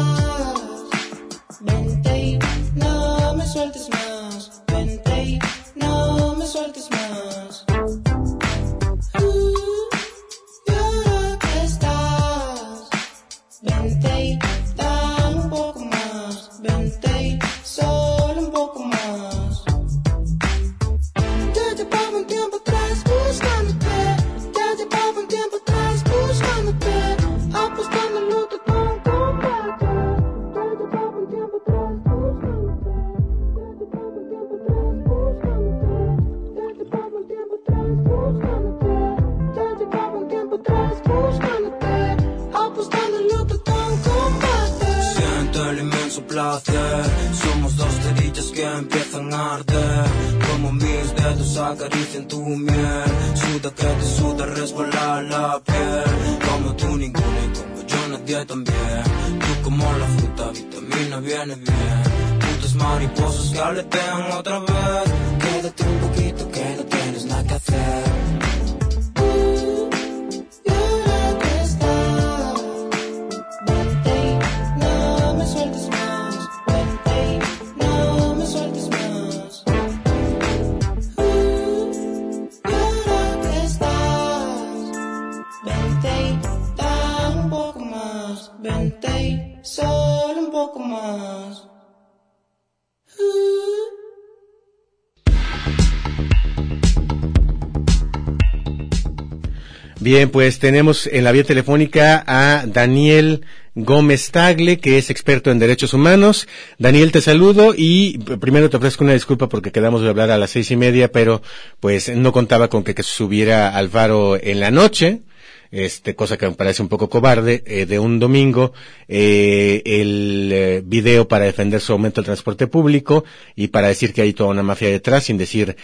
Bien, 100.00 100.30
pues 100.30 100.60
tenemos 100.60 101.08
en 101.08 101.24
la 101.24 101.32
vía 101.32 101.42
telefónica 101.42 102.22
a 102.24 102.64
Daniel 102.66 103.44
Gómez 103.74 104.30
Tagle, 104.30 104.78
que 104.78 104.96
es 104.96 105.10
experto 105.10 105.50
en 105.50 105.58
derechos 105.58 105.92
humanos. 105.92 106.46
Daniel, 106.78 107.10
te 107.10 107.20
saludo 107.20 107.74
y 107.76 108.18
primero 108.18 108.70
te 108.70 108.76
ofrezco 108.76 109.02
una 109.02 109.14
disculpa 109.14 109.48
porque 109.48 109.72
quedamos 109.72 110.02
de 110.02 110.08
hablar 110.08 110.30
a 110.30 110.38
las 110.38 110.50
seis 110.50 110.70
y 110.70 110.76
media, 110.76 111.10
pero 111.10 111.42
pues 111.80 112.14
no 112.14 112.32
contaba 112.32 112.68
con 112.68 112.84
que, 112.84 112.94
que 112.94 113.02
subiera 113.02 113.76
Alvaro 113.76 114.38
en 114.40 114.60
la 114.60 114.70
noche 114.70 115.22
este, 115.70 116.14
cosa 116.14 116.36
que 116.36 116.48
me 116.48 116.54
parece 116.54 116.82
un 116.82 116.88
poco 116.88 117.08
cobarde, 117.08 117.62
eh, 117.66 117.86
de 117.86 117.98
un 117.98 118.18
domingo, 118.18 118.72
eh, 119.06 119.82
el 119.84 120.50
eh, 120.52 120.82
video 120.84 121.28
para 121.28 121.44
defender 121.44 121.80
su 121.80 121.92
aumento 121.92 122.20
del 122.20 122.26
transporte 122.26 122.66
público 122.66 123.24
y 123.54 123.68
para 123.68 123.88
decir 123.88 124.12
que 124.12 124.22
hay 124.22 124.32
toda 124.32 124.50
una 124.50 124.62
mafia 124.62 124.88
detrás 124.88 125.24
sin 125.24 125.38
decir 125.38 125.76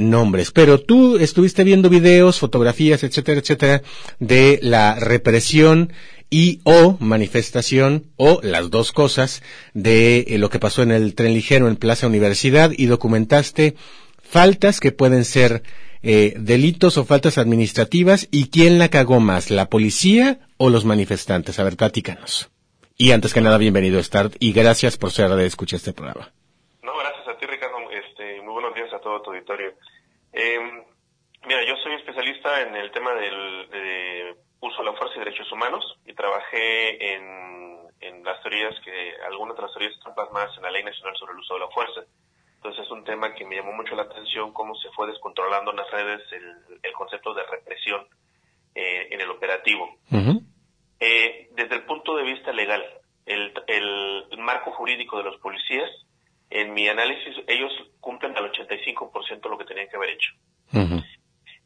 nombres. 0.00 0.50
Pero 0.50 0.80
tú 0.80 1.16
estuviste 1.16 1.64
viendo 1.64 1.88
videos, 1.88 2.38
fotografías, 2.38 3.02
etcétera, 3.02 3.40
etcétera, 3.40 3.82
de 4.20 4.58
la 4.62 4.94
represión 4.96 5.92
y 6.30 6.60
o 6.64 6.96
manifestación 7.00 8.06
o 8.16 8.40
las 8.42 8.70
dos 8.70 8.92
cosas 8.92 9.42
de 9.74 10.26
lo 10.38 10.50
que 10.50 10.58
pasó 10.58 10.82
en 10.82 10.90
el 10.90 11.14
tren 11.14 11.34
ligero 11.34 11.68
en 11.68 11.76
Plaza 11.76 12.06
Universidad 12.06 12.72
y 12.76 12.86
documentaste 12.86 13.76
faltas 14.22 14.80
que 14.80 14.92
pueden 14.92 15.24
ser 15.24 15.62
eh, 16.02 16.34
delitos 16.36 16.98
o 16.98 17.04
faltas 17.04 17.38
administrativas 17.38 18.28
y 18.30 18.50
quién 18.50 18.78
la 18.78 18.88
cagó 18.88 19.20
más, 19.20 19.50
la 19.50 19.66
policía 19.66 20.38
o 20.58 20.70
los 20.70 20.84
manifestantes. 20.84 21.58
A 21.58 21.64
ver, 21.64 21.76
platícanos. 21.76 22.50
Y 22.98 23.12
antes 23.12 23.34
que 23.34 23.40
nada, 23.40 23.58
bienvenido 23.58 24.02
Start 24.02 24.36
y 24.40 24.52
gracias 24.52 24.96
por 24.96 25.10
ser 25.10 25.30
de 25.30 25.46
escuchar 25.46 25.76
este 25.76 25.92
programa. 25.92 26.32
No, 26.82 26.96
gracias 26.96 27.28
a 27.28 27.36
ti, 27.38 27.46
Ricardo. 27.46 27.76
Este, 27.90 28.40
muy 28.42 28.54
buenos 28.54 28.74
días 28.74 28.92
a 28.94 29.00
todo 29.00 29.20
tu 29.20 29.30
auditorio. 29.30 29.74
Em, 30.32 30.82
mira, 31.46 31.60
yo 31.66 31.76
soy 31.82 31.94
especialista 31.94 32.62
en 32.62 32.74
el 32.74 32.90
tema 32.92 33.12
del 33.14 33.68
de 33.70 34.34
uso 34.60 34.78
de 34.78 34.84
la 34.84 34.96
fuerza 34.96 35.16
y 35.16 35.18
derechos 35.20 35.50
humanos 35.52 35.84
y 36.06 36.14
trabajé 36.14 37.14
en, 37.14 37.78
en 38.00 38.24
las 38.24 38.40
teorías 38.42 38.74
que, 38.84 39.12
algunas 39.26 39.56
de 39.56 39.62
las 39.62 39.72
teorías 39.72 39.94
están 39.94 40.14
plasmadas 40.14 40.56
en 40.56 40.62
la 40.62 40.70
Ley 40.70 40.84
Nacional 40.84 41.14
sobre 41.16 41.32
el 41.32 41.40
Uso 41.40 41.54
de 41.54 41.60
la 41.60 41.68
Fuerza. 41.68 42.00
Entonces 42.56 42.84
es 42.84 42.90
un 42.90 43.04
tema 43.04 43.34
que 43.34 43.44
me 43.44 43.56
llamó 43.56 43.72
mucho 43.72 43.94
la 43.94 44.02
atención, 44.02 44.52
cómo 44.52 44.74
se 44.76 44.90
fue 44.90 45.06
descontrolando 45.06 45.70
en 45.70 45.76
las 45.76 45.90
redes 45.90 46.22
el, 46.32 46.92
concepto 46.92 47.34
de 47.34 47.42
represión 47.44 48.06
eh, 48.74 49.08
en 49.10 49.20
el 49.20 49.30
operativo. 49.30 49.96
Eh, 50.98 51.50
desde 51.54 51.74
el 51.74 51.84
punto 51.84 52.16
de 52.16 52.24
vista 52.24 52.52
legal, 52.52 52.82
el, 53.26 54.38
marco 54.38 54.72
jurídico 54.72 55.18
de 55.18 55.24
los 55.24 55.40
policías, 55.40 55.90
en 56.50 56.72
mi 56.72 56.88
análisis, 56.88 57.36
ellos 57.48 57.72
cumplen 58.00 58.36
al 58.36 58.50
85% 58.50 59.50
lo 59.50 59.58
que 59.58 59.64
tenían 59.64 59.88
que 59.88 59.96
haber 59.96 60.10
hecho. 60.10 60.32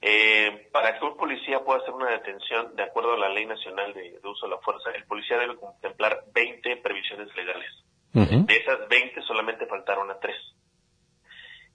Eh, 0.02 0.68
para 0.72 0.98
que 0.98 1.04
un 1.04 1.16
policía 1.16 1.60
pueda 1.60 1.80
hacer 1.80 1.92
una 1.92 2.10
detención, 2.10 2.74
de 2.74 2.82
acuerdo 2.82 3.12
a 3.12 3.18
la 3.18 3.28
Ley 3.28 3.44
Nacional 3.44 3.92
de, 3.92 4.18
Uso 4.24 4.46
de 4.46 4.54
la 4.54 4.60
Fuerza, 4.62 4.90
el 4.94 5.04
policía 5.04 5.38
debe 5.38 5.56
contemplar 5.56 6.24
20 6.34 6.76
previsiones 6.78 7.28
legales. 7.36 7.70
De 8.12 8.56
esas 8.56 8.88
20 8.88 9.22
solamente 9.22 9.66
faltaron 9.66 10.10
a 10.10 10.18
3 10.18 10.34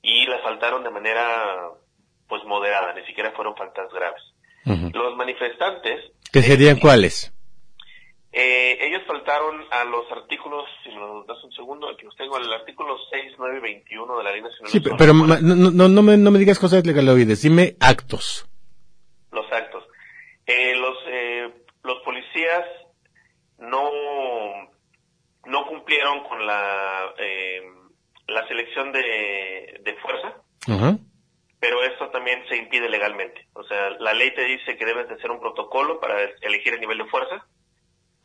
y 0.05 0.25
las 0.27 0.41
faltaron 0.43 0.83
de 0.83 0.91
manera 0.91 1.69
pues 2.27 2.43
moderada, 2.45 2.93
ni 2.93 3.05
siquiera 3.07 3.31
fueron 3.31 3.55
faltas 3.55 3.91
graves. 3.91 4.21
Los 4.93 5.15
manifestantes... 5.15 6.11
¿Qué 6.31 6.41
serían 6.41 6.79
cuáles? 6.79 7.31
Eh, 8.31 8.77
ellos 8.81 9.01
faltaron 9.07 9.63
a 9.71 9.83
los 9.85 10.11
artículos, 10.11 10.65
si 10.83 10.89
me 10.89 11.01
das 11.27 11.43
un 11.43 11.51
segundo, 11.53 11.89
aquí 11.89 12.03
los 12.03 12.15
tengo, 12.15 12.37
el 12.37 12.51
artículo 12.51 12.97
6, 13.09 13.33
9 13.37 13.57
y 13.57 13.61
21 13.61 14.17
de 14.17 14.23
la 14.23 14.31
Ley 14.31 14.41
Nacional. 14.41 14.71
Sí, 14.71 14.79
pero, 14.97 15.13
no, 15.13 15.71
no, 15.71 15.87
no, 15.87 16.01
me, 16.01 16.17
no 16.17 16.31
me 16.31 16.39
digas 16.39 16.59
cosas 16.59 16.85
legaloides, 16.85 17.43
dime 17.43 17.75
actos. 17.79 18.47
Los 19.31 19.49
actos. 19.51 19.83
Eh, 20.45 20.75
los, 20.75 20.97
eh, 21.07 21.49
los 21.83 22.01
policías 22.03 22.65
no, 23.59 23.89
no 25.45 25.67
cumplieron 25.67 26.23
con 26.27 26.45
la, 26.45 27.13
eh, 27.17 27.61
la 28.27 28.47
selección 28.47 28.91
de, 28.91 29.79
de 29.83 29.95
fuerza, 30.01 30.35
Ajá. 30.67 30.97
pero 31.59 31.83
esto 31.83 32.09
también 32.09 32.43
se 32.49 32.57
impide 32.57 32.89
legalmente. 32.89 33.47
O 33.53 33.63
sea, 33.63 33.91
la 33.99 34.13
ley 34.13 34.33
te 34.33 34.43
dice 34.45 34.77
que 34.77 34.85
debes 34.85 35.07
de 35.07 35.15
hacer 35.15 35.31
un 35.31 35.39
protocolo 35.39 35.99
para 35.99 36.15
elegir 36.41 36.73
el 36.73 36.79
nivel 36.81 36.97
de 36.99 37.05
fuerza. 37.05 37.45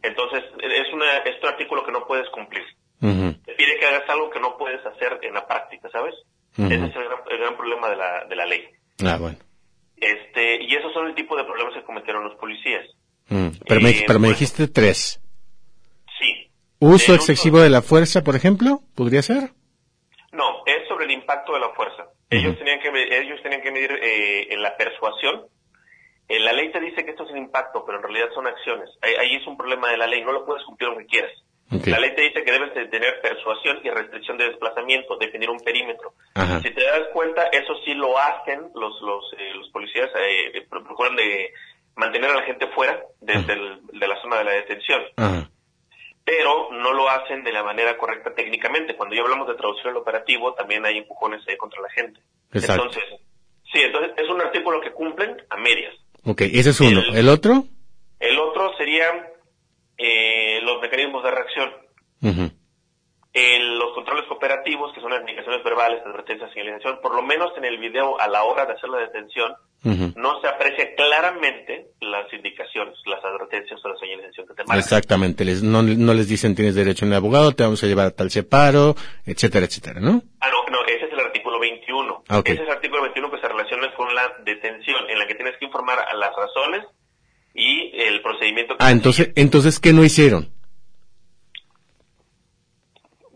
Entonces, 0.02 0.42
es, 0.62 0.92
una, 0.94 1.18
es 1.18 1.42
un 1.42 1.48
artículo 1.48 1.84
que 1.84 1.92
no 1.92 2.06
puedes 2.06 2.28
cumplir. 2.30 2.62
Ujú. 3.02 3.34
Te 3.44 3.54
pide 3.54 3.78
que 3.78 3.86
hagas 3.86 4.08
algo 4.08 4.30
que 4.30 4.40
no 4.40 4.56
puedes 4.56 4.84
hacer 4.86 5.18
en 5.22 5.34
la 5.34 5.46
práctica, 5.46 5.88
¿sabes? 5.90 6.14
Ujú. 6.56 6.66
Ese 6.66 6.86
es 6.86 6.96
el 6.96 7.04
gran, 7.04 7.18
el 7.30 7.38
gran 7.38 7.56
problema 7.56 7.88
de 7.90 7.96
la, 7.96 8.24
de 8.24 8.36
la 8.36 8.46
ley. 8.46 8.64
Ah, 9.04 9.16
bueno. 9.20 9.38
Este, 9.96 10.62
y 10.64 10.74
esos 10.74 10.92
son 10.94 11.06
el 11.08 11.14
tipo 11.14 11.36
de 11.36 11.44
problemas 11.44 11.74
que 11.74 11.84
cometieron 11.84 12.24
los 12.24 12.34
policías. 12.36 12.86
Mm. 13.28 13.48
Pero, 13.68 13.80
me, 13.82 13.90
Eh, 13.90 14.18
me 14.18 14.28
dijiste 14.28 14.66
tres. 14.68 15.20
Sí. 16.18 16.50
¿Uso 16.78 17.12
El 17.12 17.18
excesivo 17.18 17.60
de 17.60 17.68
la 17.70 17.82
fuerza, 17.82 18.24
por 18.24 18.34
ejemplo? 18.34 18.80
¿Podría 18.94 19.20
ser? 19.22 19.50
No, 20.32 20.62
es 20.66 20.86
sobre 20.88 21.06
el 21.06 21.10
impacto 21.10 21.52
de 21.54 21.60
la 21.60 21.70
fuerza. 21.70 22.06
Ellos 22.30 22.56
tenían 22.58 22.78
que 22.80 22.88
ellos 22.88 23.42
tenían 23.42 23.60
que 23.62 23.70
medir 23.72 23.90
eh, 24.00 24.46
en 24.52 24.62
la 24.62 24.76
persuasión. 24.76 25.46
Eh, 26.28 26.38
la 26.38 26.52
ley 26.52 26.70
te 26.70 26.78
dice 26.80 27.04
que 27.04 27.10
esto 27.10 27.24
es 27.24 27.30
el 27.30 27.38
impacto, 27.38 27.84
pero 27.84 27.98
en 27.98 28.04
realidad 28.04 28.28
son 28.32 28.46
acciones. 28.46 28.88
Ahí, 29.02 29.14
ahí 29.18 29.34
es 29.36 29.46
un 29.48 29.56
problema 29.56 29.90
de 29.90 29.96
la 29.96 30.06
ley, 30.06 30.22
no 30.22 30.30
lo 30.32 30.46
puedes 30.46 30.64
cumplir 30.64 30.88
aunque 30.90 31.06
quieras. 31.06 31.32
La 31.86 32.00
ley 32.00 32.14
te 32.16 32.22
dice 32.22 32.42
que 32.44 32.50
debes 32.50 32.74
de 32.74 32.86
tener 32.86 33.20
persuasión 33.20 33.78
y 33.84 33.90
restricción 33.90 34.36
de 34.38 34.48
desplazamiento, 34.48 35.16
definir 35.18 35.50
un 35.50 35.60
perímetro. 35.60 36.14
Ajá. 36.34 36.60
Si 36.60 36.70
te 36.74 36.82
das 36.84 37.02
cuenta, 37.12 37.44
eso 37.52 37.74
sí 37.84 37.94
lo 37.94 38.16
hacen 38.18 38.70
los 38.74 39.00
los, 39.02 39.32
eh, 39.38 39.52
los 39.54 39.68
policías, 39.70 40.10
eh, 40.16 40.50
eh, 40.58 40.66
procuran 40.68 41.14
de 41.16 41.52
mantener 41.96 42.30
a 42.30 42.34
la 42.34 42.42
gente 42.42 42.66
fuera 42.68 43.00
de, 43.20 43.32
Ajá. 43.34 43.46
del- 43.46 43.80
de 43.86 44.08
la 44.08 44.20
zona 44.22 44.38
de 44.38 44.44
la 44.44 44.52
detención 44.52 45.02
Ajá. 45.16 45.48
Pero 46.30 46.68
no 46.70 46.92
lo 46.92 47.08
hacen 47.10 47.42
de 47.42 47.52
la 47.52 47.64
manera 47.64 47.98
correcta 47.98 48.32
técnicamente. 48.34 48.94
Cuando 48.94 49.16
ya 49.16 49.22
hablamos 49.22 49.48
de 49.48 49.54
traducción 49.56 49.88
al 49.90 49.96
operativo, 49.96 50.54
también 50.54 50.86
hay 50.86 50.98
empujones 50.98 51.40
ahí 51.48 51.56
contra 51.56 51.80
la 51.82 51.90
gente. 51.90 52.20
Exacto. 52.52 52.84
Entonces, 52.84 53.04
sí, 53.72 53.80
entonces 53.82 54.12
es 54.16 54.28
un 54.28 54.40
artículo 54.40 54.80
que 54.80 54.92
cumplen 54.92 55.36
a 55.50 55.56
medias. 55.56 55.92
Ok, 56.24 56.42
ese 56.42 56.70
es 56.70 56.80
uno. 56.80 57.00
El- 57.00 57.16
¿El 57.16 57.28
otro? 57.28 57.64
El 58.20 58.38
otro 58.38 58.76
sería 58.78 59.06
eh, 59.98 60.60
los 60.62 60.80
mecanismos 60.80 61.24
de 61.24 61.30
reacción. 61.32 61.72
El- 63.32 63.78
los 63.78 63.94
controles 63.94 64.24
cooperativos, 64.26 64.92
que 64.92 65.00
son 65.00 65.10
las 65.12 65.20
indicaciones 65.20 65.62
verbales, 65.62 66.02
advertencias, 66.04 66.50
señalización, 66.52 66.98
por 67.00 67.14
lo 67.14 67.22
menos 67.22 67.50
en 67.56 67.64
el 67.64 67.78
video 67.78 68.20
a 68.20 68.26
la 68.26 68.42
hora 68.44 68.66
de 68.66 68.72
hacer 68.72 68.90
la 68.90 68.98
detención, 68.98 69.52
no 70.16 70.40
se 70.42 70.48
aprecia 70.48 70.94
claramente 70.94 71.86
las 72.00 72.30
indicaciones, 72.34 72.94
las 73.06 73.24
advertencias 73.24 73.80
o 73.82 73.88
la 73.88 73.96
señalización 73.98 74.46
que 74.46 74.54
te 74.54 74.62
marcan. 74.64 74.78
Exactamente. 74.78 75.44
Les, 75.44 75.62
no, 75.62 75.82
no 75.82 76.12
les 76.12 76.28
dicen 76.28 76.54
tienes 76.54 76.74
derecho 76.74 77.04
a 77.04 77.08
un 77.08 77.14
abogado, 77.14 77.52
te 77.52 77.62
vamos 77.62 77.82
a 77.82 77.86
llevar 77.86 78.06
a 78.06 78.10
tal 78.10 78.30
separo, 78.30 78.94
etcétera, 79.24 79.64
etcétera, 79.64 80.00
¿no? 80.00 80.22
Ah, 80.40 80.50
no, 80.50 80.64
no, 80.70 80.84
ese 80.86 81.06
es 81.06 81.12
el 81.12 81.20
artículo 81.20 81.58
21. 81.60 82.24
Ah, 82.28 82.40
ok. 82.40 82.48
Ese 82.50 82.62
es 82.62 82.68
el 82.68 82.74
artículo 82.74 83.02
21 83.02 83.30
que 83.30 83.40
se 83.40 83.48
relaciona 83.48 83.94
con 83.94 84.14
la 84.14 84.30
detención, 84.44 85.08
en 85.08 85.18
la 85.18 85.26
que 85.26 85.34
tienes 85.36 85.56
que 85.58 85.64
informar 85.64 85.98
a 86.00 86.14
las 86.14 86.30
razones 86.36 86.84
y 87.54 87.90
el 88.02 88.20
procedimiento. 88.22 88.76
que 88.76 88.84
Ah, 88.84 88.90
entonces, 88.90 89.32
entonces, 89.36 89.80
¿qué 89.80 89.92
no 89.94 90.04
hicieron? 90.04 90.50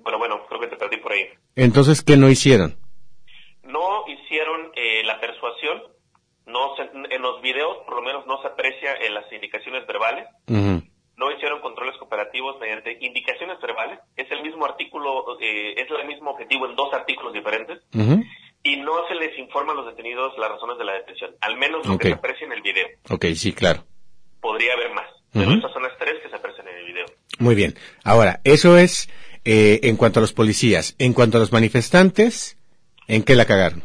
Bueno, 0.05 0.19
bueno, 0.19 0.47
creo 0.49 0.61
que 0.61 0.67
te 0.69 0.77
perdí 0.77 0.99
por 0.99 1.13
ahí. 1.13 1.27
Entonces, 1.57 2.03
¿qué 2.03 2.17
no 2.17 2.29
hicieron? 2.31 2.77
No 3.63 4.05
hicieron 4.07 4.71
eh, 4.77 5.03
la 5.05 5.19
persuasión, 5.21 5.83
no 6.47 6.77
se- 6.77 6.91
en 7.15 7.23
los 7.23 7.41
videos 7.41 7.79
por 7.87 7.97
lo 7.97 8.03
menos 8.03 8.27
no 8.27 8.41
se 8.43 8.49
aprecia 8.49 8.95
en 8.97 9.15
las 9.15 9.31
indicaciones 9.33 9.87
verbales, 9.87 10.27
no 11.17 11.31
hicieron 11.33 11.61
controles 11.61 11.97
cooperativos 11.99 12.59
mediante 12.61 12.99
indicaciones 13.01 13.59
verbales, 13.61 13.99
es 14.17 14.31
el 14.31 14.43
mismo 14.43 14.67
artículo, 14.67 15.25
eh, 15.41 15.75
es 15.79 15.89
el 15.91 16.07
mismo 16.07 16.31
objetivo 16.33 16.67
en 16.69 16.77
dos 16.77 16.93
artículos 16.93 17.33
diferentes, 17.33 17.81
y 18.63 18.77
no 18.77 19.07
se 19.09 19.15
les 19.15 19.39
informa 19.39 19.73
a 19.73 19.77
los 19.77 19.87
detenidos 19.87 20.37
las 20.39 20.51
razones 20.51 20.77
de 20.79 20.85
la 20.85 20.93
detención, 20.95 21.35
al 21.41 21.57
menos 21.57 21.87
lo 21.87 21.97
que 21.99 22.09
se 22.09 22.15
aprecia 22.15 22.47
en 22.47 22.53
el 22.53 22.63
video. 22.63 22.89
Ok, 23.11 23.25
sí, 23.35 23.53
claro. 23.55 23.85
podría 24.41 24.75
haber 24.75 24.93
más. 24.93 25.07
Pero 25.33 25.51
estas 25.51 25.73
son 25.73 25.83
las 25.83 25.97
tres 25.99 26.15
que 26.23 26.29
se 26.29 26.37
aparecen 26.37 26.69
en 26.69 26.77
el 26.77 26.85
video. 26.85 27.07
Muy 27.41 27.55
bien. 27.57 27.75
Ahora, 28.05 28.41
eso 28.45 28.77
es 28.79 29.09
eh, 29.45 29.81
en 29.83 29.97
cuanto 29.97 30.21
a 30.21 30.23
los 30.23 30.33
policías. 30.33 30.95
En 30.99 31.13
cuanto 31.13 31.39
a 31.39 31.41
los 31.41 31.53
manifestantes, 31.53 32.59
¿en 33.09 33.23
qué 33.23 33.35
la 33.35 33.45
cagaron? 33.45 33.83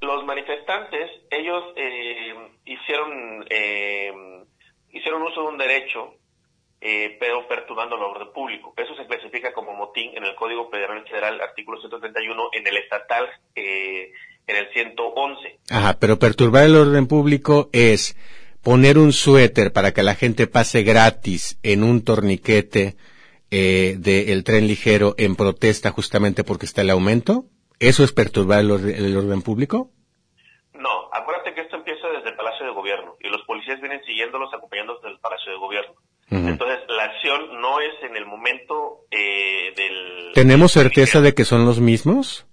Los 0.00 0.24
manifestantes, 0.24 1.10
ellos 1.30 1.62
eh, 1.76 2.34
hicieron 2.64 3.44
eh, 3.50 4.12
hicieron 4.96 5.22
uso 5.22 5.42
de 5.42 5.48
un 5.48 5.58
derecho, 5.58 6.14
eh, 6.80 7.16
pero 7.20 7.46
perturbando 7.48 7.96
el 7.96 8.02
orden 8.02 8.32
público. 8.32 8.74
Eso 8.76 8.94
se 8.96 9.06
clasifica 9.06 9.52
como 9.52 9.74
motín 9.74 10.16
en 10.16 10.24
el 10.24 10.34
Código 10.34 10.70
Federal 10.70 11.04
Federal, 11.08 11.40
artículo 11.40 11.78
131, 11.80 12.50
en 12.52 12.66
el 12.66 12.76
estatal, 12.78 13.26
eh, 13.54 14.12
en 14.46 14.56
el 14.56 14.72
111. 14.72 15.58
Ajá, 15.70 15.98
pero 15.98 16.18
perturbar 16.18 16.64
el 16.64 16.76
orden 16.76 17.06
público 17.06 17.68
es 17.72 18.16
poner 18.62 18.98
un 18.98 19.12
suéter 19.12 19.72
para 19.72 19.92
que 19.92 20.02
la 20.02 20.14
gente 20.14 20.46
pase 20.46 20.82
gratis 20.82 21.58
en 21.62 21.82
un 21.82 22.04
torniquete 22.04 22.96
eh, 23.50 23.96
del 23.98 24.44
tren 24.44 24.66
ligero 24.66 25.14
en 25.18 25.36
protesta 25.36 25.90
justamente 25.90 26.44
porque 26.44 26.66
está 26.66 26.82
el 26.82 26.90
aumento. 26.90 27.44
¿Eso 27.78 28.04
es 28.04 28.12
perturbar 28.12 28.60
el, 28.60 28.70
orde- 28.70 28.96
el 28.96 29.16
orden 29.16 29.42
público? 29.42 29.90
No, 30.74 31.08
acuérdate 31.12 31.54
que 31.54 31.60
esto 31.62 31.76
empieza 31.76 32.08
desde 32.08 32.30
el 32.30 32.36
Palacio 32.36 32.66
de 32.66 32.72
Gobierno 32.72 33.16
y 33.20 33.28
los 33.28 33.42
policías 33.42 33.80
vienen 33.80 34.02
siguiéndolos, 34.04 34.52
acompañándolos 34.54 35.02
desde 35.02 35.14
el 35.14 35.20
Palacio 35.20 35.52
de 35.52 35.58
Gobierno. 35.58 35.94
Entonces, 36.28 36.78
la 36.88 37.04
acción 37.04 37.60
no 37.60 37.80
es 37.80 37.92
en 38.02 38.16
el 38.16 38.26
momento 38.26 39.02
eh, 39.12 39.72
del... 39.76 40.32
¿Tenemos 40.34 40.72
certeza 40.72 41.20
de 41.20 41.34
que 41.34 41.44
son 41.44 41.64
los 41.64 41.78
mismos? 41.80 42.46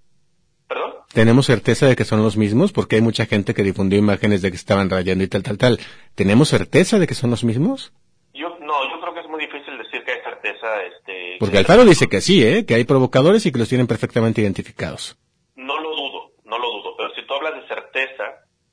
¿Perdón? 0.67 0.91
¿Tenemos 1.11 1.47
certeza 1.47 1.87
de 1.87 1.95
que 1.95 2.05
son 2.05 2.21
los 2.21 2.37
mismos? 2.37 2.71
Porque 2.71 2.97
hay 2.97 3.01
mucha 3.01 3.25
gente 3.25 3.55
que 3.55 3.63
difundió 3.63 3.97
imágenes 3.97 4.43
de 4.43 4.51
que 4.51 4.57
estaban 4.57 4.91
rayando 4.91 5.23
y 5.23 5.27
tal, 5.27 5.41
tal, 5.41 5.57
tal. 5.57 5.79
¿Tenemos 6.13 6.49
certeza 6.49 6.99
de 6.99 7.07
que 7.07 7.15
son 7.15 7.31
los 7.31 7.43
mismos? 7.43 7.93
Yo, 8.35 8.49
no, 8.59 8.89
yo 8.91 9.01
creo 9.01 9.13
que 9.15 9.21
es 9.21 9.27
muy 9.27 9.39
difícil 9.41 9.75
decir 10.03 10.05
que 10.05 10.11
hay 10.11 10.21
certeza, 10.23 10.83
este... 10.83 11.37
Porque 11.39 11.53
que- 11.53 11.57
Alfaro 11.59 11.85
dice 11.85 12.07
que 12.07 12.21
sí, 12.21 12.45
¿eh? 12.45 12.65
Que 12.65 12.75
hay 12.75 12.83
provocadores 12.83 13.45
y 13.45 13.51
que 13.51 13.59
los 13.59 13.69
tienen 13.69 13.87
perfectamente 13.87 14.41
identificados. 14.41 15.17
No 15.55 15.79
lo 15.79 15.95
dudo, 15.95 16.31
no 16.45 16.57
lo 16.57 16.67
dudo, 16.71 16.95
pero 16.97 17.09
si 17.15 17.25
tú 17.25 17.33
hablas 17.33 17.55
de 17.61 17.67
certeza, 17.67 18.23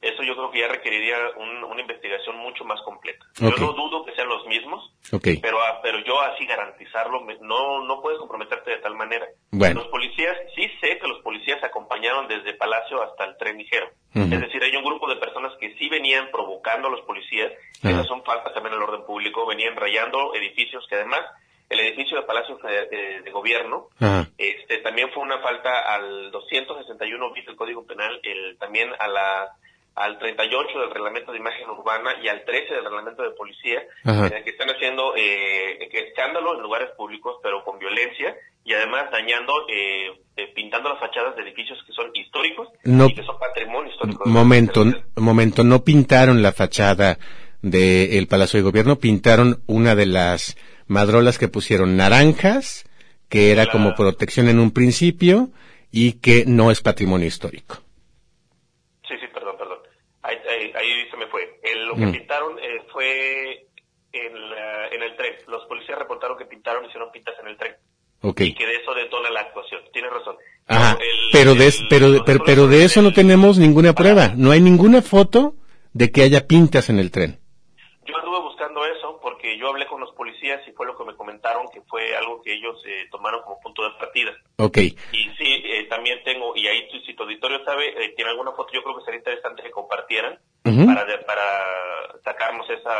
eso 0.01 0.23
yo 0.23 0.35
creo 0.35 0.51
que 0.51 0.61
ya 0.61 0.69
requeriría 0.69 1.17
un- 1.37 1.63
una 1.65 1.81
investigación 1.81 2.37
mucho 2.39 2.65
más 2.65 2.81
completa. 2.83 3.25
Yo 3.39 3.51
no 3.51 3.73
dudo 3.75 4.05
que 4.05 4.15
sean 4.15 4.29
los 4.29 4.47
mismos, 4.47 4.95
Ok. 5.13 5.29
pero, 5.43 5.61
ah, 5.63 5.81
pero 5.83 5.99
yo 6.05 6.21
así 6.23 6.47
garantizarlo, 6.47 7.21
no, 7.43 7.85
no 7.85 8.01
puedes 8.01 8.19
comprometerte 8.19 8.71
de 8.71 8.79
tal 8.79 8.97
manera. 8.97 9.27
Bueno. 9.51 9.81
Los 9.81 9.89
policías, 9.89 10.37
sí 10.57 10.63
sé 10.81 10.99
que 10.99 11.07
los 11.09 11.21
policías 11.23 11.63
acompañaron 11.63 12.29
desde 12.29 12.55
Palacio 12.55 13.03
hasta 13.03 13.25
el 13.25 13.37
tren 13.37 13.59
ligero. 13.59 13.91
Es 14.15 14.41
decir, 14.41 14.63
hay 14.63 14.75
un 14.75 14.83
grupo 14.85 15.09
de 15.09 15.17
personas 15.17 15.53
que 15.61 15.75
sí 15.77 15.89
venían 15.89 16.31
provocando 16.33 16.89
a 16.89 16.91
los 16.91 17.03
policías, 17.03 17.53
Ajá. 17.79 17.91
esas 17.91 18.07
son 18.09 18.25
faltas 18.25 18.53
también 18.53 18.75
al 18.75 18.83
orden 18.83 19.05
público, 19.05 19.47
venían 19.47 19.77
rayando 19.77 20.35
edificios 20.35 20.85
que 20.89 20.97
además 20.97 21.21
el 21.69 21.79
edificio 21.81 22.17
de 22.17 22.27
Palacio 22.27 22.57
de, 22.59 22.87
de- 22.87 23.21
de 23.23 23.31
Gobierno 23.31 23.87
Ajá. 24.01 24.27
este 24.37 24.79
también 24.79 25.11
fue 25.13 25.23
una 25.23 25.39
falta 25.39 25.95
al 25.95 26.33
261 26.33 27.33
bis 27.33 27.47
del 27.47 27.55
Código 27.57 27.87
Penal, 27.87 28.19
el, 28.25 28.59
también 28.59 28.91
a 28.99 29.07
la 29.07 29.53
al 29.97 30.19
38 30.19 30.79
del 30.79 30.91
Reglamento 30.91 31.33
de 31.33 31.39
Imagen 31.39 31.69
Urbana 31.69 32.13
y 32.23 32.29
al 32.29 32.45
13 32.45 32.75
del 32.75 32.85
Reglamento 32.85 33.23
de 33.23 33.31
Policía, 33.33 33.83
Ajá. 34.05 34.29
en 34.29 34.33
el 34.35 34.45
que 34.45 34.51
están 34.51 34.69
haciendo 34.71 35.15
eh, 35.17 35.89
escándalo 35.93 36.55
en 36.57 36.63
lugares 36.63 36.91
públicos, 36.97 37.37
pero 37.43 37.63
con 37.65 37.79
violencia 37.79 38.35
y 38.65 38.73
además 38.73 39.11
dañando, 39.11 39.53
eh, 39.69 40.11
eh, 40.37 40.53
pintando 40.55 40.89
las 40.91 41.01
fachadas 41.01 41.35
de 41.37 41.43
edificios 41.43 41.79
que 41.87 41.93
son 41.93 42.11
históricos 42.15 42.69
No- 42.85 43.07
y 43.07 43.15
que 43.15 43.23
son 43.25 43.39
patrimonio 43.39 43.91
histórico. 43.93 44.25
de 44.25 44.31
Momento, 44.31 44.85
momento, 45.17 45.65
no 45.65 45.83
pintaron 45.85 46.41
la 46.43 46.53
fachada 46.53 47.19
del 47.63 48.27
Palacio 48.27 48.59
de 48.59 48.63
Gobierno, 48.65 48.97
pintaron 48.99 49.63
una 49.67 49.95
de 49.95 50.07
las 50.07 50.57
madrolas 50.87 51.39
que 51.39 51.49
pusieron 51.49 51.97
naranjas, 51.97 52.85
que 53.29 53.53
era 53.53 53.67
como 53.67 53.95
protección 53.95 54.49
en 54.49 54.59
un 54.59 54.73
principio 54.73 55.51
y 55.93 56.15
que 56.21 56.45
no 56.47 56.71
es 56.71 56.81
patrimonio 56.81 57.27
histórico. 57.27 57.77
Sí, 59.07 59.15
sí, 59.21 59.27
perdón, 59.33 59.57
perdón. 59.59 59.79
Ahí, 60.23 60.37
ahí- 60.49 60.73
ahí 60.75 61.11
se 61.11 61.17
me 61.17 61.27
fue. 61.29 61.60
El- 61.73 61.87
lo 61.87 61.95
que 61.97 62.07
Mm. 62.07 62.13
pintaron 62.13 62.59
eh, 62.59 62.83
fue 62.93 63.67
en, 64.13 64.51
la- 64.51 64.89
en 64.89 65.03
el 65.03 65.17
tren. 65.17 65.35
Los 65.49 65.65
policías 65.67 65.99
reportaron 65.99 66.37
que 66.39 66.45
pintaron, 66.47 66.85
hicieron 66.85 67.11
pintas 67.13 67.35
en 67.41 67.49
el 67.49 67.57
tren. 67.57 67.77
Ok. 68.23 68.41
Y 68.43 68.55
que 68.55 68.67
de 68.67 68.77
eso 68.77 68.93
detona 68.95 69.31
la 69.31 69.41
actuación. 69.41 69.81
Tienes 69.93 70.13
razón. 70.13 70.37
Ajá. 70.67 70.93
el- 71.01 71.31
Pero 71.33 71.55
de, 71.55 71.67
el- 71.67 71.73
pero, 71.89 72.07
pero, 72.25 72.45
pero 72.45 72.67
de 72.67 72.85
eso 72.85 73.03
no 73.03 73.13
tenemos 73.13 73.59
ninguna 73.59 73.93
prueba. 73.95 74.33
No 74.37 74.51
hay 74.51 74.61
ninguna 74.61 75.01
foto 75.03 75.55
de 75.93 76.11
que 76.13 76.23
haya 76.23 76.47
pintas 76.47 76.91
en 76.91 76.99
el 76.99 77.11
tren. 77.11 77.41
Yo 78.07 78.17
anduve 78.17 78.41
buscando 78.41 78.85
eso 78.87 79.19
porque 79.23 79.57
yo 79.59 79.69
hablé 79.69 79.87
con 79.87 80.01
los 80.01 80.13
policías 80.15 80.61
y 80.69 80.73
fue 80.73 80.87
lo 80.87 80.97
que 80.97 81.05
me 81.05 81.15
comentaron 81.17 81.67
que 81.73 81.81
fue 81.83 82.17
algo 82.17 82.43
que 82.43 82.53
ellos 82.55 82.81
eh, 82.87 83.07
tomaron 83.11 83.43
como 83.43 83.61
punto 83.61 83.83
de 83.85 83.91
partida. 83.99 84.33
Ok. 84.57 84.79
Y 84.79 84.95
sí, 85.39 85.63
eh, 85.65 85.87
también 85.89 86.23
tengo, 86.25 86.55
y 86.57 86.67
ahí 86.67 86.89
si 87.07 87.15
tu 87.15 87.23
auditorio 87.23 87.65
sabe, 87.65 87.89
eh, 88.05 88.13
tiene 88.17 88.31
alguna 88.33 88.53
foto, 88.53 88.73
yo 88.73 88.83
creo 88.83 88.97
que 88.99 89.05
sería 89.05 89.19
interesante 89.19 89.63
que 89.63 89.71
compartieran 89.71 90.39
Para, 90.63 91.05
de- 91.05 91.19
para 91.27 91.43
sacarnos 92.25 92.67
esa, 92.71 92.91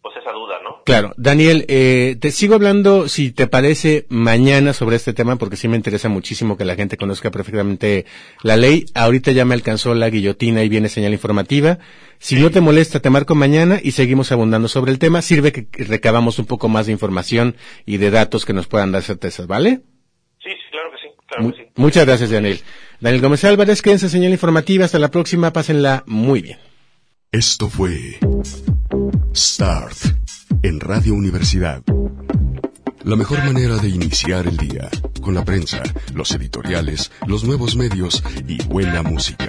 pues 0.00 0.16
esa 0.16 0.30
duda, 0.30 0.56
¿no? 0.62 0.82
Claro, 0.84 1.12
Daniel, 1.16 1.64
eh, 1.68 2.16
te 2.20 2.30
sigo 2.30 2.54
hablando, 2.54 3.08
si 3.08 3.32
te 3.32 3.48
parece, 3.48 4.06
mañana 4.08 4.72
sobre 4.72 4.94
este 4.96 5.12
tema, 5.12 5.36
porque 5.36 5.56
sí 5.56 5.66
me 5.66 5.76
interesa 5.76 6.08
muchísimo 6.08 6.56
que 6.56 6.64
la 6.64 6.76
gente 6.76 6.96
conozca 6.96 7.30
perfectamente 7.32 8.06
la 8.42 8.56
ley. 8.56 8.86
Ahorita 8.94 9.32
ya 9.32 9.44
me 9.44 9.54
alcanzó 9.54 9.94
la 9.94 10.08
guillotina 10.08 10.62
y 10.62 10.68
viene 10.68 10.88
señal 10.88 11.12
informativa. 11.12 11.78
Si 12.18 12.36
no 12.36 12.50
te 12.50 12.60
molesta, 12.60 13.00
te 13.00 13.10
marco 13.10 13.34
mañana 13.34 13.80
y 13.82 13.90
seguimos 13.90 14.30
abundando 14.30 14.68
sobre 14.68 14.92
el 14.92 14.98
tema. 15.00 15.22
Sirve 15.22 15.50
que 15.52 15.66
recabamos 15.84 16.38
un 16.38 16.46
poco 16.46 16.68
más 16.68 16.86
de 16.86 16.92
información 16.92 17.56
y 17.84 17.96
de 17.96 18.10
datos 18.12 18.44
que 18.44 18.52
nos 18.52 18.68
puedan 18.68 18.92
dar 18.92 19.02
certezas, 19.02 19.46
¿vale? 19.48 19.80
Claro 21.36 21.54
sí. 21.56 21.62
Muchas 21.76 22.06
gracias, 22.06 22.30
Daniel. 22.30 22.60
Daniel 23.00 23.22
Gómez 23.22 23.44
Álvarez, 23.44 23.82
quédense 23.82 24.08
señal 24.08 24.32
informativa. 24.32 24.84
Hasta 24.84 24.98
la 24.98 25.10
próxima, 25.10 25.52
pásenla 25.52 26.02
muy 26.06 26.42
bien. 26.42 26.58
Esto 27.32 27.68
fue 27.68 28.18
Start 29.34 29.96
en 30.62 30.80
Radio 30.80 31.14
Universidad. 31.14 31.82
La 33.04 33.16
mejor 33.16 33.44
manera 33.44 33.76
de 33.76 33.88
iniciar 33.88 34.48
el 34.48 34.56
día, 34.56 34.88
con 35.20 35.34
la 35.34 35.44
prensa, 35.44 35.82
los 36.14 36.32
editoriales, 36.32 37.12
los 37.26 37.44
nuevos 37.44 37.76
medios 37.76 38.22
y 38.48 38.62
buena 38.64 39.02
música. 39.02 39.48